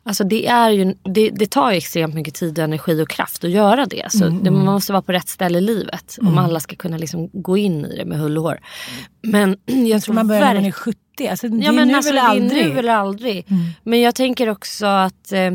Alltså 0.04 0.24
det, 0.24 0.46
är 0.46 0.70
ju, 0.70 0.94
det, 1.02 1.30
det 1.30 1.50
tar 1.50 1.70
ju 1.70 1.76
extremt 1.76 2.14
mycket 2.14 2.34
tid, 2.34 2.58
och 2.58 2.64
energi 2.64 3.02
och 3.02 3.08
kraft 3.08 3.44
att 3.44 3.50
göra 3.50 3.86
det. 3.86 4.12
Så 4.12 4.24
Mm, 4.24 4.42
det, 4.42 4.48
mm. 4.48 4.64
man 4.64 4.74
måste 4.74 4.92
vara 4.92 5.02
på 5.02 5.12
rätt 5.12 5.28
ställe 5.28 5.58
i 5.58 5.60
livet 5.60 6.16
om 6.20 6.26
Mm. 6.26 6.38
alla 6.38 6.60
ska 6.60 6.76
kunna 6.76 6.96
liksom 6.96 7.30
gå 7.32 7.56
in 7.56 7.84
i 7.84 7.96
det 7.96 8.04
med 8.04 8.18
hull 8.18 8.38
och 8.38 8.44
hår. 8.44 8.60
Men 9.22 9.56
jag 9.88 10.02
tror 10.02 10.14
man 10.14 10.28
börjar 10.28 10.42
när 10.46 10.54
man 10.54 10.64
är 10.64 10.72
70. 10.72 10.98
Alltså, 11.30 11.48
det 11.48 11.64
Ja, 11.64 11.68
är 11.72 11.76
men 11.76 11.88
nu 11.88 11.94
alltså, 11.94 12.10
eller 12.10 12.22
aldrig. 12.22 12.72
nu 12.72 12.78
eller 12.78 12.92
aldrig. 12.92 13.46
Mm. 13.50 13.62
Men 13.82 14.00
jag 14.00 14.14
tänker 14.14 14.48
också 14.48 14.86
att 14.86 15.32
eh, 15.32 15.52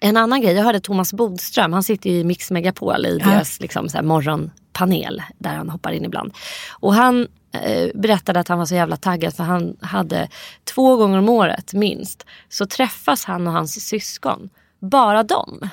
en 0.00 0.16
annan 0.16 0.40
grej, 0.40 0.54
jag 0.54 0.64
hörde 0.64 0.80
Thomas 0.80 1.12
Bodström, 1.12 1.72
han 1.72 1.82
sitter 1.82 2.10
ju 2.10 2.16
i 2.18 2.24
Mix 2.24 2.50
Megapol 2.50 3.06
i 3.06 3.18
Ja. 3.20 3.30
deras 3.30 3.60
liksom, 3.60 3.88
så 3.88 3.96
här, 3.96 4.04
morgonpanel 4.04 5.22
där 5.38 5.54
han 5.54 5.70
hoppar 5.70 5.92
in 5.92 6.04
ibland. 6.04 6.32
Och 6.80 6.94
han 6.94 7.26
Eh, 7.62 7.90
berättade 7.94 8.40
att 8.40 8.48
han 8.48 8.58
var 8.58 8.66
så 8.66 8.74
jävla 8.74 8.96
taggad 8.96 9.34
för 9.34 9.44
han 9.44 9.76
hade 9.80 10.28
två 10.64 10.96
gånger 10.96 11.18
om 11.18 11.28
året 11.28 11.72
minst 11.74 12.26
så 12.48 12.66
träffas 12.66 13.24
han 13.24 13.46
och 13.46 13.52
hans 13.52 13.86
syskon. 13.88 14.50
Bara 14.80 15.22
dem. 15.22 15.68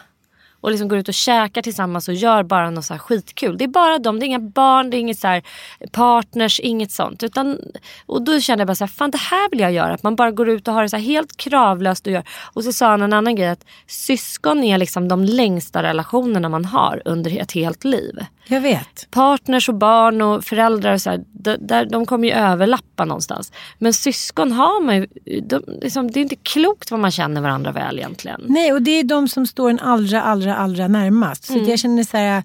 Och 0.62 0.72
liksom 0.72 0.88
går 0.88 0.98
ut 0.98 1.08
och 1.08 1.14
käkar 1.14 1.62
tillsammans 1.62 2.08
och 2.08 2.14
gör 2.14 2.44
bara 2.44 2.70
något 2.70 2.86
så 2.86 2.94
här 2.94 3.00
skitkul. 3.00 3.58
Det 3.58 3.64
är 3.64 3.68
bara 3.68 4.00
dem, 4.00 4.20
det 4.20 4.26
är 4.26 4.28
inga 4.28 4.40
barn, 4.40 4.90
det 4.90 4.98
är 4.98 5.00
inget 5.00 5.20
så 5.20 5.28
här 5.28 5.44
partners, 5.92 6.60
inget 6.60 6.92
sånt. 6.92 7.24
Utan, 7.24 7.60
och 8.06 8.22
då 8.22 8.40
kände 8.40 8.62
jag 8.62 8.68
bara 8.68 8.76
så 8.76 8.84
här, 8.84 8.92
fan 8.92 9.12
det 9.12 9.18
här 9.18 9.50
vill 9.50 9.60
jag 9.60 9.72
göra. 9.72 9.94
Att 9.94 10.04
man 10.04 10.16
bara 10.16 10.32
går 10.32 10.50
ut 10.50 10.68
och 10.68 10.74
har 10.74 10.84
det 10.84 10.90
så 10.90 10.98
här 10.98 11.04
helt 11.04 11.38
kravlöst 11.38 12.08
och 12.08 12.14
gör. 12.14 12.24
Och 12.54 12.64
så 12.64 12.74
sa 12.74 12.88
han 12.88 13.02
en 13.02 13.14
annan 13.14 13.36
grej 13.36 13.50
att 13.50 13.66
syskon 13.88 14.64
är 14.64 14.78
liksom 14.78 15.08
de 15.08 15.24
längsta 15.24 15.84
relationerna 15.84 16.50
man 16.50 16.66
har 16.66 17.02
under 17.06 17.38
ett 17.38 17.52
helt 17.52 17.84
liv. 17.84 18.20
Jag 18.48 18.62
vet. 18.62 19.08
Partners 19.12 19.70
och 19.70 19.76
barn 19.76 20.22
och 20.22 20.44
föräldrar 20.44 20.94
och 20.94 21.02
så 21.02 21.10
här, 21.10 21.24
de, 21.32 21.86
de 21.92 22.06
kommer 22.06 22.28
ju 22.28 22.34
överlappa 22.34 23.06
någonstans. 23.06 23.52
Men 23.80 23.94
syskon 23.94 24.52
har 24.52 24.84
man 24.84 24.96
ju, 24.96 25.08
de, 25.42 25.64
liksom, 25.82 26.12
det 26.12 26.20
är 26.20 26.22
inte 26.22 26.36
klokt 26.36 26.92
vad 26.92 27.00
man 27.00 27.12
känner 27.12 27.42
varandra 27.42 27.72
väl 27.72 28.00
egentligen. 28.00 28.42
Nej, 28.48 28.74
och 28.74 28.82
det 28.82 28.92
är 28.92 29.04
de 29.04 29.28
som 29.28 29.48
står 29.48 29.70
en 29.70 29.80
allra, 29.80 30.22
allra, 30.22 30.56
allra 30.56 30.88
närmast. 30.88 31.44
Så 31.44 31.54
Mm. 31.54 31.70
jag 31.70 31.80
känner 31.80 32.04
så 32.04 32.18
här, 32.18 32.44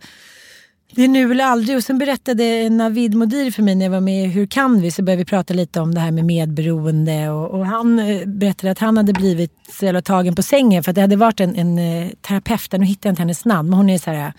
det 0.90 1.05
är 1.05 1.09
nu 1.09 1.30
eller 1.30 1.44
aldrig. 1.44 1.76
Och 1.76 1.82
sen 1.84 1.99
berättade 1.99 2.70
Navid 2.70 3.14
Modir 3.14 3.51
för 3.51 3.62
mig 3.62 3.74
när 3.74 3.84
jag 3.86 3.90
var 3.90 4.01
med 4.01 4.24
i 4.24 4.26
Hur 4.28 4.47
kan 4.47 4.80
vi? 4.80 4.90
Så 4.90 5.03
började 5.03 5.22
vi 5.22 5.24
prata 5.24 5.55
lite 5.55 5.80
om 5.80 5.94
det 5.94 6.01
här 6.01 6.11
med 6.11 6.24
medberoende. 6.24 7.28
Och, 7.30 7.51
och 7.59 7.66
han 7.66 7.99
eh, 7.99 8.26
berättade 8.26 8.70
att 8.70 8.78
han 8.78 8.97
hade 8.97 9.12
blivit 9.12 9.53
jävla 9.82 10.03
tagen 10.03 10.34
på 10.34 10.42
sängen. 10.42 10.82
För 10.82 10.90
att 10.90 10.94
det 10.94 11.01
hade 11.01 11.16
varit 11.16 11.40
en, 11.40 11.57
en 11.57 11.78
eh, 11.78 12.11
terapeut, 12.20 12.72
nu 12.72 12.84
hittar 12.86 13.09
jag 13.09 13.12
inte 13.12 13.22
hennes 13.22 13.44
namn, 13.44 13.70
men 13.70 13.76
hon 13.76 13.90
är 13.90 13.99
så 13.99 14.11
här, 14.11 14.32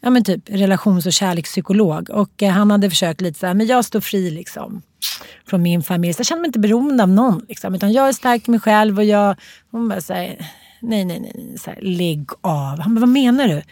ja 0.00 0.10
men 0.10 0.24
typ 0.24 0.50
relations 0.50 1.06
och 1.06 1.12
kärlekspsykolog. 1.12 2.10
Och 2.10 2.42
eh, 2.42 2.50
han 2.50 2.70
hade 2.70 2.90
försökt 2.90 3.20
lite 3.20 3.38
så 3.38 3.46
här, 3.46 3.54
men 3.54 3.66
jag 3.66 3.84
står 3.84 4.00
fri 4.00 4.30
liksom 4.30 4.82
från 5.46 5.62
min 5.62 5.82
familj. 5.82 6.14
Så 6.14 6.20
jag 6.20 6.26
känner 6.26 6.40
mig 6.40 6.48
inte 6.48 6.58
beroende 6.58 7.02
av 7.02 7.08
någon. 7.08 7.44
Liksom, 7.48 7.74
utan 7.74 7.92
jag 7.92 8.08
är 8.08 8.12
stark 8.12 8.48
i 8.48 8.50
mig 8.50 8.60
själv 8.60 8.98
och 8.98 9.04
jag... 9.04 9.36
Hon 9.70 9.88
bara 9.88 10.00
säger 10.00 10.46
nej, 10.80 11.04
nej, 11.04 11.20
nej, 11.20 11.32
nej 11.34 11.58
så 11.58 11.70
här, 11.70 11.78
lägg 11.82 12.28
av. 12.40 12.80
Han 12.80 12.94
bara, 12.94 13.00
vad 13.00 13.08
menar 13.08 13.48
du? 13.48 13.62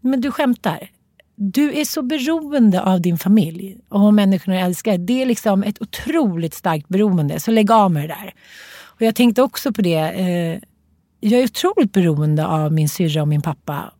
Men 0.00 0.20
du 0.20 0.30
skämtar. 0.30 0.90
Du 1.36 1.80
är 1.80 1.84
så 1.84 2.02
beroende 2.02 2.82
av 2.82 3.00
din 3.00 3.18
familj 3.18 3.78
och 3.88 4.14
människorna 4.14 4.56
du 4.56 4.62
älskar. 4.62 4.98
Det 4.98 5.22
är 5.22 5.26
liksom 5.26 5.62
ett 5.62 5.82
otroligt 5.82 6.54
starkt 6.54 6.88
beroende. 6.88 7.40
Så 7.40 7.50
lägg 7.50 7.70
av 7.70 7.90
med 7.90 8.02
det 8.02 8.14
där. 8.14 8.34
Och 8.78 9.02
jag 9.02 9.14
tänkte 9.14 9.42
också 9.42 9.72
på 9.72 9.82
det. 9.82 9.94
Eh, 9.94 10.60
jag 11.20 11.40
är 11.40 11.44
otroligt 11.44 11.92
beroende 11.92 12.46
av 12.46 12.72
min 12.72 12.88
syrra 12.88 13.22
och 13.22 13.28
min 13.28 13.42
pappa. 13.42 13.92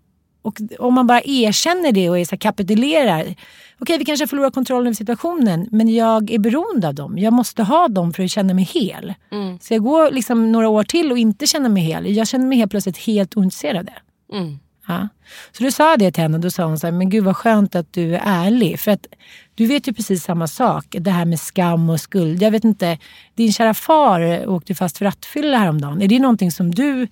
Och 0.46 0.60
om 0.78 0.94
man 0.94 1.06
bara 1.06 1.22
erkänner 1.24 1.92
det 1.92 2.10
och 2.10 2.18
är 2.18 2.24
så 2.24 2.36
kapitulerar. 2.36 3.34
Okej, 3.78 3.98
vi 3.98 4.04
kanske 4.04 4.26
förlorar 4.26 4.50
kontrollen 4.50 4.86
över 4.86 4.94
situationen, 4.94 5.68
men 5.70 5.94
jag 5.94 6.30
är 6.30 6.38
beroende 6.38 6.88
av 6.88 6.94
dem. 6.94 7.18
Jag 7.18 7.32
måste 7.32 7.62
ha 7.62 7.88
dem 7.88 8.12
för 8.12 8.24
att 8.24 8.30
känna 8.30 8.54
mig 8.54 8.64
hel. 8.64 9.14
Mm. 9.32 9.58
Så 9.60 9.74
jag 9.74 9.82
går 9.82 10.10
liksom 10.10 10.52
några 10.52 10.68
år 10.68 10.84
till 10.84 11.12
och 11.12 11.18
inte 11.18 11.46
känner 11.46 11.68
mig 11.68 11.82
hel. 11.82 12.16
Jag 12.16 12.28
känner 12.28 12.46
mig 12.46 12.58
helt 12.58 12.70
plötsligt 12.70 12.98
helt 12.98 13.36
ointresserad 13.36 13.76
av 13.76 13.84
det. 13.84 13.98
Mm. 14.36 14.58
Ja. 14.88 15.08
Så 15.52 15.64
då 15.64 15.70
sa 15.70 15.96
det 15.96 16.12
till 16.12 16.22
henne 16.22 16.36
och 16.36 16.40
då 16.40 16.50
sa 16.50 16.64
hon 16.64 16.78
så 16.78 16.86
här, 16.86 16.92
men 16.92 17.10
gud 17.10 17.24
vad 17.24 17.36
skönt 17.36 17.74
att 17.74 17.92
du 17.92 18.14
är 18.14 18.22
ärlig. 18.24 18.80
För 18.80 18.90
att 18.90 19.06
du 19.54 19.66
vet 19.66 19.88
ju 19.88 19.92
precis 19.92 20.22
samma 20.24 20.46
sak, 20.46 20.86
det 20.90 21.10
här 21.10 21.24
med 21.24 21.40
skam 21.40 21.90
och 21.90 22.00
skuld. 22.00 22.42
Jag 22.42 22.50
vet 22.50 22.64
inte, 22.64 22.98
din 23.34 23.52
kära 23.52 23.74
far 23.74 24.48
åkte 24.48 24.74
fast 24.74 24.98
för 24.98 25.04
rattfylla 25.04 25.58
häromdagen. 25.58 26.02
Är 26.02 26.08
det 26.08 26.18
någonting 26.18 26.50
som 26.50 26.70
du, 26.70 27.08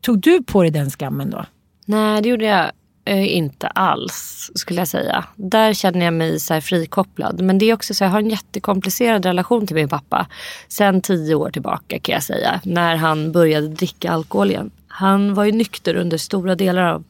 tog 0.00 0.20
du 0.20 0.42
på 0.42 0.62
dig 0.62 0.70
den 0.70 0.90
skammen 0.90 1.30
då? 1.30 1.44
Nej, 1.86 2.22
det 2.22 2.28
gjorde 2.28 2.44
jag 2.44 2.70
eh, 3.04 3.36
inte 3.36 3.66
alls 3.66 4.50
skulle 4.54 4.80
jag 4.80 4.88
säga. 4.88 5.24
Där 5.36 5.74
känner 5.74 6.04
jag 6.04 6.14
mig 6.14 6.40
så 6.40 6.54
här 6.54 6.60
frikopplad. 6.60 7.40
Men 7.40 7.58
det 7.58 7.70
är 7.70 7.74
också 7.74 7.94
så 7.94 8.04
jag 8.04 8.08
har 8.08 8.18
en 8.18 8.30
jättekomplicerad 8.30 9.24
relation 9.26 9.66
till 9.66 9.76
min 9.76 9.88
pappa. 9.88 10.26
Sen 10.68 11.00
tio 11.00 11.34
år 11.34 11.50
tillbaka 11.50 11.98
kan 11.98 12.12
jag 12.12 12.22
säga. 12.22 12.60
När 12.64 12.96
han 12.96 13.32
började 13.32 13.68
dricka 13.68 14.10
alkohol 14.10 14.50
igen. 14.50 14.70
Han 14.88 15.34
var 15.34 15.44
ju 15.44 15.52
nykter 15.52 15.94
under 15.94 16.18
stora 16.18 16.54
delar 16.54 16.82
av 16.82 17.04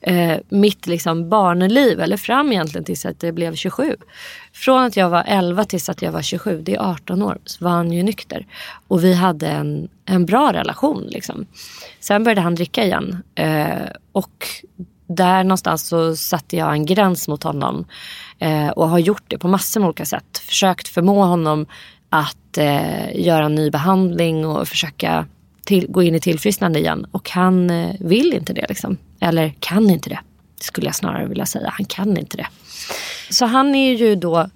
eh, 0.00 0.38
mitt 0.48 0.86
liksom, 0.86 1.28
barneliv. 1.28 2.00
Eller 2.00 2.16
fram 2.16 2.52
egentligen 2.52 2.84
tills 2.84 3.06
att 3.06 3.22
jag 3.22 3.34
blev 3.34 3.54
27. 3.54 3.96
Från 4.52 4.84
att 4.84 4.96
jag 4.96 5.10
var 5.10 5.24
11 5.26 5.64
tills 5.64 5.88
att 5.88 6.02
jag 6.02 6.12
var 6.12 6.22
27, 6.22 6.62
det 6.62 6.74
är 6.74 6.90
18 6.90 7.22
år, 7.22 7.38
så 7.44 7.64
var 7.64 7.72
han 7.72 7.92
ju 7.92 8.02
nykter. 8.02 8.46
Och 8.88 9.04
vi 9.04 9.14
hade 9.14 9.48
en, 9.48 9.88
en 10.04 10.26
bra 10.26 10.52
relation. 10.52 11.02
Liksom. 11.06 11.46
Sen 12.00 12.24
började 12.24 12.40
han 12.40 12.54
dricka 12.54 12.84
igen. 12.84 13.22
Eh, 13.34 13.88
och 14.12 14.46
där 15.08 15.44
någonstans 15.44 15.88
så 15.88 16.16
satte 16.16 16.56
jag 16.56 16.72
en 16.72 16.86
gräns 16.86 17.28
mot 17.28 17.42
honom. 17.42 17.84
Eh, 18.38 18.68
och 18.68 18.88
har 18.88 18.98
gjort 18.98 19.24
det 19.28 19.38
på 19.38 19.48
massor 19.48 19.80
med 19.80 19.86
olika 19.86 20.04
sätt. 20.04 20.38
Försökt 20.38 20.88
förmå 20.88 21.24
honom 21.24 21.66
att 22.10 22.58
eh, 22.58 23.20
göra 23.26 23.44
en 23.44 23.54
ny 23.54 23.70
behandling 23.70 24.46
och 24.46 24.68
försöka 24.68 25.26
till, 25.64 25.86
gå 25.88 26.02
in 26.02 26.14
i 26.14 26.20
tillfrisknande 26.20 26.78
igen. 26.78 27.06
Och 27.12 27.30
han 27.30 27.70
eh, 27.70 27.94
vill 28.00 28.32
inte 28.32 28.52
det. 28.52 28.66
Liksom. 28.68 28.96
Eller 29.20 29.54
kan 29.60 29.90
inte 29.90 30.10
det, 30.10 30.20
skulle 30.60 30.86
jag 30.86 30.94
snarare 30.94 31.26
vilja 31.26 31.46
säga. 31.46 31.72
Han 31.76 31.86
kan 31.86 32.18
inte 32.18 32.36
det. 32.36 32.46
Så 33.30 33.46
han 33.46 33.74
är 33.74 33.94
ju 33.94 34.14
då 34.14 34.50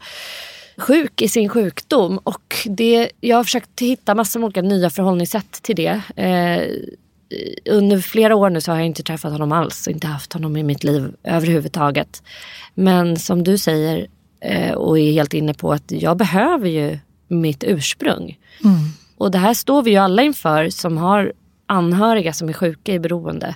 sjuk 0.76 1.22
i 1.22 1.28
sin 1.28 1.48
sjukdom. 1.48 2.18
Och 2.18 2.56
det, 2.64 3.10
jag 3.20 3.36
har 3.36 3.44
försökt 3.44 3.80
hitta 3.80 4.14
massor 4.14 4.40
med 4.40 4.44
olika 4.44 4.62
nya 4.62 4.90
förhållningssätt 4.90 5.52
till 5.52 5.76
det. 5.76 6.00
Eh, 6.16 6.62
under 7.70 7.98
flera 7.98 8.36
år 8.36 8.50
nu 8.50 8.60
så 8.60 8.72
har 8.72 8.78
jag 8.78 8.86
inte 8.86 9.02
träffat 9.02 9.32
honom 9.32 9.52
alls. 9.52 9.88
Inte 9.88 10.06
haft 10.06 10.32
honom 10.32 10.56
i 10.56 10.62
mitt 10.62 10.84
liv 10.84 11.14
överhuvudtaget. 11.24 12.22
Men 12.74 13.16
som 13.16 13.44
du 13.44 13.58
säger 13.58 14.06
eh, 14.40 14.72
och 14.72 14.98
är 14.98 15.12
helt 15.12 15.34
inne 15.34 15.54
på 15.54 15.72
att 15.72 15.92
jag 15.92 16.16
behöver 16.16 16.68
ju 16.68 16.98
mitt 17.28 17.64
ursprung. 17.64 18.38
Mm. 18.64 18.76
Och 19.16 19.30
det 19.30 19.38
här 19.38 19.54
står 19.54 19.82
vi 19.82 19.90
ju 19.90 19.96
alla 19.96 20.22
inför 20.22 20.70
som 20.70 20.96
har 20.96 21.32
anhöriga 21.66 22.32
som 22.32 22.48
är 22.48 22.52
sjuka 22.52 22.94
i 22.94 22.98
beroende. 22.98 23.54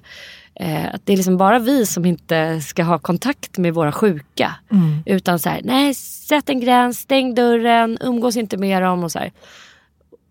Eh, 0.54 0.94
att 0.94 1.00
det 1.04 1.12
är 1.12 1.16
liksom 1.16 1.36
bara 1.36 1.58
vi 1.58 1.86
som 1.86 2.04
inte 2.04 2.60
ska 2.60 2.82
ha 2.82 2.98
kontakt 2.98 3.58
med 3.58 3.74
våra 3.74 3.92
sjuka. 3.92 4.54
Mm. 4.70 5.02
Utan 5.06 5.38
så 5.38 5.48
här, 5.48 5.60
nej 5.64 5.94
sätt 5.94 6.48
en 6.48 6.60
gräns, 6.60 6.98
stäng 6.98 7.34
dörren, 7.34 7.98
umgås 8.00 8.36
inte 8.36 8.56
med 8.56 8.82
dem 8.82 9.04
och 9.04 9.12
så 9.12 9.18
här. 9.18 9.32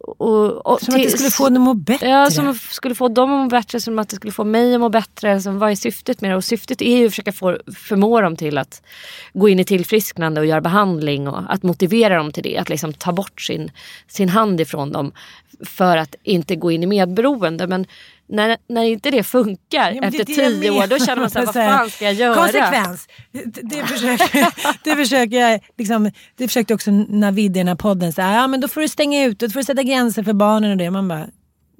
Och, 0.08 0.66
och 0.66 0.82
Som 0.82 0.95
att 0.95 1.03
det 1.03 1.10
skulle 1.10 1.32
få 1.32 1.49
dem 1.49 1.56
att 1.56 1.62
må 1.62 1.74
bättre. 1.74 2.10
Ja, 2.10 2.32
som 2.32 2.47
att 2.47 2.58
skulle 2.58 2.95
få 2.95 3.08
dem 3.08 3.34
att 3.34 3.43
må 3.43 3.49
bättre, 3.49 3.80
som 3.80 3.99
att 3.99 4.10
det 4.10 4.16
skulle 4.16 4.32
få 4.32 4.43
mig 4.43 4.74
att 4.76 4.80
må 4.80 4.89
bättre. 4.89 5.41
Som, 5.41 5.60
vad 5.60 5.72
är 5.72 5.76
syftet 5.76 6.22
med 6.22 6.32
det? 6.32 6.36
Och 6.36 6.43
syftet 6.43 6.82
är 6.82 6.97
ju 6.97 7.06
att 7.06 7.12
försöka 7.12 7.32
få, 7.32 7.58
förmå 7.76 8.22
dem 8.22 8.36
till 8.36 8.58
att 8.58 8.82
gå 9.34 9.49
in 9.49 9.60
i 9.60 9.66
tillfrisknande 9.66 10.41
och 10.41 10.47
göra 10.47 10.62
behandling 10.62 11.28
och 11.28 11.53
att 11.53 11.64
motivera 11.64 12.18
dem 12.18 12.32
till 12.32 12.43
det. 12.43 12.58
Att 12.58 12.70
liksom 12.70 12.93
ta 12.93 13.12
bort 13.12 13.41
sin, 13.41 13.72
sin 14.08 14.30
hand 14.30 14.62
ifrån 14.62 14.91
dem 14.91 15.12
för 15.66 15.97
att 15.97 16.16
inte 16.24 16.56
gå 16.56 16.72
in 16.72 16.84
i 16.84 16.86
medberoende. 16.86 17.68
Men 17.68 17.86
när, 18.28 18.57
när 18.67 18.84
inte 18.84 19.11
det 19.11 19.23
funkar 19.23 19.91
Ja, 19.91 20.03
efter 20.03 20.17
det 20.17 20.26
tio 20.26 20.69
år 20.69 20.88
då 20.88 20.99
känner 20.99 21.21
man 21.21 21.30
så 21.30 21.39
här, 21.39 21.45
vad 21.45 21.55
fan 21.55 21.89
ska 21.89 22.05
jag 22.05 22.13
göra? 22.13 22.36
Konsekvens. 22.36 23.07
Det, 23.32 23.61
det, 23.61 23.88
försöker, 23.88 24.47
det 24.84 24.95
försöker 24.95 25.38
jag, 25.38 25.61
liksom, 25.78 26.11
det 26.36 26.47
försökte 26.47 26.73
också 26.73 26.91
Navid 26.91 27.57
i 27.57 27.59
den 27.59 27.67
här 27.67 27.76
podden. 27.76 28.13
Så 28.13 28.21
här, 28.21 28.36
ja, 28.36 28.47
men 28.47 28.61
då 28.61 28.67
får 28.67 28.82
du 28.82 28.88
stänga 28.88 29.26
ut, 29.26 29.39
då 29.39 29.49
får 29.49 29.59
du 29.59 29.63
sätta 29.63 29.84
gränser 29.84 30.23
för 30.23 30.34
barnen 30.34 30.71
och 30.71 30.78
det. 30.78 30.91
Man 30.91 31.07
bara, 31.07 31.28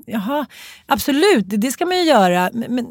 jaha, 0.06 0.46
absolut, 0.86 1.50
det, 1.50 1.58
det 1.58 1.72
ska 1.72 1.86
man 1.86 1.98
ju 1.98 2.04
göra. 2.04 2.50
Men, 2.54 2.76
men 2.76 2.88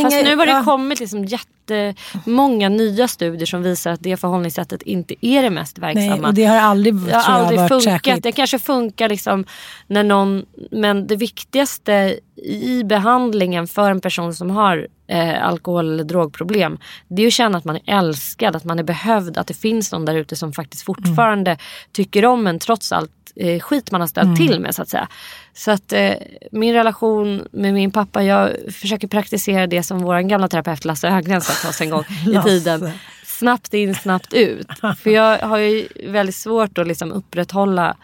stänga 0.00 0.10
Fast 0.10 0.24
nu 0.24 0.36
har 0.36 0.46
det 0.46 0.64
kommit 0.64 1.00
liksom 1.00 1.24
jättemånga 1.24 2.68
nya 2.68 3.08
studier 3.08 3.46
som 3.46 3.62
visar 3.62 3.90
att 3.90 4.02
det 4.02 4.16
förhållningssättet 4.16 4.82
inte 4.82 5.26
är 5.26 5.42
det 5.42 5.50
mest 5.50 5.78
verksamma. 5.78 6.16
Nej, 6.16 6.28
och 6.28 6.34
det 6.34 6.44
har 6.44 6.56
aldrig, 6.56 6.94
det 6.94 7.14
har 7.14 7.32
aldrig 7.32 7.58
funkat. 7.58 7.82
särskilt. 7.82 8.22
Det 8.22 8.32
kanske 8.32 8.58
funkar 8.58 9.08
liksom 9.08 9.44
när 9.86 10.04
någon... 10.04 10.46
Men 10.70 11.06
det 11.06 11.16
viktigaste 11.16 12.18
i 12.44 12.84
behandlingen 12.84 13.66
för 13.68 13.90
en 13.90 14.00
person 14.00 14.34
som 14.34 14.50
har 14.50 14.86
eh, 15.06 15.46
alkohol 15.46 15.92
eller 15.92 16.04
drogproblem 16.04 16.78
det 17.08 17.22
är 17.22 17.26
att 17.26 17.32
känna 17.32 17.58
att 17.58 17.64
man 17.64 17.76
är 17.76 17.98
älskad, 17.98 18.56
att 18.56 18.64
man 18.64 18.78
är 18.78 18.82
behövd, 18.82 19.38
att 19.38 19.46
det 19.46 19.54
finns 19.54 19.92
någon 19.92 20.04
där 20.04 20.14
ute 20.14 20.36
som 20.36 20.52
faktiskt 20.52 20.84
fortfarande 20.84 21.56
tycker 21.92 22.24
om 22.24 22.46
en 22.46 22.58
trots 22.58 22.92
allt 22.92 23.10
eh, 23.36 23.60
skit 23.60 23.90
man 23.90 24.00
har 24.00 24.08
ställt 24.08 24.24
Mm. 24.24 24.36
till 24.36 24.60
med 24.60 24.74
så 24.74 24.82
att 24.82 24.88
säga. 24.88 25.08
Så 25.54 25.70
att 25.70 25.92
eh, 25.92 26.12
min 26.52 26.74
relation 26.74 27.48
med 27.52 27.74
min 27.74 27.90
pappa, 27.90 28.22
jag 28.22 28.50
försöker 28.72 29.08
praktisera 29.08 29.66
det 29.66 29.82
som 29.82 29.98
vår 30.02 30.20
gamla 30.20 30.48
terapeut 30.48 30.84
Lasse 30.84 31.08
Högren 31.08 31.40
sa 31.40 31.52
till 31.52 31.68
oss 31.68 31.80
en 31.80 31.90
gång 31.90 32.04
i 32.26 32.42
tiden. 32.44 32.90
Snabbt 33.24 33.74
in, 33.74 33.94
snabbt 33.94 34.32
ut. 34.32 34.66
För 35.02 35.10
jag 35.10 35.38
har 35.38 35.58
ju 35.58 35.88
väldigt 36.08 36.34
svårt 36.34 36.78
att 36.78 36.86
liksom 36.86 37.12
upprätthålla 37.12 37.96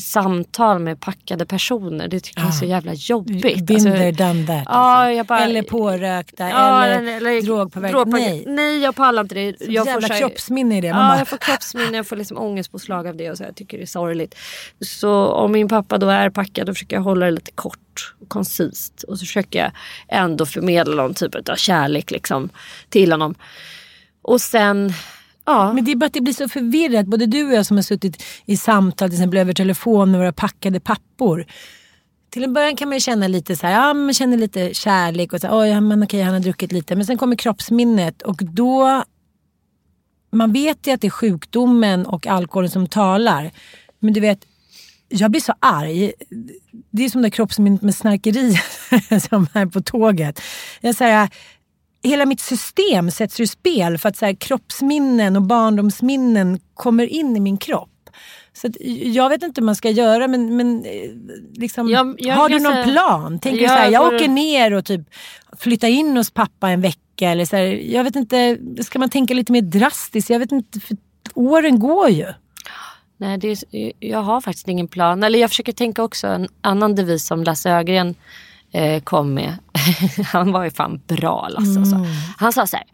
samtal 0.00 0.78
med 0.78 1.00
packade 1.00 1.46
personer. 1.46 2.08
Det 2.08 2.20
tycker 2.20 2.40
jag 2.40 2.48
är 2.48 2.52
så 2.52 2.64
jävla 2.64 2.92
jobbigt. 2.94 3.66
Binder 3.66 4.06
Alltså, 4.06 4.24
done 4.24 4.46
that. 4.46 4.62
Ja, 4.66 5.12
jag 5.12 5.26
bara, 5.26 5.40
eller 5.40 5.62
pårökta 5.62 6.48
Ja, 6.48 6.84
eller, 6.84 7.16
eller 7.16 7.42
drogpåverkan. 7.42 8.10
Nej. 8.10 8.44
Nej, 8.46 8.78
jag 8.78 8.94
pallar 8.94 9.22
inte 9.22 9.34
det. 9.34 9.58
Så 9.58 9.64
jag 9.68 9.86
jävla 9.86 10.08
här- 10.08 10.18
kroppsminne 10.20 10.78
i 10.78 10.80
det. 10.80 10.92
Man 10.92 11.10
Ja, 11.10 11.18
jag 11.18 11.28
får 11.28 11.36
kroppsminne, 11.36 11.96
jag 11.96 12.06
får 12.06 12.16
liksom 12.16 12.38
ångestpåslag 12.38 13.06
av 13.06 13.16
det 13.16 13.30
och 13.30 13.36
så. 13.36 13.44
Jag 13.44 13.56
tycker 13.56 13.76
det 13.78 13.84
är 13.84 13.86
sorgligt. 13.86 14.34
Så 14.80 15.26
om 15.26 15.52
min 15.52 15.68
pappa 15.68 15.98
då 15.98 16.08
är 16.08 16.30
packad 16.30 16.66
då 16.66 16.74
försöker 16.74 16.96
jag 16.96 17.02
hålla 17.02 17.26
det 17.26 17.32
lite 17.32 17.50
kort 17.54 18.14
och 18.20 18.28
koncist. 18.28 19.02
Och 19.08 19.18
så 19.18 19.26
försöker 19.26 19.58
jag 19.58 19.70
ändå 20.08 20.46
förmedla 20.46 20.94
någon 21.02 21.14
typ 21.14 21.48
av 21.48 21.56
kärlek 21.56 22.10
liksom 22.10 22.48
till 22.88 23.12
honom. 23.12 23.34
Och 24.22 24.40
sen 24.40 24.92
Ja. 25.48 25.72
Men 25.72 25.84
det 25.84 25.92
är 25.92 25.96
bara 25.96 26.06
att 26.06 26.12
det 26.12 26.20
blir 26.20 26.32
så 26.32 26.48
förvirrat. 26.48 27.06
Både 27.06 27.26
du 27.26 27.46
och 27.46 27.52
jag 27.52 27.66
som 27.66 27.76
har 27.76 27.82
suttit 27.82 28.22
i 28.46 28.56
samtal 28.56 29.08
till 29.08 29.18
exempel 29.18 29.38
över 29.38 29.52
telefon 29.52 30.10
med 30.10 30.20
våra 30.20 30.32
packade 30.32 30.80
pappor. 30.80 31.46
Till 32.30 32.44
en 32.44 32.52
början 32.52 32.76
kan 32.76 32.88
man 32.88 32.96
ju 32.96 33.00
känna 33.00 33.28
lite 33.28 33.56
så 33.56 33.66
här, 33.66 33.74
ja 33.74 33.94
man 33.94 34.14
känner 34.14 34.36
lite 34.36 34.74
kärlek 34.74 35.32
och 35.32 35.40
så 35.40 35.46
här, 35.46 35.54
oh, 35.54 35.68
ja, 35.68 35.80
men 35.80 36.02
okej 36.02 36.22
han 36.22 36.32
har 36.32 36.40
druckit 36.40 36.72
lite. 36.72 36.96
Men 36.96 37.06
sen 37.06 37.18
kommer 37.18 37.36
kroppsminnet 37.36 38.22
och 38.22 38.36
då, 38.36 39.02
man 40.32 40.52
vet 40.52 40.86
ju 40.86 40.92
att 40.92 41.00
det 41.00 41.06
är 41.06 41.10
sjukdomen 41.10 42.06
och 42.06 42.26
alkoholen 42.26 42.70
som 42.70 42.86
talar. 42.86 43.50
Men 43.98 44.12
du 44.12 44.20
vet, 44.20 44.38
jag 45.08 45.30
blir 45.30 45.40
så 45.40 45.54
arg. 45.60 46.12
Det 46.90 47.04
är 47.04 47.08
som 47.08 47.22
det 47.22 47.30
kroppsminnet 47.30 47.82
med 47.82 47.94
snarkeri 47.94 48.56
som 49.28 49.46
är 49.52 49.66
på 49.66 49.80
tåget. 49.80 50.40
Jag 50.80 50.94
säger, 50.94 51.28
hela 52.02 52.26
mitt 52.26 52.40
system 52.40 53.10
sätts 53.10 53.40
ur 53.40 53.46
spel 53.46 53.98
för 53.98 54.08
att 54.08 54.16
så 54.16 54.26
här, 54.26 54.34
kroppsminnen 54.34 55.36
och 55.36 55.42
barndomsminnen 55.42 56.60
kommer 56.74 57.06
in 57.06 57.36
i 57.36 57.40
min 57.40 57.56
kropp. 57.58 57.90
Så 58.52 58.68
jag 59.02 59.28
vet 59.28 59.42
inte 59.42 59.60
hur 59.60 59.66
man 59.66 59.74
ska 59.76 59.90
göra 59.90 60.28
men, 60.28 60.56
men 60.56 60.84
eh, 60.84 60.90
liksom, 61.54 61.88
Jag- 61.88 62.14
jag 62.18 62.34
har 62.34 62.48
du 62.48 62.58
någon 62.58 62.72
säga- 62.72 62.84
plan? 62.84 63.38
Tänker 63.38 63.58
du 63.58 63.64
Jag 63.64 63.70
så 63.72 63.76
här, 63.78 63.90
jag 63.90 64.06
får- 64.06 64.14
åker 64.14 64.28
ner 64.28 64.72
och 64.74 64.84
typ 64.84 65.00
flyttar 65.58 65.88
in 65.88 66.16
hos 66.16 66.30
pappa 66.30 66.70
en 66.70 66.80
vecka 66.80 67.30
eller 67.30 67.44
så 67.44 67.56
här, 67.56 67.64
Jag 67.64 68.04
vet 68.04 68.16
inte, 68.16 68.58
ska 68.84 68.98
man 68.98 69.10
tänka 69.10 69.34
lite 69.34 69.52
mer 69.52 69.62
drastiskt? 69.62 70.30
Jag 70.30 70.38
vet 70.38 70.52
inte, 70.52 70.80
för 70.80 70.96
åren 71.34 71.78
går 71.78 72.08
ju. 72.08 72.26
Nej, 73.16 73.38
det 73.38 73.48
är, 73.50 73.92
jag 74.00 74.22
har 74.22 74.40
faktiskt 74.40 74.68
ingen 74.68 74.88
plan. 74.88 75.22
Eller 75.22 75.38
jag 75.38 75.50
försöker 75.50 75.72
tänka 75.72 76.02
också 76.02 76.26
en 76.26 76.48
annan 76.60 76.94
devis 76.94 77.26
som 77.26 77.44
Lasse 77.44 77.70
Ögren 77.70 78.14
eh, 78.72 79.02
kom 79.02 79.34
med. 79.34 79.56
Han 80.24 80.52
var 80.52 80.64
ju 80.64 80.70
fan 80.70 81.00
bra 81.06 81.48
Lasse. 81.48 81.78
Alltså. 81.80 82.06
Han 82.38 82.52
sa 82.52 82.66
så 82.66 82.76
här. 82.76 82.86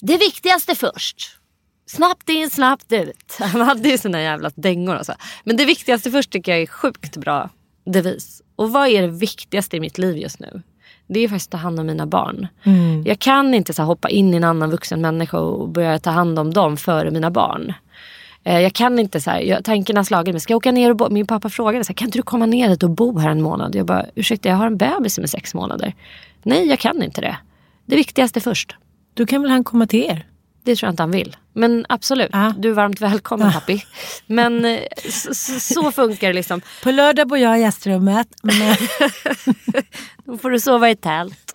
Det 0.00 0.16
viktigaste 0.16 0.74
först. 0.74 1.38
Snabbt 1.86 2.28
in, 2.28 2.50
snabbt 2.50 2.92
ut. 2.92 3.38
Han 3.40 3.60
hade 3.60 3.88
ju 3.88 3.98
sina 3.98 4.22
jävla 4.22 4.50
dängor. 4.54 4.96
Alltså. 4.96 5.14
Men 5.44 5.56
det 5.56 5.64
viktigaste 5.64 6.10
först 6.10 6.30
tycker 6.30 6.52
jag 6.52 6.62
är 6.62 6.66
sjukt 6.66 7.16
bra 7.16 7.50
devis. 7.86 8.42
Och 8.56 8.70
vad 8.72 8.88
är 8.88 9.02
det 9.02 9.08
viktigaste 9.08 9.76
i 9.76 9.80
mitt 9.80 9.98
liv 9.98 10.16
just 10.16 10.40
nu? 10.40 10.62
Det 11.08 11.20
är 11.20 11.28
faktiskt 11.28 11.48
att 11.48 11.60
ta 11.60 11.62
hand 11.62 11.80
om 11.80 11.86
mina 11.86 12.06
barn. 12.06 12.48
Jag 13.04 13.18
kan 13.18 13.54
inte 13.54 13.72
så 13.72 13.82
hoppa 13.82 14.08
in 14.08 14.34
i 14.34 14.36
en 14.36 14.44
annan 14.44 14.70
vuxen 14.70 15.00
människa 15.00 15.38
och 15.38 15.68
börja 15.68 15.98
ta 15.98 16.10
hand 16.10 16.38
om 16.38 16.52
dem 16.52 16.76
före 16.76 17.10
mina 17.10 17.30
barn. 17.30 17.72
Eh, 18.46 18.60
Jag 18.60 18.72
kan 18.72 18.98
inte 18.98 19.20
så 19.20 19.30
här, 19.30 19.40
jag, 19.40 19.64
tanken 19.64 19.96
har 19.96 20.04
slagit 20.04 20.34
mig, 20.34 20.40
ska 20.40 20.52
jag 20.52 20.56
åka 20.56 20.72
ner 20.72 20.90
och 20.90 20.96
bo? 20.96 21.10
Min 21.10 21.26
pappa 21.26 21.48
frågade 21.48 21.84
så 21.84 21.88
här, 21.88 21.94
kan 21.94 22.08
inte 22.08 22.18
du 22.18 22.22
komma 22.22 22.46
ner 22.46 22.68
hit 22.68 22.82
och 22.82 22.90
bo 22.90 23.18
här 23.18 23.30
en 23.30 23.42
månad? 23.42 23.74
Jag 23.74 23.86
bara, 23.86 24.06
ursäkta 24.14 24.48
jag 24.48 24.56
har 24.56 24.66
en 24.66 24.76
bebis 24.76 25.14
som 25.14 25.24
är 25.24 25.28
sex 25.28 25.54
månader. 25.54 25.94
Nej 26.42 26.66
jag 26.66 26.78
kan 26.78 27.02
inte 27.02 27.20
det. 27.20 27.36
Det 27.86 27.96
viktigaste 27.96 28.40
först. 28.40 28.76
Då 29.14 29.26
kan 29.26 29.42
väl 29.42 29.50
han 29.50 29.64
komma 29.64 29.86
till 29.86 30.00
er? 30.04 30.26
Det 30.64 30.76
tror 30.76 30.86
jag 30.86 30.92
inte 30.92 31.02
han 31.02 31.10
vill. 31.10 31.36
Men 31.52 31.86
absolut, 31.88 32.30
du 32.58 32.68
är 32.70 32.72
varmt 32.74 33.00
välkommen 33.00 33.52
pappi. 33.52 33.84
Men 34.26 34.64
eh, 34.64 34.78
så, 35.10 35.34
så, 35.34 35.60
så 35.60 35.92
funkar 35.92 36.26
det 36.26 36.32
liksom. 36.32 36.60
På 36.82 36.90
lördag 36.90 37.28
bor 37.28 37.38
jag 37.38 37.58
i 37.58 37.60
gästrummet. 37.60 38.28
Men 38.42 38.76
Då 40.24 40.38
får 40.38 40.50
du 40.50 40.60
sova 40.60 40.90
i 40.90 40.96
tält. 40.96 41.54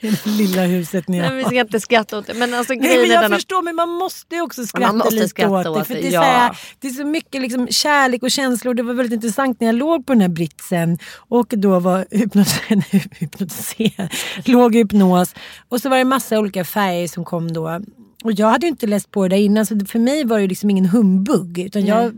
i 0.06 0.10
det 0.24 0.30
lilla 0.30 0.62
huset 0.66 1.08
ni 1.08 1.18
Nej, 1.18 1.28
har. 1.28 1.36
vi 1.36 1.44
ska 1.44 1.60
inte 1.60 1.80
skratta 1.80 2.18
åt 2.18 2.26
det. 2.26 2.34
Men 2.34 2.54
alltså 2.54 2.72
Nej, 2.72 2.98
men 2.98 3.08
jag 3.10 3.22
den 3.22 3.32
att- 3.32 3.38
förstår 3.38 3.62
men 3.62 3.76
man 3.76 3.88
måste 3.88 4.34
ju 4.34 4.42
också 4.42 4.66
skratta 4.66 4.92
måste 4.92 5.14
lite 5.14 5.28
skratta 5.28 5.52
åt 5.52 5.64
det. 5.64 5.70
åt 5.70 5.86
För 5.86 5.94
det, 5.94 6.00
det, 6.00 6.08
är 6.08 6.12
ja. 6.12 6.20
så 6.20 6.26
här, 6.26 6.58
det 6.80 6.88
är 6.88 6.92
så 6.92 7.04
mycket 7.04 7.40
liksom 7.42 7.68
kärlek 7.68 8.22
och 8.22 8.30
känslor. 8.30 8.74
Det 8.74 8.82
var 8.82 8.94
väldigt 8.94 9.14
intressant 9.14 9.60
när 9.60 9.66
jag 9.68 9.74
låg 9.76 10.06
på 10.06 10.12
den 10.12 10.20
här 10.22 10.28
britsen 10.28 10.98
och 11.16 11.46
då 11.56 11.78
var 11.78 12.06
hypnotiserad, 12.10 12.82
hypnotiserad 13.18 14.08
låg 14.44 14.74
hypnos. 14.74 15.34
Och 15.68 15.80
så 15.80 15.88
var 15.88 15.98
det 15.98 16.04
massa 16.04 16.38
olika 16.38 16.64
färger 16.64 17.08
som 17.08 17.24
kom 17.24 17.52
då. 17.52 17.80
Och 18.24 18.32
jag 18.32 18.46
hade 18.50 18.66
ju 18.66 18.70
inte 18.70 18.86
läst 18.86 19.10
på 19.10 19.22
det 19.22 19.36
där 19.36 19.42
innan 19.42 19.66
så 19.66 19.80
för 19.86 19.98
mig 19.98 20.24
var 20.24 20.38
det 20.40 20.46
liksom 20.46 20.70
ingen 20.70 20.86
humbug. 20.86 21.58
Utan 21.58 21.86
jag, 21.86 22.12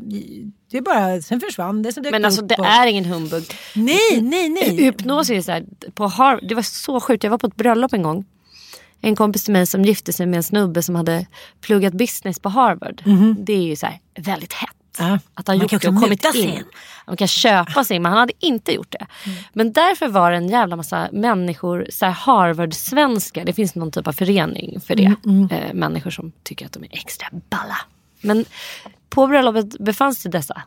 det 0.72 0.78
är 0.78 0.82
bara, 0.82 1.22
sen 1.22 1.40
försvann 1.40 1.82
det. 1.82 1.92
Sen 1.92 2.04
Men 2.10 2.24
alltså 2.24 2.42
det 2.42 2.54
och- 2.54 2.66
är 2.66 2.86
ingen 2.86 3.04
humbug. 3.04 3.44
Nej, 3.74 4.20
nej, 4.22 4.48
nej. 4.48 4.76
Hypnos 4.76 5.30
är 5.30 5.34
ju 5.34 5.42
så 5.42 5.52
här, 5.52 5.64
på 5.94 6.06
Harvard, 6.06 6.48
det 6.48 6.54
var 6.54 6.62
så 6.62 7.00
sjukt. 7.00 7.24
Jag 7.24 7.30
var 7.30 7.38
på 7.38 7.46
ett 7.46 7.56
bröllop 7.56 7.92
en 7.92 8.02
gång. 8.02 8.24
En 9.00 9.16
kompis 9.16 9.44
till 9.44 9.52
mig 9.52 9.66
som 9.66 9.82
gifte 9.84 10.12
sig 10.12 10.26
med 10.26 10.36
en 10.36 10.42
snubbe 10.42 10.82
som 10.82 10.94
hade 10.94 11.26
pluggat 11.60 11.92
business 11.92 12.38
på 12.38 12.48
Harvard. 12.48 13.02
Det 13.38 13.52
är 13.52 13.62
ju 13.62 13.76
så 13.76 13.86
här, 13.86 14.00
väldigt 14.18 14.52
hett. 14.52 14.70
Att 15.34 15.46
ha 15.46 15.54
man 15.54 15.58
gjort 15.58 15.70
det 15.82 15.88
och 15.88 16.00
kommit 16.00 16.34
in. 16.34 16.48
in. 16.48 16.64
Man 17.06 17.16
kan 17.16 17.28
köpa 17.28 17.84
sig 17.84 17.96
in, 17.96 18.02
men 18.02 18.12
han 18.12 18.18
hade 18.18 18.32
inte 18.38 18.72
gjort 18.72 18.90
det. 18.92 19.06
Men 19.52 19.72
därför 19.72 20.08
var 20.08 20.30
det 20.30 20.36
en 20.36 20.48
jävla 20.48 20.76
massa 20.76 21.08
människor, 21.12 21.86
så 21.90 22.06
Harvard-svenskar, 22.06 23.44
det 23.44 23.52
finns 23.52 23.74
någon 23.74 23.90
typ 23.90 24.06
av 24.06 24.12
förening 24.12 24.80
för 24.80 24.94
det. 24.94 25.14
Eh, 25.50 25.74
människor 25.74 26.10
som 26.10 26.32
tycker 26.42 26.66
att 26.66 26.72
de 26.72 26.82
är 26.84 26.88
extra 26.92 27.28
balla. 27.50 27.76
Men 28.20 28.44
på 29.12 29.26
bröllopet 29.26 29.78
befann 29.78 30.14
sig 30.14 30.30
dessa 30.30 30.62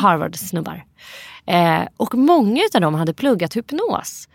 Harvard-snubbar. 0.00 0.84
Eh, 1.46 1.82
och 1.96 2.14
många 2.14 2.60
av 2.74 2.80
dem 2.80 2.94
hade 2.94 3.14
pluggat 3.14 3.56
hypnos. 3.56 4.28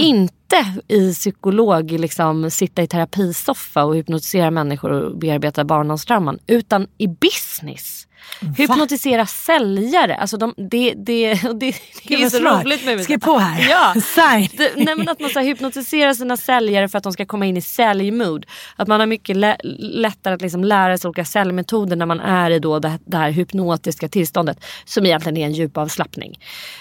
Inte 0.00 0.80
i 0.88 1.14
psykolog, 1.14 1.90
liksom 1.90 2.50
sitta 2.50 2.82
i 2.82 2.86
terapisoffa 2.86 3.84
och 3.84 3.96
hypnotisera 3.96 4.50
människor 4.50 4.90
och 4.90 5.18
bearbeta 5.18 5.64
barndomstrauman. 5.64 6.38
Utan 6.46 6.86
i 6.98 7.06
business. 7.06 8.06
Hypnotisera 8.56 9.26
säljare. 9.26 10.16
Alltså 10.16 10.36
de, 10.36 10.54
det, 10.56 10.94
det, 10.96 11.34
det, 11.42 11.54
det 11.54 11.74
Gud, 12.02 12.20
är 12.20 12.28
så 12.30 12.38
smart. 12.38 12.64
roligt 12.64 12.84
med 12.84 13.04
Skriv 13.04 13.18
på 13.18 13.38
här. 13.38 13.70
Ja. 13.70 13.94
Sign. 14.00 14.48
Det, 14.52 14.72
nej, 14.76 14.94
men 14.96 15.08
att 15.08 15.20
man 15.20 15.30
så 15.30 15.38
här, 15.38 15.46
hypnotiserar 15.46 16.14
sina 16.14 16.36
säljare 16.36 16.88
för 16.88 16.98
att 16.98 17.04
de 17.04 17.12
ska 17.12 17.26
komma 17.26 17.46
in 17.46 17.56
i 17.56 17.60
säljmood. 17.62 18.46
Att 18.76 18.88
man 18.88 19.00
har 19.00 19.06
mycket 19.06 19.36
lä- 19.36 19.56
lättare 19.78 20.34
att 20.34 20.42
liksom 20.42 20.64
lära 20.64 20.98
sig 20.98 21.08
olika 21.08 21.24
säljmetoder 21.24 21.96
när 21.96 22.06
man 22.06 22.20
är 22.20 22.50
i 22.50 22.58
då 22.58 22.78
det, 22.78 22.98
det 23.04 23.16
här 23.16 23.30
hypnotiska 23.30 24.08
tillståndet. 24.08 24.64
Som 24.84 25.06
egentligen 25.06 25.36
är 25.36 25.46
en 25.46 25.52
djup 25.52 25.76
avslappning. 25.76 26.38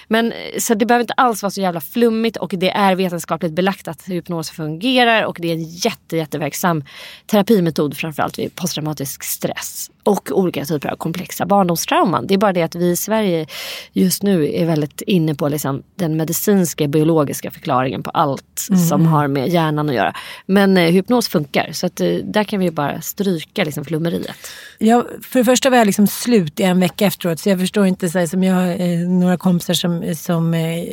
Men, 0.07 0.31
eh, 0.31 0.37
så 0.59 0.73
det 0.73 0.85
behöver 0.85 1.03
inte 1.03 1.13
alls 1.13 1.43
vara 1.43 1.51
så 1.51 1.61
jävla 1.61 1.81
flummigt 1.81 2.37
och 2.37 2.53
det 2.57 2.69
är 2.71 2.95
vetenskapligt 2.95 3.53
belagt 3.53 3.87
att 3.87 4.07
hypnos 4.07 4.49
fungerar 4.51 5.23
och 5.23 5.37
det 5.39 5.47
är 5.47 5.53
en 5.53 5.63
jätte, 5.63 6.17
jätteverksam 6.17 6.83
terapimetod 7.25 7.97
framförallt 7.97 8.39
vid 8.39 8.55
posttraumatisk 8.55 9.23
stress. 9.23 9.91
Och 10.10 10.32
olika 10.32 10.66
typer 10.66 10.89
av 10.89 10.95
komplexa 10.95 11.45
barndomstrauman. 11.45 12.28
Det 12.28 12.34
är 12.34 12.38
bara 12.38 12.53
det 12.53 12.62
att 12.62 12.76
vi 12.76 12.89
i 12.89 12.95
Sverige 12.95 13.45
just 13.93 14.24
nu 14.24 14.55
är 14.55 14.66
väldigt 14.66 15.01
inne 15.01 15.36
på 15.36 15.49
liksom 15.49 15.84
den 15.95 16.18
medicinska 16.18 16.88
biologiska 16.88 17.51
förklaringen 17.51 18.03
på 18.03 18.10
allt 18.10 18.68
Mm. 18.70 18.82
som 18.82 19.05
har 19.05 19.28
med 19.28 19.47
hjärnan 19.49 19.89
att 19.89 19.95
göra. 19.95 20.14
Men 20.45 20.78
eh, 20.78 20.84
hypnos 20.91 21.28
funkar 21.30 21.72
så 21.72 21.86
att, 21.86 22.01
eh, 22.01 22.07
där 22.24 22.43
kan 22.43 22.60
vi 22.60 22.72
bara 22.72 23.01
stryka 23.01 23.64
liksom, 23.64 23.86
flummeriet. 23.86 24.36
Jag, 24.78 25.05
för 25.24 25.39
det 25.39 25.45
första 25.45 25.70
var 25.70 25.78
jag 25.78 25.86
liksom 25.86 26.07
slut 26.07 26.60
i 26.60 26.64
en 26.64 26.80
vecka 26.80 27.05
efteråt 27.05 27.39
så 27.39 27.49
jag 27.49 27.60
förstår 27.60 27.86
inte, 27.86 28.10
så 28.10 28.20
här, 28.20 28.26
som 28.28 28.43
jag 28.43 28.55
har 28.55 28.68
eh, 28.82 28.99
några 28.99 29.38
kompisar 29.38 29.74
som, 29.74 30.16
som 30.16 30.53
eh, 30.53 30.84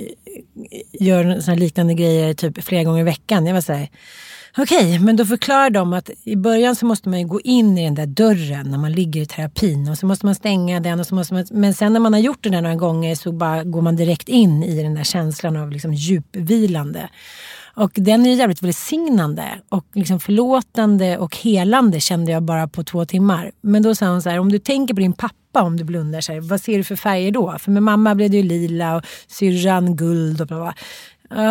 gör 0.93 1.41
såna 1.41 1.57
liknande 1.57 1.95
grejer 1.95 2.35
typ 2.35 2.65
flera 2.65 2.85
gånger 2.85 3.01
i 3.01 3.05
veckan. 3.05 3.47
Jag 3.47 3.55
var 3.55 3.61
så 3.61 3.73
här, 3.73 3.89
okej, 4.59 4.99
men 4.99 5.17
då 5.17 5.25
förklarar 5.25 5.71
de 5.71 5.93
att 5.93 6.11
i 6.25 6.37
början 6.37 6.77
så 6.77 6.87
måste 6.87 7.09
man 7.09 7.19
ju 7.19 7.27
gå 7.27 7.41
in 7.41 7.79
i 7.79 7.85
den 7.85 7.95
där 7.95 8.07
dörren 8.07 8.71
när 8.71 8.79
man 8.79 8.93
ligger 8.93 9.21
i 9.21 9.27
terapin 9.27 9.89
och 9.89 9.99
så 9.99 10.07
måste 10.07 10.27
man 10.27 10.35
stänga 10.35 10.81
den. 10.81 11.01
Och 11.01 11.07
så 11.07 11.15
måste 11.15 11.35
man, 11.35 11.47
men 11.51 11.75
sen 11.75 11.93
när 11.93 12.01
man 12.01 12.13
har 12.13 12.21
gjort 12.21 12.43
det 12.43 12.51
där 12.51 12.63
några 12.63 12.77
gånger 12.77 13.15
så 13.15 13.33
bara 13.33 13.65
går 13.65 13.83
man 13.83 13.97
direkt 13.97 14.29
in 14.29 14.63
i 14.63 14.83
den 14.83 14.95
där 14.95 15.05
känslan 15.05 15.57
av 15.57 15.71
liksom 15.71 15.95
djupvilande. 15.95 17.09
Och 17.75 17.91
den 17.95 18.27
är 18.27 18.31
ju 18.31 18.37
jävligt 18.37 18.63
välsignande 18.63 19.45
och 19.69 19.85
liksom 19.93 20.21
förlåtande 20.21 21.19
och 21.19 21.37
helande 21.37 22.01
kände 22.01 22.33
jag 22.33 22.43
bara 22.43 22.69
på 22.69 22.85
två 22.85 23.05
timmar. 23.05 23.51
Men 23.61 23.83
då 23.83 23.95
sa 23.95 24.07
hon 24.07 24.23
så 24.23 24.31
här, 24.31 24.39
om 24.39 24.53
du 24.53 24.59
tänker 24.59 24.95
på 24.95 25.01
din 25.01 25.13
pappa 25.13 25.63
om 25.63 25.77
du 25.77 25.85
blundar, 25.85 26.21
så 26.21 26.33
här, 26.33 26.41
vad 26.41 26.61
ser 26.61 26.79
du 26.79 26.85
för 26.85 26.97
färger 26.97 27.31
då? 27.31 27.59
För 27.59 27.71
med 27.71 27.83
mamma 27.83 28.15
blev 28.15 28.31
det 28.31 28.37
ju 28.37 28.43
lila 28.43 28.97
och 28.97 29.03
syrran 29.27 29.97
guld 29.97 30.41
och 30.41 30.47
bla 30.47 30.57
bla. 30.57 30.75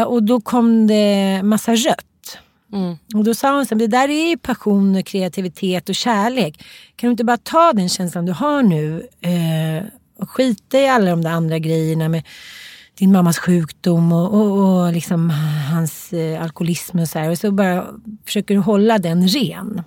Och 0.05 0.23
då 0.23 0.41
kom 0.41 0.87
det 0.87 1.41
massa 1.43 1.71
rött. 1.71 2.05
Mm. 2.75 2.97
Och 3.13 3.23
då 3.23 3.33
sa 3.33 3.55
hon 3.55 3.65
så 3.65 3.75
här, 3.75 3.79
det 3.79 3.87
där 3.87 4.09
är 4.09 4.29
ju 4.29 4.37
passion, 4.37 4.95
och 4.95 5.05
kreativitet 5.05 5.89
och 5.89 5.95
kärlek. 5.95 6.63
Kan 6.95 7.07
du 7.07 7.11
inte 7.11 7.23
bara 7.23 7.37
ta 7.37 7.73
den 7.73 7.89
känslan 7.89 8.25
du 8.25 8.31
har 8.31 8.63
nu 8.63 9.07
eh, 9.21 9.85
och 10.19 10.29
skita 10.29 10.79
i 10.79 10.87
alla 10.87 11.09
de 11.09 11.21
där 11.21 11.31
andra 11.31 11.59
grejerna 11.59 12.09
med 12.09 12.23
din 12.97 13.11
mammas 13.11 13.37
sjukdom 13.37 14.11
och, 14.11 14.33
och, 14.33 14.83
och 14.85 14.93
liksom 14.93 15.29
hans 15.71 16.13
eh, 16.13 16.43
alkoholism 16.43 16.99
och 16.99 17.09
så 17.09 17.19
här. 17.19 17.29
Och 17.29 17.37
så 17.37 17.51
bara 17.51 17.85
försöker 18.25 18.55
du 18.55 18.59
hålla 18.59 18.97
den 18.97 19.27
ren. 19.27 19.81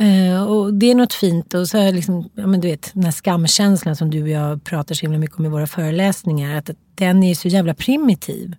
Uh, 0.00 0.42
och 0.42 0.74
det 0.74 0.90
är 0.90 0.94
något 0.94 1.14
fint 1.14 1.54
och 1.54 1.68
så 1.68 1.78
är 1.78 1.92
liksom, 1.92 2.30
ja, 2.34 2.46
men 2.46 2.60
du 2.60 2.68
vet, 2.68 2.90
den 2.94 3.04
här 3.04 3.12
skamkänslan 3.12 3.96
som 3.96 4.10
du 4.10 4.22
och 4.22 4.28
jag 4.28 4.64
pratar 4.64 4.94
så 4.94 5.00
himla 5.00 5.18
mycket 5.18 5.38
om 5.38 5.46
i 5.46 5.48
våra 5.48 5.66
föreläsningar. 5.66 6.58
Att, 6.58 6.70
den 6.94 7.22
är 7.22 7.34
så 7.34 7.48
jävla 7.48 7.74
primitiv. 7.74 8.56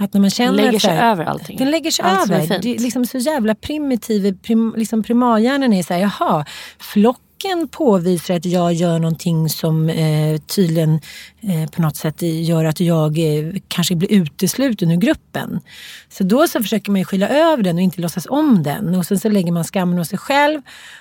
Att 0.00 0.14
när 0.14 0.20
man 0.20 0.30
känner 0.30 0.56
den 0.56 0.66
lägger 0.66 0.78
sig 0.78 0.90
här, 0.96 1.12
över 1.12 1.24
allting. 1.24 1.58
Den 1.58 1.70
lägger 1.70 1.90
sig 1.90 2.04
Allt 2.04 2.30
är 2.30 2.34
över. 2.34 2.46
fint. 2.46 2.62
Det 2.62 2.74
är 2.74 2.78
liksom 2.78 3.06
så 3.06 3.18
jävla 3.18 3.54
primitiv. 3.54 4.38
Prim, 4.42 4.74
liksom 4.76 5.02
primarhjärnan 5.02 5.72
är 5.72 5.82
så 5.82 5.94
här, 5.94 6.00
jaha, 6.00 6.44
flocken 6.78 7.68
påvisar 7.70 8.34
att 8.34 8.44
jag 8.44 8.72
gör 8.72 8.98
någonting 8.98 9.48
som 9.48 9.88
eh, 9.88 10.40
tydligen 10.40 11.00
eh, 11.40 11.70
på 11.70 11.82
något 11.82 11.96
sätt 11.96 12.22
gör 12.22 12.64
att 12.64 12.80
jag 12.80 13.18
eh, 13.18 13.52
kanske 13.68 13.94
blir 13.96 14.12
utesluten 14.12 14.90
ur 14.90 14.96
gruppen. 14.96 15.60
Så 16.08 16.24
då 16.24 16.48
så 16.48 16.62
försöker 16.62 16.92
man 16.92 17.04
skylla 17.04 17.28
över 17.28 17.62
den 17.62 17.76
och 17.76 17.82
inte 17.82 18.00
låtsas 18.00 18.26
om 18.30 18.62
den. 18.62 18.94
Och 18.94 19.06
sen 19.06 19.18
så 19.18 19.28
lägger 19.28 19.52
man 19.52 19.64
skammen 19.64 19.98
hos 19.98 20.08
sig 20.08 20.18
själv. 20.18 20.60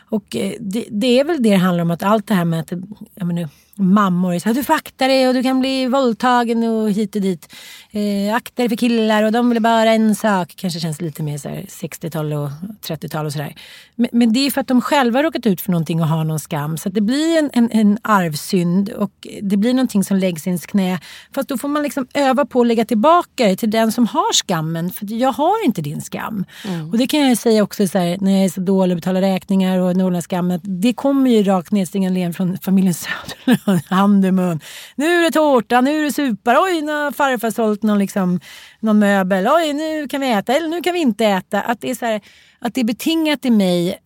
Och 0.10 0.36
eh, 0.36 0.52
det, 0.60 0.86
det 0.92 1.20
är 1.20 1.24
väl 1.24 1.44
det 1.44 1.50
det 1.50 1.56
handlar 1.56 1.82
om, 1.82 1.92
att 1.92 2.04
allt 2.04 2.28
det 2.28 2.34
här 2.34 2.46
med 2.46 2.60
att 2.60 2.72
menar, 3.16 3.50
mammor 3.78 4.40
så 4.40 4.50
här, 4.50 4.54
du 4.54 4.64
får 4.64 4.74
akta 4.74 5.08
dig 5.08 5.28
och 5.28 5.34
du 5.34 5.44
kan 5.44 5.60
bli 5.60 5.88
våldtagen 5.88 6.64
och 6.64 6.92
hit 6.92 7.16
och 7.16 7.22
dit. 7.22 7.54
Eh, 7.92 8.36
akta 8.36 8.62
dig 8.62 8.70
för 8.70 8.76
killar 8.76 9.24
och 9.24 9.32
de 9.32 9.50
vill 9.50 9.62
bara 9.62 9.92
en 9.94 10.16
sak. 10.16 10.54
Kanske 10.56 10.80
känns 10.80 11.02
lite 11.02 11.24
mer 11.24 11.38
så 11.38 11.50
här 11.50 11.62
60-tal 11.62 12.34
och 12.34 12.50
30-tal 12.88 13.26
och 13.26 13.34
sådär. 13.34 13.56
Men, 13.96 14.10
men 14.12 14.34
det 14.34 14.40
är 14.40 14.52
för 14.52 14.62
att 14.62 14.68
de 14.68 14.82
själva 14.82 15.24
råkat 15.24 15.46
ut 15.46 15.62
för 15.62 15.72
någonting 15.72 16.02
och 16.02 16.08
har 16.08 16.24
någon 16.24 16.40
skam. 16.40 16.78
Så 16.78 16.90
att 16.90 16.96
det 16.96 17.02
blir 17.02 17.38
en, 17.40 17.50
en, 17.54 17.72
en 17.72 17.98
arvsynd 18.02 18.90
och 18.90 19.28
det 19.42 19.58
blir 19.58 19.74
någonting 19.74 20.04
som 20.04 20.18
läggs 20.18 20.48
i 20.48 20.50
ens 20.50 20.66
knä. 20.66 21.00
Fast 21.36 21.50
då 21.50 21.58
får 21.58 21.68
man 21.68 21.84
liksom 21.84 22.08
öva 22.14 22.46
på 22.46 22.62
att 22.62 22.68
lägga 22.68 22.86
tillbaka 22.86 23.48
det 23.48 23.56
till 23.56 23.72
den 23.72 23.92
som 23.92 24.08
har 24.08 24.34
skammen. 24.34 24.92
För 24.92 25.14
jag 25.14 25.32
har 25.32 25.66
inte 25.66 25.82
din 25.82 26.02
skam. 26.02 26.46
Mm. 26.68 26.90
Och 26.90 26.98
det 26.98 27.08
kan 27.08 27.20
jag 27.20 27.38
säga 27.38 27.64
också 27.64 27.88
så 27.88 27.98
här, 27.98 28.18
när 28.22 28.32
jag 28.32 28.46
är 28.46 28.50
så 28.50 28.62
dålig 28.62 28.94
att 28.94 28.98
betala 28.98 29.22
räkningar 29.22 29.80
och 29.80 29.96
når 29.96 30.22
skam. 30.22 30.52
Att 30.52 30.62
det 30.64 30.94
kommer 30.94 31.30
ju 31.32 31.44
rakt 31.44 31.72
nedstigande 31.72 32.20
len 32.20 32.34
från 32.34 32.58
familjen 32.58 32.94
Söder. 32.94 33.60
Hand 33.90 34.26
i 34.26 34.32
mun. 34.32 34.60
Nu 34.96 35.06
är 35.06 35.24
det 35.24 35.32
tårta, 35.32 35.82
nu 35.82 36.00
är 36.00 36.04
det 36.04 36.12
supar. 36.12 36.58
Oj, 36.60 36.82
nu 36.82 36.92
har 36.92 37.12
farfar 37.12 37.52
sålt 37.52 37.84
någon, 37.84 38.00
liksom, 38.00 38.40
någon 38.80 39.00
möbel. 39.00 39.48
Oj, 39.48 39.74
nu 39.74 40.08
kan 40.08 40.22
vi 40.22 40.32
äta 40.32 40.54
eller 40.54 40.68
nu 40.70 40.82
kan 40.82 40.94
vi 40.94 41.00
inte 41.00 41.26
äta. 41.26 41.62
Att 41.62 41.82
det 41.82 41.92
är, 41.92 41.96
så 41.96 42.06
här, 42.06 42.22
att 42.60 42.74
det 42.74 42.82
är 42.82 42.86
betingat 42.86 43.46
i 43.46 43.50
mig 43.50 44.00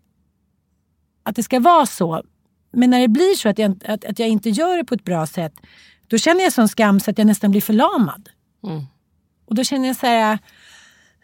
att 1.23 1.35
det 1.35 1.43
ska 1.43 1.59
vara 1.59 1.85
så. 1.85 2.23
Men 2.73 2.89
när 2.89 2.99
det 2.99 3.07
blir 3.07 3.35
så 3.35 3.49
att 3.49 3.59
jag, 3.59 3.83
att, 3.87 4.05
att 4.05 4.19
jag 4.19 4.29
inte 4.29 4.49
gör 4.49 4.77
det 4.77 4.85
på 4.85 4.93
ett 4.93 5.03
bra 5.03 5.27
sätt. 5.27 5.53
Då 6.07 6.17
känner 6.17 6.43
jag 6.43 6.53
sån 6.53 6.67
skam 6.67 6.99
så 6.99 7.11
att 7.11 7.17
jag 7.17 7.27
nästan 7.27 7.51
blir 7.51 7.61
förlamad. 7.61 8.29
Mm. 8.63 8.83
Och 9.45 9.55
då 9.55 9.63
känner 9.63 9.87
jag 9.87 9.95
så 9.95 10.07
här. 10.07 10.39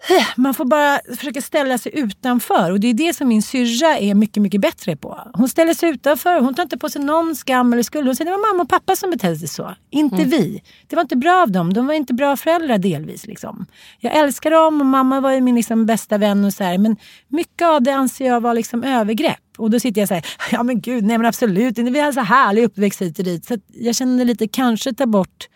Man 0.36 0.54
får 0.54 0.66
bara 0.66 1.00
försöka 1.18 1.42
ställa 1.42 1.78
sig 1.78 1.92
utanför 2.00 2.72
och 2.72 2.80
det 2.80 2.88
är 2.88 2.94
det 2.94 3.14
som 3.14 3.28
min 3.28 3.42
syrra 3.42 3.98
är 3.98 4.16
mycket, 4.16 4.44
mycket 4.44 4.62
bättre 4.62 4.96
på. 4.96 5.20
Hon 5.34 5.50
ställer 5.50 5.74
sig 5.74 5.90
utanför, 5.90 6.40
hon 6.40 6.54
tar 6.56 6.64
inte 6.64 6.78
på 6.78 6.90
sig 6.90 7.02
någon 7.02 7.36
skam 7.36 7.74
eller 7.74 7.84
skuld. 7.84 8.08
Hon 8.08 8.16
säger 8.16 8.32
det 8.32 8.38
var 8.38 8.54
mamma 8.54 8.64
och 8.64 8.70
pappa 8.70 8.96
som 8.96 9.10
betedde 9.10 9.36
sig 9.36 9.48
så, 9.48 9.76
inte 9.90 10.16
Mm. 10.16 10.30
vi. 10.30 10.62
Det 10.88 10.96
var 10.96 11.04
inte 11.04 11.16
bra 11.16 11.42
av 11.42 11.52
dem, 11.52 11.74
de 11.74 11.88
var 11.88 11.94
inte 11.94 12.14
bra 12.14 12.38
föräldrar 12.38 12.78
delvis. 12.78 13.28
Liksom. 13.28 13.66
Jag 14.00 14.16
älskar 14.16 14.52
dem 14.52 14.82
och 14.82 14.88
mamma 14.88 15.20
var 15.22 15.32
ju 15.32 15.42
min 15.42 15.56
liksom, 15.56 15.86
bästa 15.86 16.18
vän 16.18 16.46
och 16.46 16.54
så 16.54 16.64
här. 16.64 16.78
Men 16.78 16.96
mycket 17.28 17.68
av 17.68 17.82
det 17.82 17.92
anser 17.92 18.26
jag 18.26 18.42
var 18.42 18.54
liksom 18.54 18.84
övergrepp. 18.84 19.40
Och 19.58 19.70
då 19.70 19.80
sitter 19.80 20.02
jag 20.02 20.08
så 20.08 20.14
här, 20.14 20.26
ja 20.52 20.64
men 20.64 20.82
gud, 20.82 21.04
nej 21.04 21.18
men 21.18 21.28
absolut 21.28 21.78
inte. 21.78 21.92
Vi 21.92 22.00
har 22.00 22.12
så 22.12 22.22
härlig 22.22 22.64
uppväxt 22.64 23.02
hit 23.02 23.20
och 23.20 23.26
dit. 23.26 23.46
Så 23.46 23.58
jag 23.74 23.96
känner 23.96 24.26
lite, 24.26 24.48
kanske 24.48 24.94
ta 24.94 25.06
bort 25.06 25.48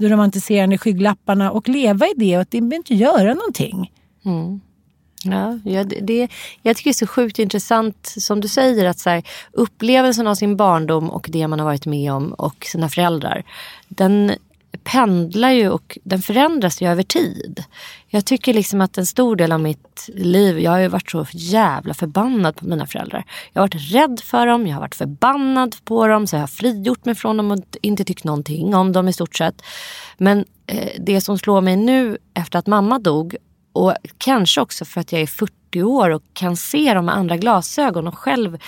de 0.00 0.08
romantiserande 0.08 0.78
skygglapparna 0.78 1.50
och 1.50 1.68
leva 1.68 2.06
i 2.06 2.12
det 2.16 2.36
och 2.36 2.42
att 2.42 2.50
det 2.50 2.60
behöver 2.60 2.76
inte 2.76 2.94
göra 2.94 3.34
någonting. 3.34 3.92
Mm. 4.24 4.60
Ja, 5.24 5.58
jag, 5.64 5.92
det, 6.02 6.28
jag 6.62 6.76
tycker 6.76 6.90
det 6.90 6.92
är 6.92 7.06
så 7.06 7.06
sjukt 7.06 7.38
intressant 7.38 8.14
som 8.18 8.40
du 8.40 8.48
säger 8.48 8.84
att 8.84 8.98
så 8.98 9.10
här, 9.10 9.22
upplevelsen 9.52 10.26
av 10.26 10.34
sin 10.34 10.56
barndom 10.56 11.10
och 11.10 11.26
det 11.32 11.48
man 11.48 11.58
har 11.58 11.66
varit 11.66 11.86
med 11.86 12.12
om 12.12 12.32
och 12.32 12.64
sina 12.64 12.88
föräldrar. 12.88 13.44
Den 13.88 14.32
pendlar 14.84 15.50
ju 15.50 15.68
och 15.68 15.98
den 16.04 16.22
förändras 16.22 16.82
ju 16.82 16.88
över 16.88 17.02
tid. 17.02 17.64
Jag 18.12 18.24
tycker 18.24 18.54
liksom 18.54 18.80
att 18.80 18.98
en 18.98 19.06
stor 19.06 19.36
del 19.36 19.52
av 19.52 19.60
mitt 19.60 20.08
liv, 20.14 20.58
jag 20.60 20.70
har 20.70 20.78
ju 20.78 20.88
varit 20.88 21.10
så 21.10 21.26
jävla 21.32 21.94
förbannad 21.94 22.56
på 22.56 22.64
mina 22.66 22.86
föräldrar. 22.86 23.24
Jag 23.52 23.62
har 23.62 23.68
varit 23.68 23.92
rädd 23.92 24.20
för 24.24 24.46
dem, 24.46 24.66
jag 24.66 24.74
har 24.74 24.80
varit 24.80 24.94
förbannad 24.94 25.76
på 25.84 26.06
dem 26.06 26.26
så 26.26 26.36
jag 26.36 26.40
har 26.40 26.46
frigjort 26.46 27.04
mig 27.04 27.14
från 27.14 27.36
dem 27.36 27.50
och 27.50 27.58
inte 27.82 28.04
tyckt 28.04 28.24
någonting 28.24 28.74
om 28.74 28.92
dem 28.92 29.08
i 29.08 29.12
stort 29.12 29.36
sett. 29.36 29.62
Men 30.18 30.44
eh, 30.66 30.88
det 30.98 31.20
som 31.20 31.38
slår 31.38 31.60
mig 31.60 31.76
nu 31.76 32.18
efter 32.34 32.58
att 32.58 32.66
mamma 32.66 32.98
dog 32.98 33.36
och 33.72 33.94
kanske 34.18 34.60
också 34.60 34.84
för 34.84 35.00
att 35.00 35.12
jag 35.12 35.20
är 35.20 35.26
40 35.26 35.82
år 35.82 36.10
och 36.10 36.22
kan 36.32 36.56
se 36.56 36.94
dem 36.94 37.04
med 37.06 37.16
andra 37.16 37.36
glasögon 37.36 38.06
och 38.06 38.18
själv 38.18 38.58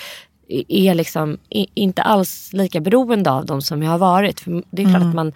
är 0.68 0.94
liksom 0.94 1.38
inte 1.74 2.02
alls 2.02 2.52
lika 2.52 2.80
beroende 2.80 3.30
av 3.30 3.46
dem 3.46 3.62
som 3.62 3.82
jag 3.82 3.90
har 3.90 3.98
varit. 3.98 4.40
För 4.40 4.62
det 4.70 4.82
är 4.82 4.86
klart 4.86 4.96
Mm. 4.96 5.08
att 5.08 5.14
man 5.14 5.32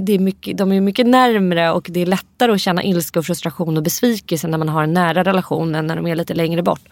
det 0.00 0.12
är 0.12 0.18
mycket, 0.18 0.58
de 0.58 0.72
är 0.72 0.80
mycket 0.80 1.06
närmre 1.06 1.70
och 1.72 1.86
det 1.90 2.00
är 2.00 2.06
lättare 2.06 2.52
att 2.52 2.60
känna 2.60 2.82
ilska 2.84 3.18
och 3.18 3.26
frustration 3.26 3.76
och 3.76 3.82
besvikelse 3.82 4.48
när 4.48 4.58
man 4.58 4.68
har 4.68 4.82
en 4.82 4.92
nära 4.92 5.24
relation 5.24 5.74
än 5.74 5.86
när 5.86 5.96
de 5.96 6.06
är 6.06 6.16
lite 6.16 6.34
längre 6.34 6.62
bort. 6.62 6.88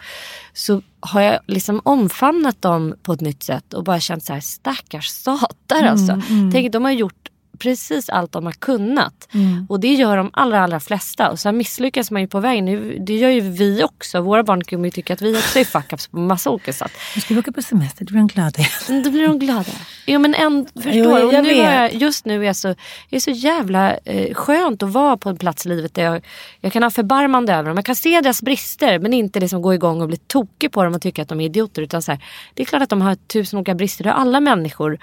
Så 0.53 0.81
har 0.99 1.21
jag 1.21 1.39
liksom 1.47 1.81
omfamnat 1.83 2.61
dem 2.61 2.95
på 3.03 3.13
ett 3.13 3.21
nytt 3.21 3.43
sätt 3.43 3.73
och 3.73 3.83
bara 3.83 3.99
känt 3.99 4.23
så 4.23 4.33
här 4.33 4.39
stackars 4.39 5.07
satar 5.07 5.79
Mm, 5.79 5.91
alltså. 5.91 6.11
mm. 6.33 6.51
Tänk, 6.51 6.71
de 6.71 6.83
har 6.85 6.91
gjort 6.91 7.29
precis 7.59 8.09
allt 8.09 8.31
de 8.31 8.45
har 8.45 8.51
kunnat. 8.51 9.27
Mm. 9.33 9.65
Och 9.69 9.79
det 9.79 9.93
gör 9.93 10.17
de 10.17 10.29
allra, 10.33 10.61
allra 10.63 10.79
flesta. 10.79 11.29
Och 11.31 11.39
sen 11.39 11.57
misslyckas 11.57 12.11
man 12.11 12.21
ju 12.21 12.27
på 12.27 12.39
vägen. 12.39 12.65
Nu- 12.65 12.97
Det 12.99 13.15
gör 13.15 13.29
ju 13.29 13.41
vi 13.41 13.83
också. 13.83 14.21
Våra 14.21 14.43
barn 14.43 14.63
kommer 14.63 14.85
ju 14.85 14.91
tycka 14.91 15.13
att 15.13 15.21
vi 15.21 15.37
också 15.37 15.59
är 15.59 15.63
fuck-ups 15.63 16.11
på 16.11 16.17
massa 16.17 16.49
olika 16.49 16.73
sätt. 16.73 16.91
Nu 17.15 17.21
ska 17.21 17.33
vi 17.33 17.39
åka 17.39 17.51
på 17.51 17.61
semester, 17.61 18.05
då 18.05 18.11
blir 18.11 18.17
de 18.19 18.27
glada 18.27 18.59
igen. 18.59 19.03
Då 19.03 19.09
blir 19.11 19.27
de 19.27 19.39
glada. 19.39 19.71
Jo 20.05 20.19
men 20.19 20.35
en, 20.35 20.65
förstår 20.73 20.93
Jo, 20.93 21.15
du? 21.29 21.35
jag 21.35 21.43
nu 21.43 21.53
jag, 21.53 21.93
just 21.93 22.25
nu 22.25 22.41
är 22.41 22.45
jag 22.47 22.55
så, 22.55 22.75
är 23.09 23.19
så 23.19 23.31
jävla 23.31 23.97
eh, 23.97 24.33
skönt 24.33 24.83
att 24.83 24.89
vara 24.89 25.17
på 25.17 25.29
en 25.29 25.37
plats 25.37 25.65
i 25.65 25.69
livet 25.69 25.93
där 25.93 26.03
jag, 26.03 26.25
jag 26.61 26.73
kan 26.73 26.83
ha 26.83 26.89
förbarmande 26.91 27.53
över 27.53 27.69
dem. 27.69 27.77
Jag 27.77 27.85
kan 27.85 27.95
se 27.95 28.21
deras 28.21 28.41
brister 28.41 28.99
men 28.99 29.13
inte 29.13 29.39
liksom 29.39 29.61
gå 29.61 29.73
igång 29.73 30.01
och 30.01 30.07
bli 30.07 30.17
tokig 30.17 30.71
på 30.71 30.83
dem 30.83 30.95
och 30.95 31.01
tycka 31.01 31.21
att 31.21 31.29
de 31.29 31.41
är 31.41 31.45
idioter. 31.45 31.81
Utan 31.81 32.01
så 32.01 32.11
här, 32.11 32.21
det 32.53 32.61
är 32.63 32.65
klart 32.65 32.81
att 32.81 32.89
de 32.89 33.01
har 33.01 33.15
tusen 33.15 33.57
olika 33.59 33.75
brister. 33.75 34.03
Det 34.03 34.09
har 34.09 34.17
alla 34.21 34.39
människor 34.39 34.97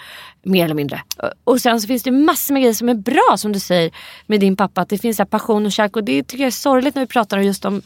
mer 0.45 0.65
eller 0.65 0.75
mindre. 0.75 1.03
Och- 1.45 1.61
sen 1.61 1.81
så 1.81 1.87
finns 1.87 2.03
det 2.03 2.11
massor 2.11 2.55
med 2.55 2.63
grejer 2.63 2.75
som 2.75 2.89
är 2.89 2.95
bra 2.95 3.37
som 3.37 3.53
du 3.53 3.61
säger 3.61 3.91
med 4.27 4.41
din 4.41 4.57
pappa. 4.57 4.81
Att 4.81 4.89
det 4.89 4.99
finns 4.99 5.19
här 5.19 5.25
passion 5.25 5.67
och 5.67 5.73
kärlek. 5.73 5.97
Och 5.97 6.05
det 6.05 6.23
tycker 6.23 6.45
jag 6.45 6.47
är 6.47 6.51
sorgligt 6.51 6.95
när 6.95 7.03
vi 7.03 7.07
pratar 7.07 7.39
just 7.39 7.65
om 7.65 7.83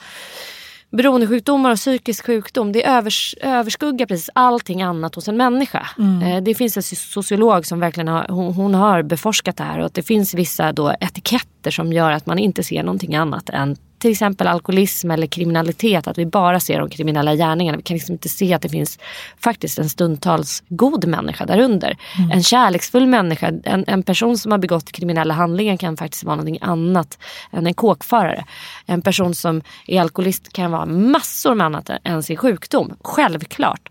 beroendesjukdomar 0.91 1.71
och 1.71 1.77
psykisk 1.77 2.27
sjukdom. 2.27 2.73
Det 2.73 2.87
övers, 2.87 3.35
överskuggar 3.41 4.07
precis 4.07 4.31
allting 4.33 4.83
annat 4.83 5.15
hos 5.15 5.29
en 5.29 5.37
människa. 5.37 5.87
Mm. 5.99 6.23
Eh, 6.23 6.43
det 6.43 6.55
finns 6.55 6.77
en 6.77 6.83
sociolog 6.83 7.67
som 7.67 7.81
verkligen 7.81 8.09
har, 8.09 8.27
hon, 8.29 8.55
hon 8.55 8.75
har 8.75 9.03
beforskat 9.03 9.57
det 9.57 9.65
här. 9.65 9.79
Och 9.79 9.87
att 9.87 9.95
det 9.95 10.03
finns 10.03 10.35
vissa 10.35 10.73
då 10.73 10.95
etiketter 11.01 11.71
som 11.71 11.93
gör 11.93 12.11
att 12.11 12.27
man 12.27 12.39
inte 12.39 12.63
ser 12.63 12.83
någonting 12.83 13.15
annat 13.15 13.49
än 13.51 13.77
till 13.99 14.11
exempel 14.11 14.47
alkoholism 14.47 15.11
eller 15.11 15.27
kriminalitet. 15.27 16.07
Att 16.07 16.19
vi 16.19 16.27
bara 16.27 16.61
ser 16.61 16.79
de 16.79 16.91
kriminella 16.91 17.35
gärningarna. 17.35 17.77
Vi 17.77 17.83
kan 17.83 17.95
liksom 17.95 18.13
inte 18.13 18.29
se 18.29 18.55
att 18.55 18.63
det 18.63 18.69
finns 18.69 18.99
faktiskt 19.41 19.79
en 19.79 19.89
stundtals 19.89 20.63
god 20.69 21.07
människa 21.07 21.47
därunder. 21.47 21.97
Mm. 22.19 22.31
En 22.31 22.43
kärleksfull 22.43 23.07
människa. 23.07 23.53
En, 23.65 23.85
en 23.87 24.03
person 24.03 24.39
som 24.39 24.53
har 24.53 24.59
begått 24.59 24.93
kriminella 24.93 25.35
handlingar 25.35 25.77
kan 25.77 25.97
faktiskt 25.97 26.25
vara 26.25 26.37
någonting 26.37 26.59
annat 26.61 27.19
än 27.53 27.67
en 27.67 27.75
kåkfarare. 27.75 28.45
En 28.87 29.03
person 29.03 29.35
som 29.35 29.63
är 29.87 30.01
alkoholist 30.01 30.53
kan 30.53 30.71
vara 30.71 30.87
massor 30.87 31.55
med 31.55 31.67
annat 31.67 31.91
än 32.05 32.23
sin 32.23 32.37
sjukdom. 32.37 32.97
Självklart. 33.05 33.89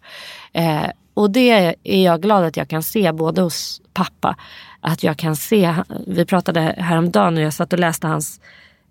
Eh, 0.53 0.87
och 1.13 1.31
det 1.31 1.75
är 1.83 2.03
jag 2.03 2.21
glad 2.21 2.43
att 2.43 2.57
jag 2.57 2.69
kan 2.69 2.83
se 2.83 3.11
både 3.11 3.41
hos 3.41 3.81
pappa. 3.93 4.35
Att 4.81 5.03
jag 5.03 5.17
kan 5.17 5.35
se, 5.35 5.75
vi 6.07 6.25
pratade 6.25 6.75
häromdagen 6.77 7.37
och 7.37 7.43
jag 7.43 7.53
satt 7.53 7.73
och 7.73 7.79
läste 7.79 8.07
hans 8.07 8.39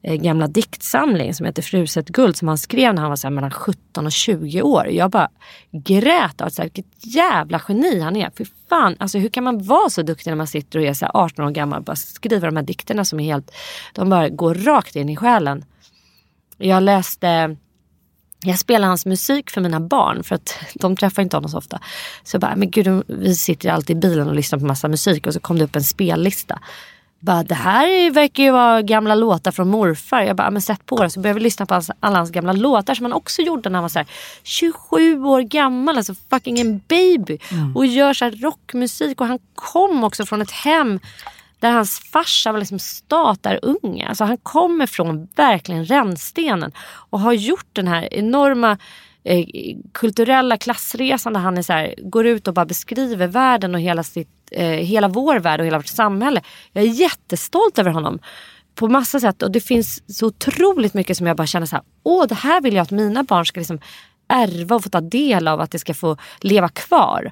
Eh, 0.02 0.14
gamla 0.14 0.46
diktsamling 0.46 1.34
som 1.34 1.46
heter 1.46 1.62
Fruset 1.62 2.08
guld 2.08 2.36
som 2.36 2.48
han 2.48 2.58
skrev 2.58 2.94
när 2.94 3.02
han 3.02 3.10
var 3.10 3.16
så 3.16 3.26
här 3.26 3.34
mellan 3.34 3.50
17 3.50 4.06
och 4.06 4.12
20 4.12 4.62
år. 4.62 4.88
Jag 4.90 5.10
bara 5.10 5.28
grät 5.70 6.40
av 6.40 6.46
att 6.46 6.58
vilket 6.58 6.86
jävla 7.00 7.62
geni 7.68 8.00
han 8.00 8.16
är. 8.16 8.30
För 8.30 8.46
fan, 8.68 8.96
alltså 8.98 9.18
hur 9.18 9.28
kan 9.28 9.44
man 9.44 9.62
vara 9.62 9.90
så 9.90 10.02
duktig 10.02 10.30
när 10.30 10.36
man 10.36 10.46
sitter 10.46 10.78
och 10.78 10.84
är 10.84 10.94
så 10.94 11.04
här 11.04 11.16
18 11.16 11.44
år 11.44 11.50
gammal 11.50 11.78
och 11.78 11.84
bara 11.84 11.96
skriver 11.96 12.46
de 12.46 12.56
här 12.56 12.62
dikterna 12.62 13.04
som 13.04 13.20
är 13.20 13.24
helt, 13.24 13.50
de 13.92 14.08
bara 14.08 14.28
går 14.28 14.54
rakt 14.54 14.96
in 14.96 15.08
i 15.08 15.16
själen. 15.16 15.64
Jag 16.58 16.82
läste 16.82 17.56
jag 18.40 18.58
spelar 18.58 18.88
hans 18.88 19.06
musik 19.06 19.50
för 19.50 19.60
mina 19.60 19.80
barn 19.80 20.22
för 20.22 20.34
att 20.34 20.58
de 20.74 20.96
träffar 20.96 21.22
inte 21.22 21.36
honom 21.36 21.50
så 21.50 21.58
ofta. 21.58 21.80
Så 22.24 22.34
jag 22.34 22.40
bara, 22.40 22.56
men 22.56 22.70
gud 22.70 23.02
vi 23.06 23.34
sitter 23.34 23.70
alltid 23.70 23.96
i 23.96 24.00
bilen 24.00 24.28
och 24.28 24.34
lyssnar 24.34 24.58
på 24.58 24.64
massa 24.64 24.88
musik 24.88 25.26
och 25.26 25.32
så 25.32 25.40
kom 25.40 25.58
det 25.58 25.64
upp 25.64 25.76
en 25.76 25.84
spellista. 25.84 26.58
Bara, 27.26 27.42
det 27.42 27.54
här 27.54 27.86
är- 27.88 28.10
verkar 28.10 28.42
ju 28.42 28.50
vara 28.50 28.82
gamla 28.82 29.14
låtar 29.14 29.50
från 29.50 29.68
morfar. 29.68 30.22
Jag 30.22 30.36
bara, 30.36 30.50
men 30.50 30.62
sätt 30.62 30.86
på 30.86 31.02
det. 31.02 31.10
Så 31.10 31.20
började 31.20 31.38
vi 31.38 31.44
lyssna 31.44 31.66
på 31.66 31.74
hans, 31.74 31.90
alla 32.00 32.16
hans 32.18 32.30
gamla 32.30 32.52
låtar 32.52 32.94
som 32.94 33.04
han 33.04 33.12
också 33.12 33.42
gjorde 33.42 33.68
när 33.68 33.76
han 33.76 33.82
var 33.84 33.88
så 33.88 33.98
här, 33.98 34.06
27 34.42 35.24
år 35.24 35.40
gammal. 35.40 35.96
Alltså 35.96 36.14
fucking 36.30 36.60
en 36.60 36.80
baby. 36.88 37.38
Och 37.74 37.86
gör 37.86 38.14
så 38.14 38.24
här 38.24 38.32
rockmusik. 38.32 39.20
Och 39.20 39.26
han 39.26 39.38
kom 39.54 40.04
också 40.04 40.26
från 40.26 40.42
ett 40.42 40.50
hem 40.50 41.00
där 41.60 41.70
hans 41.70 41.98
farsa 42.12 42.52
var 42.52 42.58
liksom 42.58 42.78
statarunge. 42.78 44.06
Alltså 44.08 44.24
han 44.24 44.38
kommer 44.38 44.86
från 44.86 45.28
verkligen 45.36 45.84
rännstenen 45.84 46.72
och 47.10 47.20
har 47.20 47.32
gjort 47.32 47.66
den 47.72 47.88
här 47.88 48.14
enorma 48.14 48.78
eh, 49.26 49.44
kulturella 49.92 50.56
klassresan 50.56 51.32
där 51.32 51.40
han 51.40 51.58
är 51.58 51.62
så 51.62 51.72
här, 51.72 51.94
går 52.02 52.26
ut 52.26 52.48
och 52.48 52.54
bara 52.54 52.66
beskriver 52.66 53.26
världen 53.26 53.74
och 53.74 53.80
hela, 53.80 54.02
sitt, 54.02 54.28
eh, 54.50 54.66
hela 54.66 55.08
vår 55.08 55.38
värld 55.38 55.60
och 55.60 55.66
hela 55.66 55.78
vårt 55.78 55.86
samhälle. 55.86 56.40
Jag 56.72 56.84
är 56.84 56.88
jättestolt 56.88 57.78
över 57.78 57.90
honom 57.90 58.18
på 58.74 58.88
massa 58.88 59.20
sätt 59.20 59.42
och 59.42 59.50
det 59.50 59.60
finns 59.60 60.18
så 60.18 60.26
otroligt 60.26 60.94
mycket 60.94 61.16
som 61.16 61.26
jag 61.26 61.36
bara 61.36 61.46
känner 61.46 61.66
så 61.66 61.76
här, 61.76 61.84
åh 62.02 62.26
det 62.26 62.34
här 62.34 62.60
vill 62.60 62.74
jag 62.74 62.82
att 62.82 62.90
mina 62.90 63.22
barn 63.22 63.46
ska 63.46 63.60
liksom 63.60 63.80
ärva 64.28 64.76
och 64.76 64.82
få 64.82 64.90
ta 64.90 65.00
del 65.00 65.48
av, 65.48 65.60
att 65.60 65.70
det 65.70 65.78
ska 65.78 65.94
få 65.94 66.16
leva 66.40 66.68
kvar. 66.68 67.30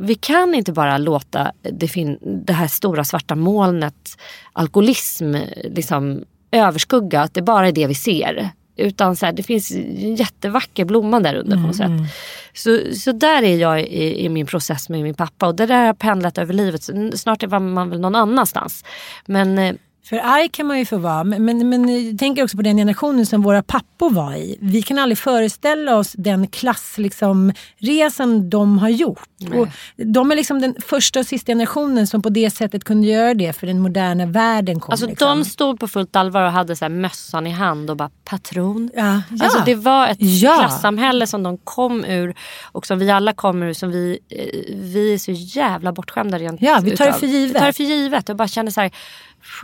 Vi 0.00 0.14
kan 0.14 0.54
inte 0.54 0.72
bara 0.72 0.98
låta 0.98 1.52
det, 1.62 1.88
fin- 1.88 2.42
det 2.46 2.52
här 2.52 2.66
stora 2.68 3.04
svarta 3.04 3.34
molnet 3.34 4.18
alkoholism 4.52 5.36
liksom 5.64 6.24
överskugga 6.50 7.20
att 7.20 7.34
det 7.34 7.42
bara 7.42 7.68
är 7.68 7.72
det 7.72 7.86
vi 7.86 7.94
ser. 7.94 8.50
Utan 8.76 9.16
så 9.16 9.26
här, 9.26 9.32
det 9.32 9.42
finns 9.42 9.70
en 9.70 10.16
jättevacker 10.16 10.84
blomma 10.84 11.20
där 11.20 11.34
under 11.34 11.56
på 11.56 11.62
något 11.62 11.80
Mm. 11.80 11.98
sätt. 11.98 12.14
Så, 12.54 12.94
så 13.00 13.12
där 13.12 13.42
är 13.42 13.56
jag 13.56 13.80
i, 13.82 14.24
i 14.24 14.28
min 14.28 14.46
process 14.46 14.88
med 14.88 15.02
min 15.02 15.14
pappa 15.14 15.46
och 15.46 15.54
det 15.54 15.66
där 15.66 15.86
har 15.86 15.94
pendlat 15.94 16.38
över 16.38 16.54
livet. 16.54 16.82
Snart 17.14 17.42
är 17.42 17.58
man 17.58 17.90
väl 17.90 18.00
någon 18.00 18.14
annanstans. 18.14 18.84
Men 19.26 19.58
eh, 19.58 19.74
För 20.04 20.16
arg 20.16 20.48
kan 20.48 20.66
man 20.66 20.78
ju 20.78 20.84
få 20.84 20.96
vara, 20.98 21.24
men, 21.24 21.68
men, 21.68 22.06
jag 22.06 22.18
tänker 22.18 22.44
också 22.44 22.56
på 22.56 22.62
den 22.62 22.76
generationen 22.76 23.26
som 23.26 23.42
våra 23.42 23.62
pappor 23.62 24.10
var 24.10 24.34
i. 24.34 24.58
Vi 24.60 24.82
kan 24.82 24.98
aldrig 24.98 25.18
föreställa 25.18 25.96
oss 25.96 26.12
den 26.12 26.46
klass, 26.46 26.94
liksom, 26.98 27.52
resan 27.78 28.50
de 28.50 28.78
har 28.78 28.88
gjort. 28.88 29.28
Och 29.54 29.68
de 29.96 30.32
är 30.32 30.36
liksom 30.36 30.60
den 30.60 30.74
första 30.86 31.20
och 31.20 31.26
sista 31.26 31.52
generationen 31.52 32.06
som 32.06 32.22
på 32.22 32.28
det 32.28 32.50
sättet 32.50 32.84
kunde 32.84 33.08
göra 33.08 33.34
det 33.34 33.52
för 33.52 33.66
den 33.66 33.78
moderna 33.80 34.26
världen 34.26 34.80
kom. 34.80 34.92
Alltså 34.92 35.06
liksom. 35.06 35.38
de 35.38 35.44
stod 35.44 35.80
på 35.80 35.88
fullt 35.88 36.16
allvar 36.16 36.42
och 36.42 36.52
hade 36.52 36.76
så 36.76 36.84
här 36.84 36.90
mössan 36.90 37.46
i 37.46 37.50
hand 37.50 37.90
och 37.90 37.96
bara 37.96 38.10
patron. 38.24 38.90
Ja, 38.94 39.22
ja. 39.30 39.44
Alltså 39.44 39.62
det 39.66 39.74
var 39.74 40.08
ett 40.08 40.18
Ja. 40.20 40.58
klassamhälle 40.58 41.26
som 41.26 41.42
de 41.42 41.58
kom 41.58 42.04
ur 42.04 42.34
och 42.72 42.86
som 42.86 42.98
vi 42.98 43.10
alla 43.10 43.32
kommer 43.32 43.66
ur. 43.66 43.72
Som 43.72 43.90
vi, 43.90 44.18
eh, 44.30 44.76
vi 44.76 45.14
är 45.14 45.18
så 45.18 45.32
jävla 45.32 45.92
bortskämda 45.92 46.38
rent 46.38 46.62
Ja, 46.62 46.80
vi 46.82 46.96
tar 46.96 47.04
det 47.04 47.10
utav. 47.10 47.20
för 47.20 47.26
givet. 47.26 47.56
Vi 47.56 47.58
tar 47.58 47.66
det 47.66 47.72
för 47.72 47.84
givet 47.84 48.28
och 48.28 48.36
bara 48.36 48.48
känner 48.48 48.70
så 48.70 48.80
här 48.80 48.90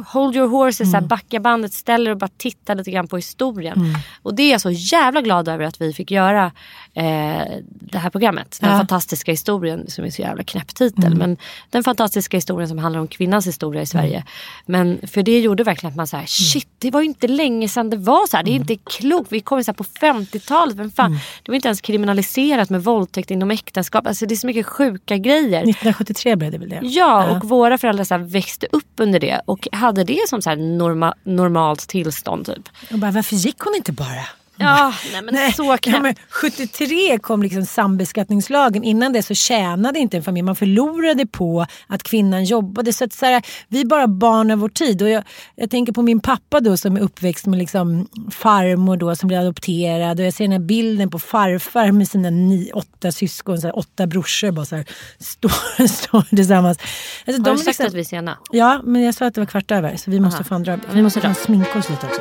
Hold 0.07 0.37
your 0.37 0.49
horses, 0.49 0.81
Mm. 0.81 0.91
så 0.91 0.97
här, 0.97 1.05
backa 1.07 1.41
bandet, 1.41 1.73
ställ 1.73 2.09
och 2.09 2.17
bara 2.17 2.31
titta 2.37 2.75
lite 2.75 2.91
grann 2.91 3.09
på 3.09 3.17
historien. 3.17 3.79
Mm. 3.79 3.95
Och 4.23 4.35
det 4.35 4.43
är 4.43 4.51
jag 4.51 4.61
så 4.61 4.71
jävla 4.71 5.21
glad 5.21 5.49
över 5.49 5.65
att 5.65 5.81
vi 5.81 5.93
fick 5.93 6.11
göra 6.11 6.53
det 7.65 7.99
här 7.99 8.11
programmet. 8.11 8.59
Den 8.61 8.71
Ja. 8.71 8.77
fantastiska 8.77 9.31
historien 9.33 9.85
som 9.91 10.05
är 10.05 10.11
så 10.11 10.23
jävla 10.23 10.43
knäpp 10.45 10.75
titel. 10.75 11.05
Mm. 11.05 11.19
Men 11.19 11.37
den 11.71 11.85
fantastiska 11.85 12.37
historien 12.37 12.69
som 12.69 12.79
handlar 12.79 13.01
om 13.01 13.09
kvinnans 13.09 13.47
historia 13.47 13.83
i 13.83 13.87
Sverige. 13.87 14.25
Men 14.67 15.01
för 15.09 15.23
det 15.23 15.41
gjorde 15.41 15.65
verkligen 15.65 15.91
att 15.93 15.97
man 15.97 16.07
Mm. 16.13 16.27
så 16.27 16.33
shit 16.45 16.69
det 16.79 16.91
var 16.91 17.01
ju 17.01 17.07
inte 17.07 17.29
länge 17.29 17.69
sedan 17.69 17.91
det 17.91 17.97
var 17.97 18.27
så 18.27 18.37
här. 18.37 18.45
Det 18.45 18.51
är 18.51 18.55
inte 18.55 18.77
klokt. 18.77 19.33
Vi 19.33 19.41
kom 19.41 19.65
så 19.65 19.71
här 19.71 19.75
på 19.77 19.85
50-talet. 19.85 20.77
Vem 20.77 20.91
fan? 20.91 21.07
Mm. 21.07 21.19
Det 21.43 21.51
var 21.53 21.55
inte 21.57 21.69
ens 21.69 21.81
kriminaliserat 21.81 22.71
med 22.71 22.85
våldtäkt 22.85 23.31
inom 23.31 23.51
äktenskap. 23.51 24.07
Alltså 24.07 24.27
det 24.27 24.35
är 24.35 24.37
så 24.37 24.47
mycket 24.47 24.67
sjuka 24.67 25.17
grejer. 25.17 25.61
1973 25.63 26.37
blev 26.37 26.51
det 26.53 26.59
väl 26.59 26.69
det? 26.69 26.81
Ja, 26.83 27.37
och 27.37 27.45
våra 27.49 27.79
föräldrar 27.79 28.05
så 28.05 28.15
här 28.15 28.23
växte 28.25 28.67
upp 28.73 28.93
under 28.97 29.21
det 29.21 29.41
och 29.45 29.69
hade 29.73 30.05
det 30.05 30.29
som 30.29 30.43
så 30.43 30.55
norma, 30.55 31.15
normalt 31.25 31.89
tillstånd 31.89 32.47
typ. 32.47 32.69
Och 32.93 32.99
bara, 32.99 33.11
varför 33.11 33.37
gick 33.37 33.59
hon 33.59 33.75
inte 33.77 33.93
bara? 33.93 34.25
Ja, 34.61 34.95
nej 35.13 35.23
men 35.23 35.53
så 35.53 35.65
Ja, 35.65 35.77
knäppt. 35.77 36.03
men 36.03 36.15
73 36.31 37.19
kom 37.19 37.43
liksom 37.43 37.65
sambeskattningslagen. 37.67 38.85
Innan 38.85 39.13
det 39.13 39.23
så 39.23 39.35
tjänade 39.35 39.99
inte 39.99 40.17
en 40.17 40.23
familj. 40.23 40.43
Man 40.43 40.57
förlorade 40.57 41.27
på 41.27 41.67
att 41.87 42.03
kvinnan 42.03 42.45
jobbade. 42.45 42.93
Så 42.93 43.07
så 43.13 43.27
här, 43.27 43.43
vi 43.69 43.81
är 43.81 43.85
bara 43.85 44.07
barn 44.07 44.51
av 44.51 44.59
vår 44.59 44.69
tid. 44.69 45.03
Och 45.03 45.09
jag, 45.09 45.25
jag 45.57 45.71
tänker 45.71 45.93
på 45.93 46.03
min 46.03 46.21
pappa 46.21 46.61
då 46.61 46.77
som 46.77 46.97
är 46.97 47.01
uppväxt 47.01 47.47
med 47.47 47.59
liksom 47.59 48.09
farmor 48.31 48.97
då 48.97 49.17
som 49.17 49.29
blev 49.29 49.41
adopterad. 49.41 50.21
Och 50.21 50.27
jag 50.27 50.35
ser 50.35 50.45
den 50.45 50.53
här 50.53 50.59
bilden 50.59 51.11
på 51.11 51.19
farfar 51.19 51.93
med 51.93 52.09
sina 52.09 52.31
ni, 52.31 52.71
åtta 52.75 53.13
syskon, 53.13 53.61
så 53.61 53.67
här, 53.67 53.79
åtta 53.79 54.07
brorsor 54.07 54.51
bara 54.53 54.65
så 54.67 54.77
här, 54.77 54.85
står, 55.19 55.87
står 55.87 56.23
tillsammans. 56.37 56.79
Alltså, 57.27 57.43
Har 57.43 57.51
är 57.51 57.55
du 57.55 57.63
sagt 57.65 57.81
att 57.81 57.95
vi 57.95 58.01
är 58.01 58.05
sena? 58.05 58.39
Ja, 58.51 58.81
men 58.85 59.03
jag 59.03 59.15
sa 59.15 59.27
att 59.27 59.35
det 59.35 59.41
var 59.41 59.47
kvart 59.47 59.71
över. 59.71 59.97
Så 59.97 60.11
vi 60.11 60.21
måste 60.21 60.37
Aha. 60.37 60.45
fan 60.45 60.63
dra. 60.63 60.79
Vi 60.93 61.03
måste 61.03 61.21
fan 61.21 61.35
sminka 61.35 61.79
oss 61.79 61.91
lite 61.91 62.07
också. 62.07 62.21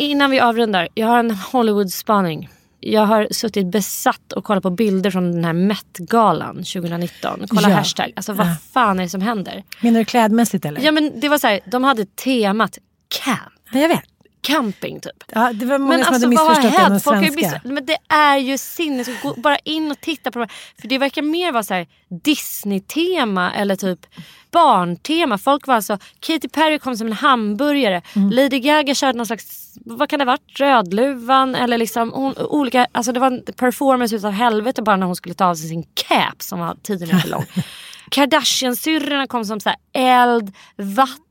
Innan 0.00 0.30
vi 0.30 0.40
avrundar, 0.40 0.88
jag 0.94 1.06
har 1.06 1.18
en 1.18 1.30
Hollywood-spaning. 1.30 2.48
Jag 2.80 3.06
har 3.06 3.28
suttit 3.30 3.66
besatt 3.66 4.32
och 4.32 4.44
kollat 4.44 4.62
på 4.62 4.70
bilder 4.70 5.10
från 5.10 5.32
den 5.32 5.44
här 5.44 5.52
Met-galan 5.52 6.56
2019. 6.56 7.44
Kolla 7.48 7.70
Ja. 7.70 7.74
hashtag. 7.76 8.12
Alltså 8.16 8.32
vad 8.32 8.46
Ja. 8.46 8.54
fan 8.72 8.98
är 8.98 9.02
det 9.02 9.08
som 9.08 9.20
händer? 9.20 9.62
Menar 9.80 9.98
du 9.98 10.04
klädmässigt 10.04 10.64
eller? 10.64 10.80
Ja 10.80 10.92
men 10.92 11.20
det 11.20 11.28
var 11.28 11.38
så 11.38 11.46
här, 11.46 11.60
de 11.66 11.84
hade 11.84 12.04
temat 12.04 12.78
camp. 13.24 13.38
Ja, 13.72 13.80
jag 13.80 13.88
vet. 13.88 14.02
Camping 14.40 15.00
typ. 15.00 15.24
Ja, 15.34 15.52
det 15.52 15.66
var 15.66 15.78
många 15.78 15.96
Men 15.96 16.04
som 16.04 16.14
alltså 16.14 16.26
hade 16.26 16.28
missförstått 16.28 17.14
har 17.14 17.22
ju 17.22 17.30
svenska. 17.30 17.60
Men 17.64 17.86
det 17.86 17.96
är 18.08 18.36
ju 18.36 18.58
sinnes. 18.58 19.08
Gå 19.22 19.34
bara 19.34 19.56
in 19.58 19.90
och 19.90 20.00
titta 20.00 20.30
på 20.30 20.38
det. 20.38 20.48
För 20.80 20.88
det 20.88 20.98
verkar 20.98 21.22
mer 21.22 21.52
vara 21.52 21.62
så 21.62 21.86
Disney-tema 22.08 23.52
eller 23.52 23.76
typ 23.76 24.06
barntema. 24.50 25.38
Folk 25.38 25.66
var 25.66 25.74
alltså, 25.74 25.98
Katy 26.20 26.48
Perry 26.48 26.78
kom 26.78 26.96
som 26.96 27.06
en 27.06 27.12
hamburgare. 27.12 28.02
Mm. 28.16 28.30
Lady 28.30 28.58
Gaga 28.60 28.94
körde 28.94 29.18
någon 29.18 29.26
slags, 29.26 29.74
vad 29.84 30.08
kan 30.08 30.18
det 30.18 30.24
ha 30.24 30.32
varit? 30.32 30.60
Rödluvan 30.60 31.54
eller 31.54 31.78
liksom 31.78 32.12
hon, 32.12 32.34
olika, 32.38 32.86
alltså 32.92 33.12
det 33.12 33.20
var 33.20 33.26
en 33.26 33.42
performance 33.56 34.16
utav 34.16 34.30
helvete 34.30 34.82
bara 34.82 34.96
när 34.96 35.06
hon 35.06 35.16
skulle 35.16 35.34
ta 35.34 35.44
av 35.46 35.54
sig 35.54 35.68
sin 35.68 35.82
cap 35.82 36.42
som 36.42 36.58
var 36.58 36.76
10 36.82 36.98
meter 36.98 37.28
lång. 37.28 37.44
Kardashian-syrrorna 38.10 39.26
kom 39.26 39.44
som 39.44 39.60
så 39.60 39.68
här 39.68 39.78
eld, 39.92 40.52
vatten. 40.76 41.24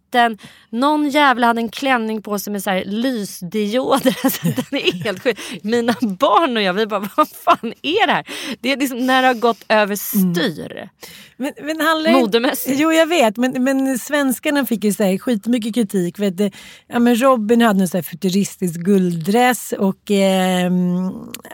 Någon 0.70 1.10
jävla 1.10 1.48
hade 1.48 1.62
en 1.62 1.70
klänning 1.70 2.22
på 2.22 2.40
sig 2.40 2.54
med 2.54 2.64
så 2.64 2.70
här 2.70 2.84
lysdioder. 2.86 4.16
Alltså, 4.24 4.42
den 4.44 4.82
är 4.82 5.04
helt 5.04 5.24
sjuk. 5.24 5.40
Mina 5.62 5.96
barn 6.02 6.58
och 6.58 6.64
jag, 6.64 6.74
vi 6.74 6.86
bara 6.86 7.10
vad 7.18 7.30
fan 7.30 7.74
är 7.82 8.08
det 8.08 8.14
här? 8.14 8.28
Det 8.60 8.72
är 8.72 8.78
liksom 8.78 9.06
när 9.06 9.22
det 9.22 9.28
har 9.28 9.36
gått 9.36 9.66
över 9.70 9.96
styr. 9.96 10.90
Men, 11.38 11.54
men 11.62 11.82
handlar 11.82 12.12
Modemässigt. 12.12 12.80
Jo 12.80 12.92
jag 12.92 13.08
vet 13.08 13.38
men, 13.38 13.64
men 13.64 14.00
svenskarna 14.00 14.66
fick 14.66 14.84
ju 14.84 14.94
så 14.94 15.04
här 15.04 15.18
skitmycket 15.18 15.76
kritik. 15.76 16.20
Vet 16.20 16.38
du, 16.38 16.52
ja, 16.88 17.00
men 17.00 17.22
Robin 17.22 17.62
hade 17.62 17.82
en 17.82 17.88
så 17.88 17.98
här 17.98 18.02
futuristisk 18.04 18.80
gulddress 18.80 19.74
och 19.78 20.12
eh, 20.12 20.72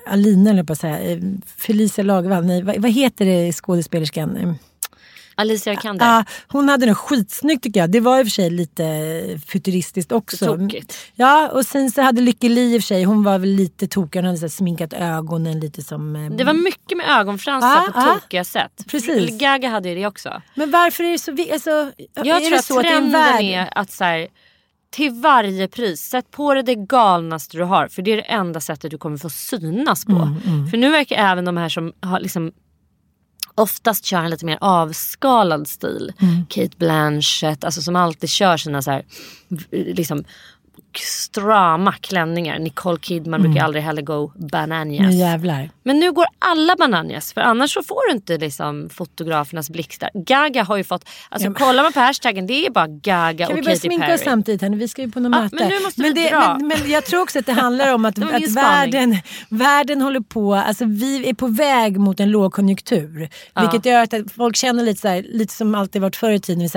Alina 0.07 0.49
eller 0.49 0.63
på 0.63 0.73
att 0.73 0.79
säga, 0.79 0.99
eh, 0.99 1.19
Felicia 1.57 2.03
Lagervall, 2.03 2.45
nej 2.45 2.63
vad, 2.63 2.77
vad 2.77 2.91
heter 2.91 3.25
det 3.25 3.53
skådespelerskan? 3.53 4.57
Alicia 5.37 5.73
Vikander. 5.73 6.05
Ja, 6.05 6.25
hon 6.47 6.69
hade 6.69 6.85
den 6.85 6.95
skitsnyggt 6.95 7.63
tycker 7.63 7.79
jag. 7.79 7.91
Det 7.91 7.99
var 7.99 8.19
i 8.19 8.21
och 8.21 8.25
för 8.25 8.31
sig 8.31 8.49
lite 8.49 8.83
futuristiskt 9.47 10.11
också. 10.11 10.45
Tokigt. 10.57 10.97
Ja, 11.15 11.49
och 11.49 11.65
sen 11.65 11.91
så 11.91 12.01
hade 12.01 12.21
Lykke 12.21 12.49
Li 12.49 12.75
i 12.75 12.77
och 12.77 12.81
för 12.81 12.87
sig, 12.87 13.03
hon 13.03 13.23
var 13.23 13.39
väl 13.39 13.49
lite 13.49 13.87
tokig. 13.87 14.19
Hon 14.19 14.25
hade 14.25 14.37
så 14.37 14.49
sminkat 14.49 14.93
ögonen 14.93 15.59
lite 15.59 15.81
som... 15.81 16.15
eh, 16.15 16.29
Det 16.31 16.43
var 16.43 16.53
mycket 16.53 16.97
med 16.97 17.09
ögonfransar 17.19 17.67
Ja, 17.85 17.91
på 17.93 17.99
ja. 17.99 18.13
tokiga 18.21 18.43
sätt. 18.43 18.85
Precis. 18.87 19.37
Gaga 19.39 19.69
hade 19.69 19.89
ju 19.89 19.95
det 19.95 20.05
också. 20.07 20.41
Men 20.55 20.71
varför 20.71 21.03
är 21.03 21.11
det 21.11 21.19
så... 21.19 21.31
Alltså, 21.53 21.91
Jag 22.27 22.43
är 22.43 22.47
tror 22.47 22.57
att 22.57 22.65
så 22.65 22.79
att 22.79 22.85
är 22.85 22.89
trenden 22.89 23.11
värld? 23.11 23.41
är 23.43 23.69
att 23.77 23.91
så 23.91 24.03
här, 24.03 24.27
till 24.91 25.11
varje 25.11 25.67
pris, 25.67 26.01
sätt 26.01 26.31
på 26.31 26.53
dig 26.53 26.63
det 26.63 26.75
galnaste 26.75 27.57
du 27.57 27.63
har. 27.63 27.87
För 27.87 28.01
det 28.01 28.11
är 28.11 28.15
det 28.17 28.21
enda 28.23 28.59
sättet 28.59 28.91
du 28.91 28.97
kommer 28.97 29.17
få 29.17 29.29
synas 29.29 30.05
på. 30.05 30.11
Mm, 30.11 30.37
mm. 30.45 30.67
För 30.67 30.77
nu 30.77 30.89
verkar 30.91 31.15
även 31.15 31.45
de 31.45 31.57
här 31.57 31.69
som 31.69 31.93
har 32.01 32.19
liksom 32.19 32.51
oftast 33.55 34.05
kör 34.05 34.17
en 34.17 34.29
lite 34.29 34.45
mer 34.45 34.57
avskalad 34.61 35.67
stil. 35.67 36.13
Mm. 36.19 36.45
Kate 36.49 36.77
Blanchett, 36.77 37.63
alltså 37.63 37.81
som 37.81 37.95
alltid 37.95 38.29
kör 38.29 38.57
sina 38.57 38.81
så 38.81 38.91
här, 38.91 39.05
liksom 39.71 40.23
strama 40.97 41.91
klänningar. 42.01 42.59
Nicole 42.59 42.97
Kidman 43.01 43.39
Mm. 43.39 43.51
brukar 43.51 43.65
aldrig 43.65 43.83
heller 43.83 44.01
go 44.01 44.31
bananas. 44.35 44.99
Nu 44.99 45.11
jävlar. 45.11 45.69
Men 45.83 45.99
nu 45.99 46.11
går 46.11 46.25
alla 46.39 46.75
bananas 46.75 47.33
för 47.33 47.41
annars 47.41 47.73
så 47.73 47.83
får 47.83 48.07
du 48.09 48.15
inte 48.15 48.37
liksom 48.37 48.89
fotografernas 48.93 49.69
blixtar. 49.69 50.09
Gaga 50.13 50.63
har 50.63 50.77
ju 50.77 50.83
fått, 50.83 51.05
alltså 51.29 51.45
Ja, 51.45 51.49
men- 51.49 51.59
kollar 51.59 51.83
man 51.83 51.93
på 51.93 51.99
hashtaggen 51.99 52.47
det 52.47 52.65
är 52.65 52.69
bara 52.69 52.87
Gaga 52.87 53.45
Kan 53.47 53.55
vi 53.55 53.61
och 53.61 53.65
börja 53.65 53.75
Katy 53.75 53.79
sminka 53.87 54.05
Perry. 54.05 54.15
oss 54.15 54.21
samtidigt 54.23 54.61
nu? 54.61 54.77
Vi 54.77 54.87
ska 54.87 55.01
ju 55.01 55.11
på 55.11 55.19
något 55.19 55.31
Ja, 55.35 55.41
möte. 55.41 55.55
men 55.55 55.67
nu 55.69 55.79
måste 55.79 56.01
vi 56.01 56.09
det, 56.13 56.29
dra. 56.29 56.57
Men, 56.59 56.67
men 56.67 56.91
jag 56.91 57.05
tror 57.05 57.21
också 57.21 57.39
att 57.39 57.45
det 57.45 57.53
handlar 57.65 57.93
om 57.93 58.05
att, 58.05 58.19
att 58.23 58.51
världen, 58.51 59.17
världen 59.49 60.01
håller 60.01 60.19
på, 60.19 60.55
alltså 60.55 60.85
vi 60.85 61.29
är 61.29 61.33
på 61.33 61.47
väg 61.47 61.97
mot 61.99 62.19
en 62.19 62.31
lågkonjunktur. 62.31 63.29
Ja. 63.53 63.61
Vilket 63.61 63.85
gör 63.85 64.03
att 64.03 64.13
folk 64.35 64.55
känner 64.55 64.83
lite 64.83 65.01
så 65.01 65.07
här, 65.07 65.25
lite 65.29 65.53
som 65.53 65.75
alltid 65.75 66.01
varit 66.01 66.15
förr 66.15 66.31
i 66.31 66.39
tiden. 66.39 66.69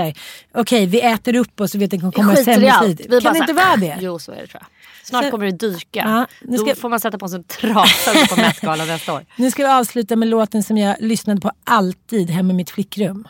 Okej, 0.54 0.86
vi 0.86 1.00
äter 1.00 1.36
upp 1.36 1.60
oss 1.60 1.74
och 1.74 1.80
vet 1.82 1.94
att 1.94 2.00
det 2.34 2.40
i 2.40 2.44
sämre 2.44 2.72
tid. 2.96 3.22
Kan 3.22 3.32
det 3.32 3.38
inte 3.38 3.52
vara 3.52 3.76
det? 3.76 4.07
Jo 4.08 4.18
så 4.18 4.32
är 4.32 4.36
det 4.36 4.46
tror 4.46 4.62
jag. 4.62 4.66
Snart 5.06 5.24
Så- 5.24 5.30
kommer 5.30 5.46
det 5.46 5.52
dyka. 5.52 6.00
Ja, 6.06 6.26
nu 6.42 6.56
Då 6.56 6.64
ska- 6.66 6.74
får 6.74 6.88
man 6.88 7.00
sätta 7.00 7.18
på 7.18 7.28
sig 7.28 7.36
en 7.36 7.44
trasa 7.44 8.12
på 8.34 8.36
Met-galan 8.40 8.86
nästa 8.88 9.12
år. 9.14 9.26
Nu 9.36 9.50
ska 9.50 9.62
vi 9.62 9.68
avsluta 9.72 10.16
med 10.16 10.28
låten 10.28 10.62
som 10.62 10.78
jag 10.78 10.96
lyssnade 11.00 11.40
på 11.40 11.50
alltid 11.64 12.30
hemma 12.30 12.52
i 12.52 12.56
mitt 12.56 12.70
flickrum. 12.70 13.28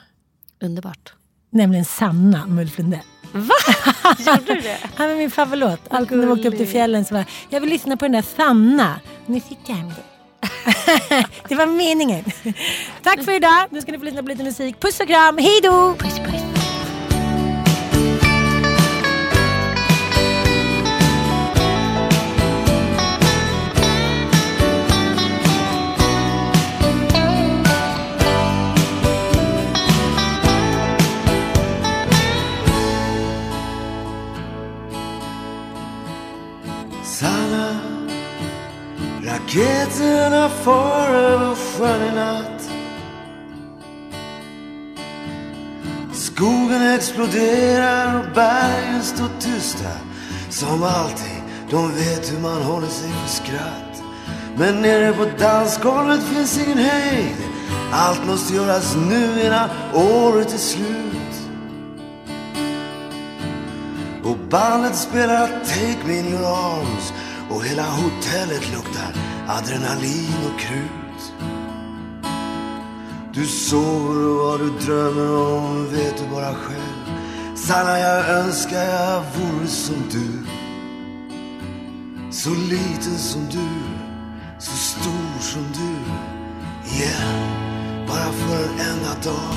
Underbart. 0.62 1.12
Nämligen 1.50 1.84
Sanna 1.84 2.46
med 2.46 2.62
Ulf 2.62 2.78
Lundell. 2.78 3.00
Va? 3.32 3.54
Gjorde 4.18 4.54
du 4.54 4.60
det? 4.60 4.78
Han 4.94 5.08
var 5.08 5.16
min 5.16 5.30
favoritlåt. 5.30 5.80
Alltid 5.90 6.18
när 6.18 6.26
vi 6.26 6.32
åkte 6.32 6.48
upp 6.48 6.56
till 6.56 6.68
fjällen 6.68 7.04
så 7.04 7.14
var 7.14 7.24
jag, 7.50 7.60
vill 7.60 7.70
lyssna 7.70 7.96
på 7.96 8.04
den 8.04 8.12
där 8.12 8.22
Sanna. 8.36 9.00
Nu 9.26 9.40
sitter 9.40 9.72
jag 9.72 9.78
med 9.78 9.94
dig. 9.94 10.04
det 11.48 11.54
var 11.54 11.66
meningen. 11.66 12.24
Tack 13.02 13.24
för 13.24 13.32
idag. 13.32 13.66
Nu 13.70 13.80
ska 13.80 13.92
ni 13.92 13.98
få 13.98 14.04
lyssna 14.04 14.22
på 14.22 14.28
lite 14.28 14.44
musik. 14.44 14.80
Puss 14.80 15.00
och 15.00 15.06
kram. 15.06 15.38
Hej 15.38 15.60
då! 15.62 15.94
Puss, 15.94 16.18
puss. 16.18 16.47
Raketerna 40.28 40.48
far 40.48 41.08
över 41.08 41.54
sjön 41.54 42.02
i 42.02 42.14
natt. 42.14 42.70
Skogen 46.12 46.94
exploderar 46.94 48.18
och 48.18 48.34
bergen 48.34 49.02
står 49.02 49.28
tysta. 49.40 49.90
Som 50.50 50.82
alltid, 50.82 51.42
de 51.70 51.92
vet 51.94 52.32
hur 52.32 52.40
man 52.40 52.62
håller 52.62 52.88
sig 52.88 53.10
för 53.10 53.28
skratt. 53.28 54.02
Men 54.56 54.82
nere 54.82 55.12
på 55.12 55.26
dansgolvet 55.38 56.22
finns 56.22 56.58
ingen 56.58 56.78
hejd. 56.78 57.36
Allt 57.92 58.26
måste 58.26 58.54
göras 58.54 58.96
nu 58.96 59.42
innan 59.46 59.68
året 59.94 60.54
är 60.54 60.58
slut. 60.58 61.34
Och 64.24 64.36
bandet 64.50 64.96
spelar 64.96 65.46
Take 65.46 66.06
Me 66.06 66.18
In 66.18 66.26
Your 66.26 66.46
Arms. 66.46 67.12
Och 67.50 67.64
hela 67.64 67.82
hotellet 67.82 68.72
luktar 68.72 69.37
adrenalin 69.48 70.34
och 70.54 70.60
krut. 70.60 71.32
Du 73.32 73.46
sover 73.46 74.28
och 74.28 74.36
vad 74.36 74.60
du 74.60 74.70
drömmer 74.86 75.36
om 75.36 75.90
vet 75.90 76.16
du 76.18 76.34
bara 76.34 76.54
själv. 76.54 77.16
Sanna, 77.56 77.98
jag 77.98 78.28
önskar 78.28 78.84
jag 78.84 79.22
vore 79.36 79.66
som 79.66 79.96
du. 80.10 80.46
Så 82.30 82.50
liten 82.50 83.18
som 83.18 83.46
du, 83.50 83.68
så 84.58 84.76
stor 84.76 85.40
som 85.40 85.62
du. 85.72 86.12
Igen, 86.94 88.06
bara 88.06 88.32
för 88.32 88.64
en 88.64 88.80
enda 88.80 89.14
dag. 89.24 89.56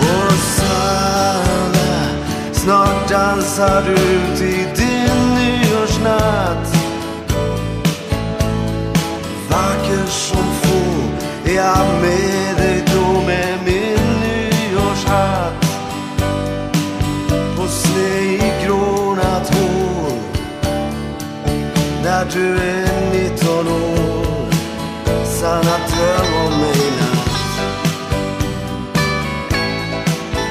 Och 0.00 0.32
Sanna, 0.32 2.08
snart 2.52 3.08
dansar 3.08 3.82
du 3.82 3.92
ut 3.92 4.40
i 4.40 4.85
din. 6.06 6.72
Vacker 9.50 10.06
som 10.06 10.44
få 10.62 10.76
är 11.50 11.54
jag 11.54 12.02
med 12.02 12.56
dig 12.56 12.84
då 12.94 13.20
med 13.26 13.58
min 13.64 14.20
nyårshatt. 14.20 15.64
På 17.56 17.62
sne' 17.62 18.20
i 18.20 18.52
grånat 18.64 19.54
hår. 19.54 20.12
När 22.04 22.24
du 22.32 22.58
är 22.58 23.10
19 23.12 23.68
år. 23.68 24.50
Sanna, 25.24 25.76
dröm 25.88 26.46
om 26.46 26.60
mig 26.60 26.90
natt. 27.00 27.36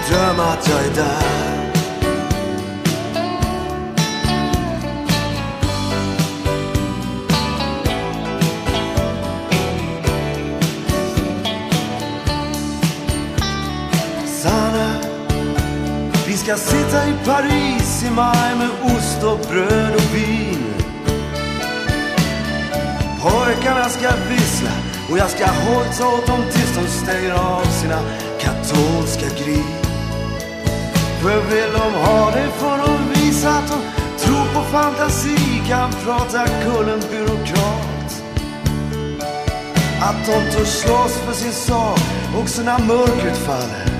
Dröm 0.09 0.39
att 0.39 0.69
jag 0.69 0.85
är 0.85 0.95
där. 0.95 1.54
Ska 16.45 16.57
sitta 16.57 17.07
i 17.07 17.13
Paris 17.25 18.03
i 18.07 18.11
maj 18.11 18.55
med 18.55 18.69
ost 18.83 19.23
och 19.23 19.39
bröd 19.49 19.95
och 19.95 20.15
vin. 20.15 20.63
Pojkarna 23.21 23.89
ska 23.89 24.09
vissla 24.29 24.69
och 25.11 25.17
jag 25.17 25.29
ska 25.29 25.45
hojta 25.45 26.07
åt 26.07 26.27
dem 26.27 26.41
tills 26.51 26.75
de 26.75 26.87
stänger 26.87 27.33
av 27.33 27.63
sina 27.63 27.99
katolska 28.39 29.43
grin 29.43 29.75
För 31.21 31.41
vill 31.49 31.71
de 31.73 31.93
ha 31.93 32.31
det 32.31 32.49
får 32.57 32.77
de 32.77 33.19
visa 33.19 33.49
att 33.49 33.67
de 33.67 33.79
tror 34.25 34.45
på 34.53 34.61
fantasi, 34.61 35.61
kan 35.67 35.91
prata 35.91 36.47
kullen 36.47 37.01
byråkrat. 37.11 38.23
Att 40.01 40.25
de 40.25 40.51
törs 40.51 40.67
slåss 40.67 41.17
för 41.17 41.33
sin 41.33 41.53
sak 41.53 41.99
också 42.41 42.61
när 42.61 42.79
mörkret 42.79 43.37
faller. 43.37 43.94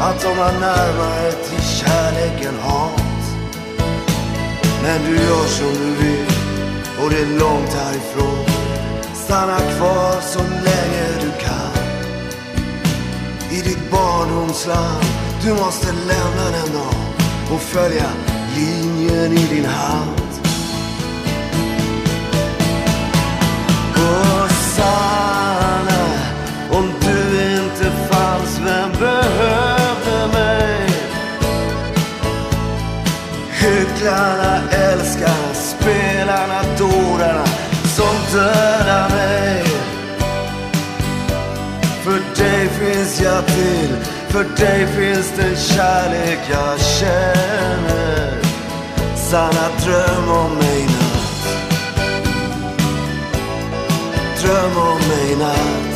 Att 0.00 0.22
de 0.22 0.38
har 0.38 0.52
närmare 0.52 1.32
till 1.32 1.62
kärlek 1.62 2.44
än 2.44 2.60
hat. 2.60 3.02
Men 4.82 5.04
du 5.04 5.16
gör 5.16 5.46
som 5.46 5.72
du 5.72 6.04
vill 6.04 6.26
och 7.02 7.10
det 7.10 7.20
är 7.20 7.38
långt 7.38 7.74
härifrån. 7.74 8.44
Stanna 9.14 9.58
kvar 9.58 10.20
så 10.20 10.38
länge 10.38 11.06
du 11.20 11.30
kan. 11.44 11.84
I 13.50 13.60
ditt 13.60 13.90
barndomsland. 13.90 15.04
Du 15.42 15.54
måste 15.54 15.86
lämna 15.86 16.44
den 16.44 16.72
dagen 16.72 17.04
och 17.54 17.60
följa 17.60 18.10
linjen 18.56 19.32
i 19.32 19.46
din 19.54 19.64
hand. 19.64 20.20
Och 23.94 24.50
Sanna, 24.50 26.04
om 26.70 26.90
du 27.00 27.42
inte 27.56 27.90
fanns, 28.10 28.60
vem 28.64 28.90
behövde 29.00 29.75
Hycklarna, 33.66 34.70
älskarna, 34.70 35.54
spelarna, 35.54 36.62
dårarna 36.78 37.46
som 37.96 38.16
dödar 38.32 39.08
mig. 39.08 39.64
För 42.04 42.42
dig 42.42 42.68
finns 42.68 43.20
jag 43.20 43.46
till, 43.46 43.96
för 44.28 44.44
dig 44.44 44.86
finns 44.86 45.32
den 45.36 45.56
kärlek 45.56 46.38
jag 46.50 46.80
känner. 46.80 48.42
Sanna, 49.16 49.68
dröm 49.84 50.30
om 50.30 50.54
mig 50.54 50.82
natt. 50.82 51.46
Dröm 54.42 54.76
om 54.76 54.98
mig 55.08 55.36
natt. 55.36 55.95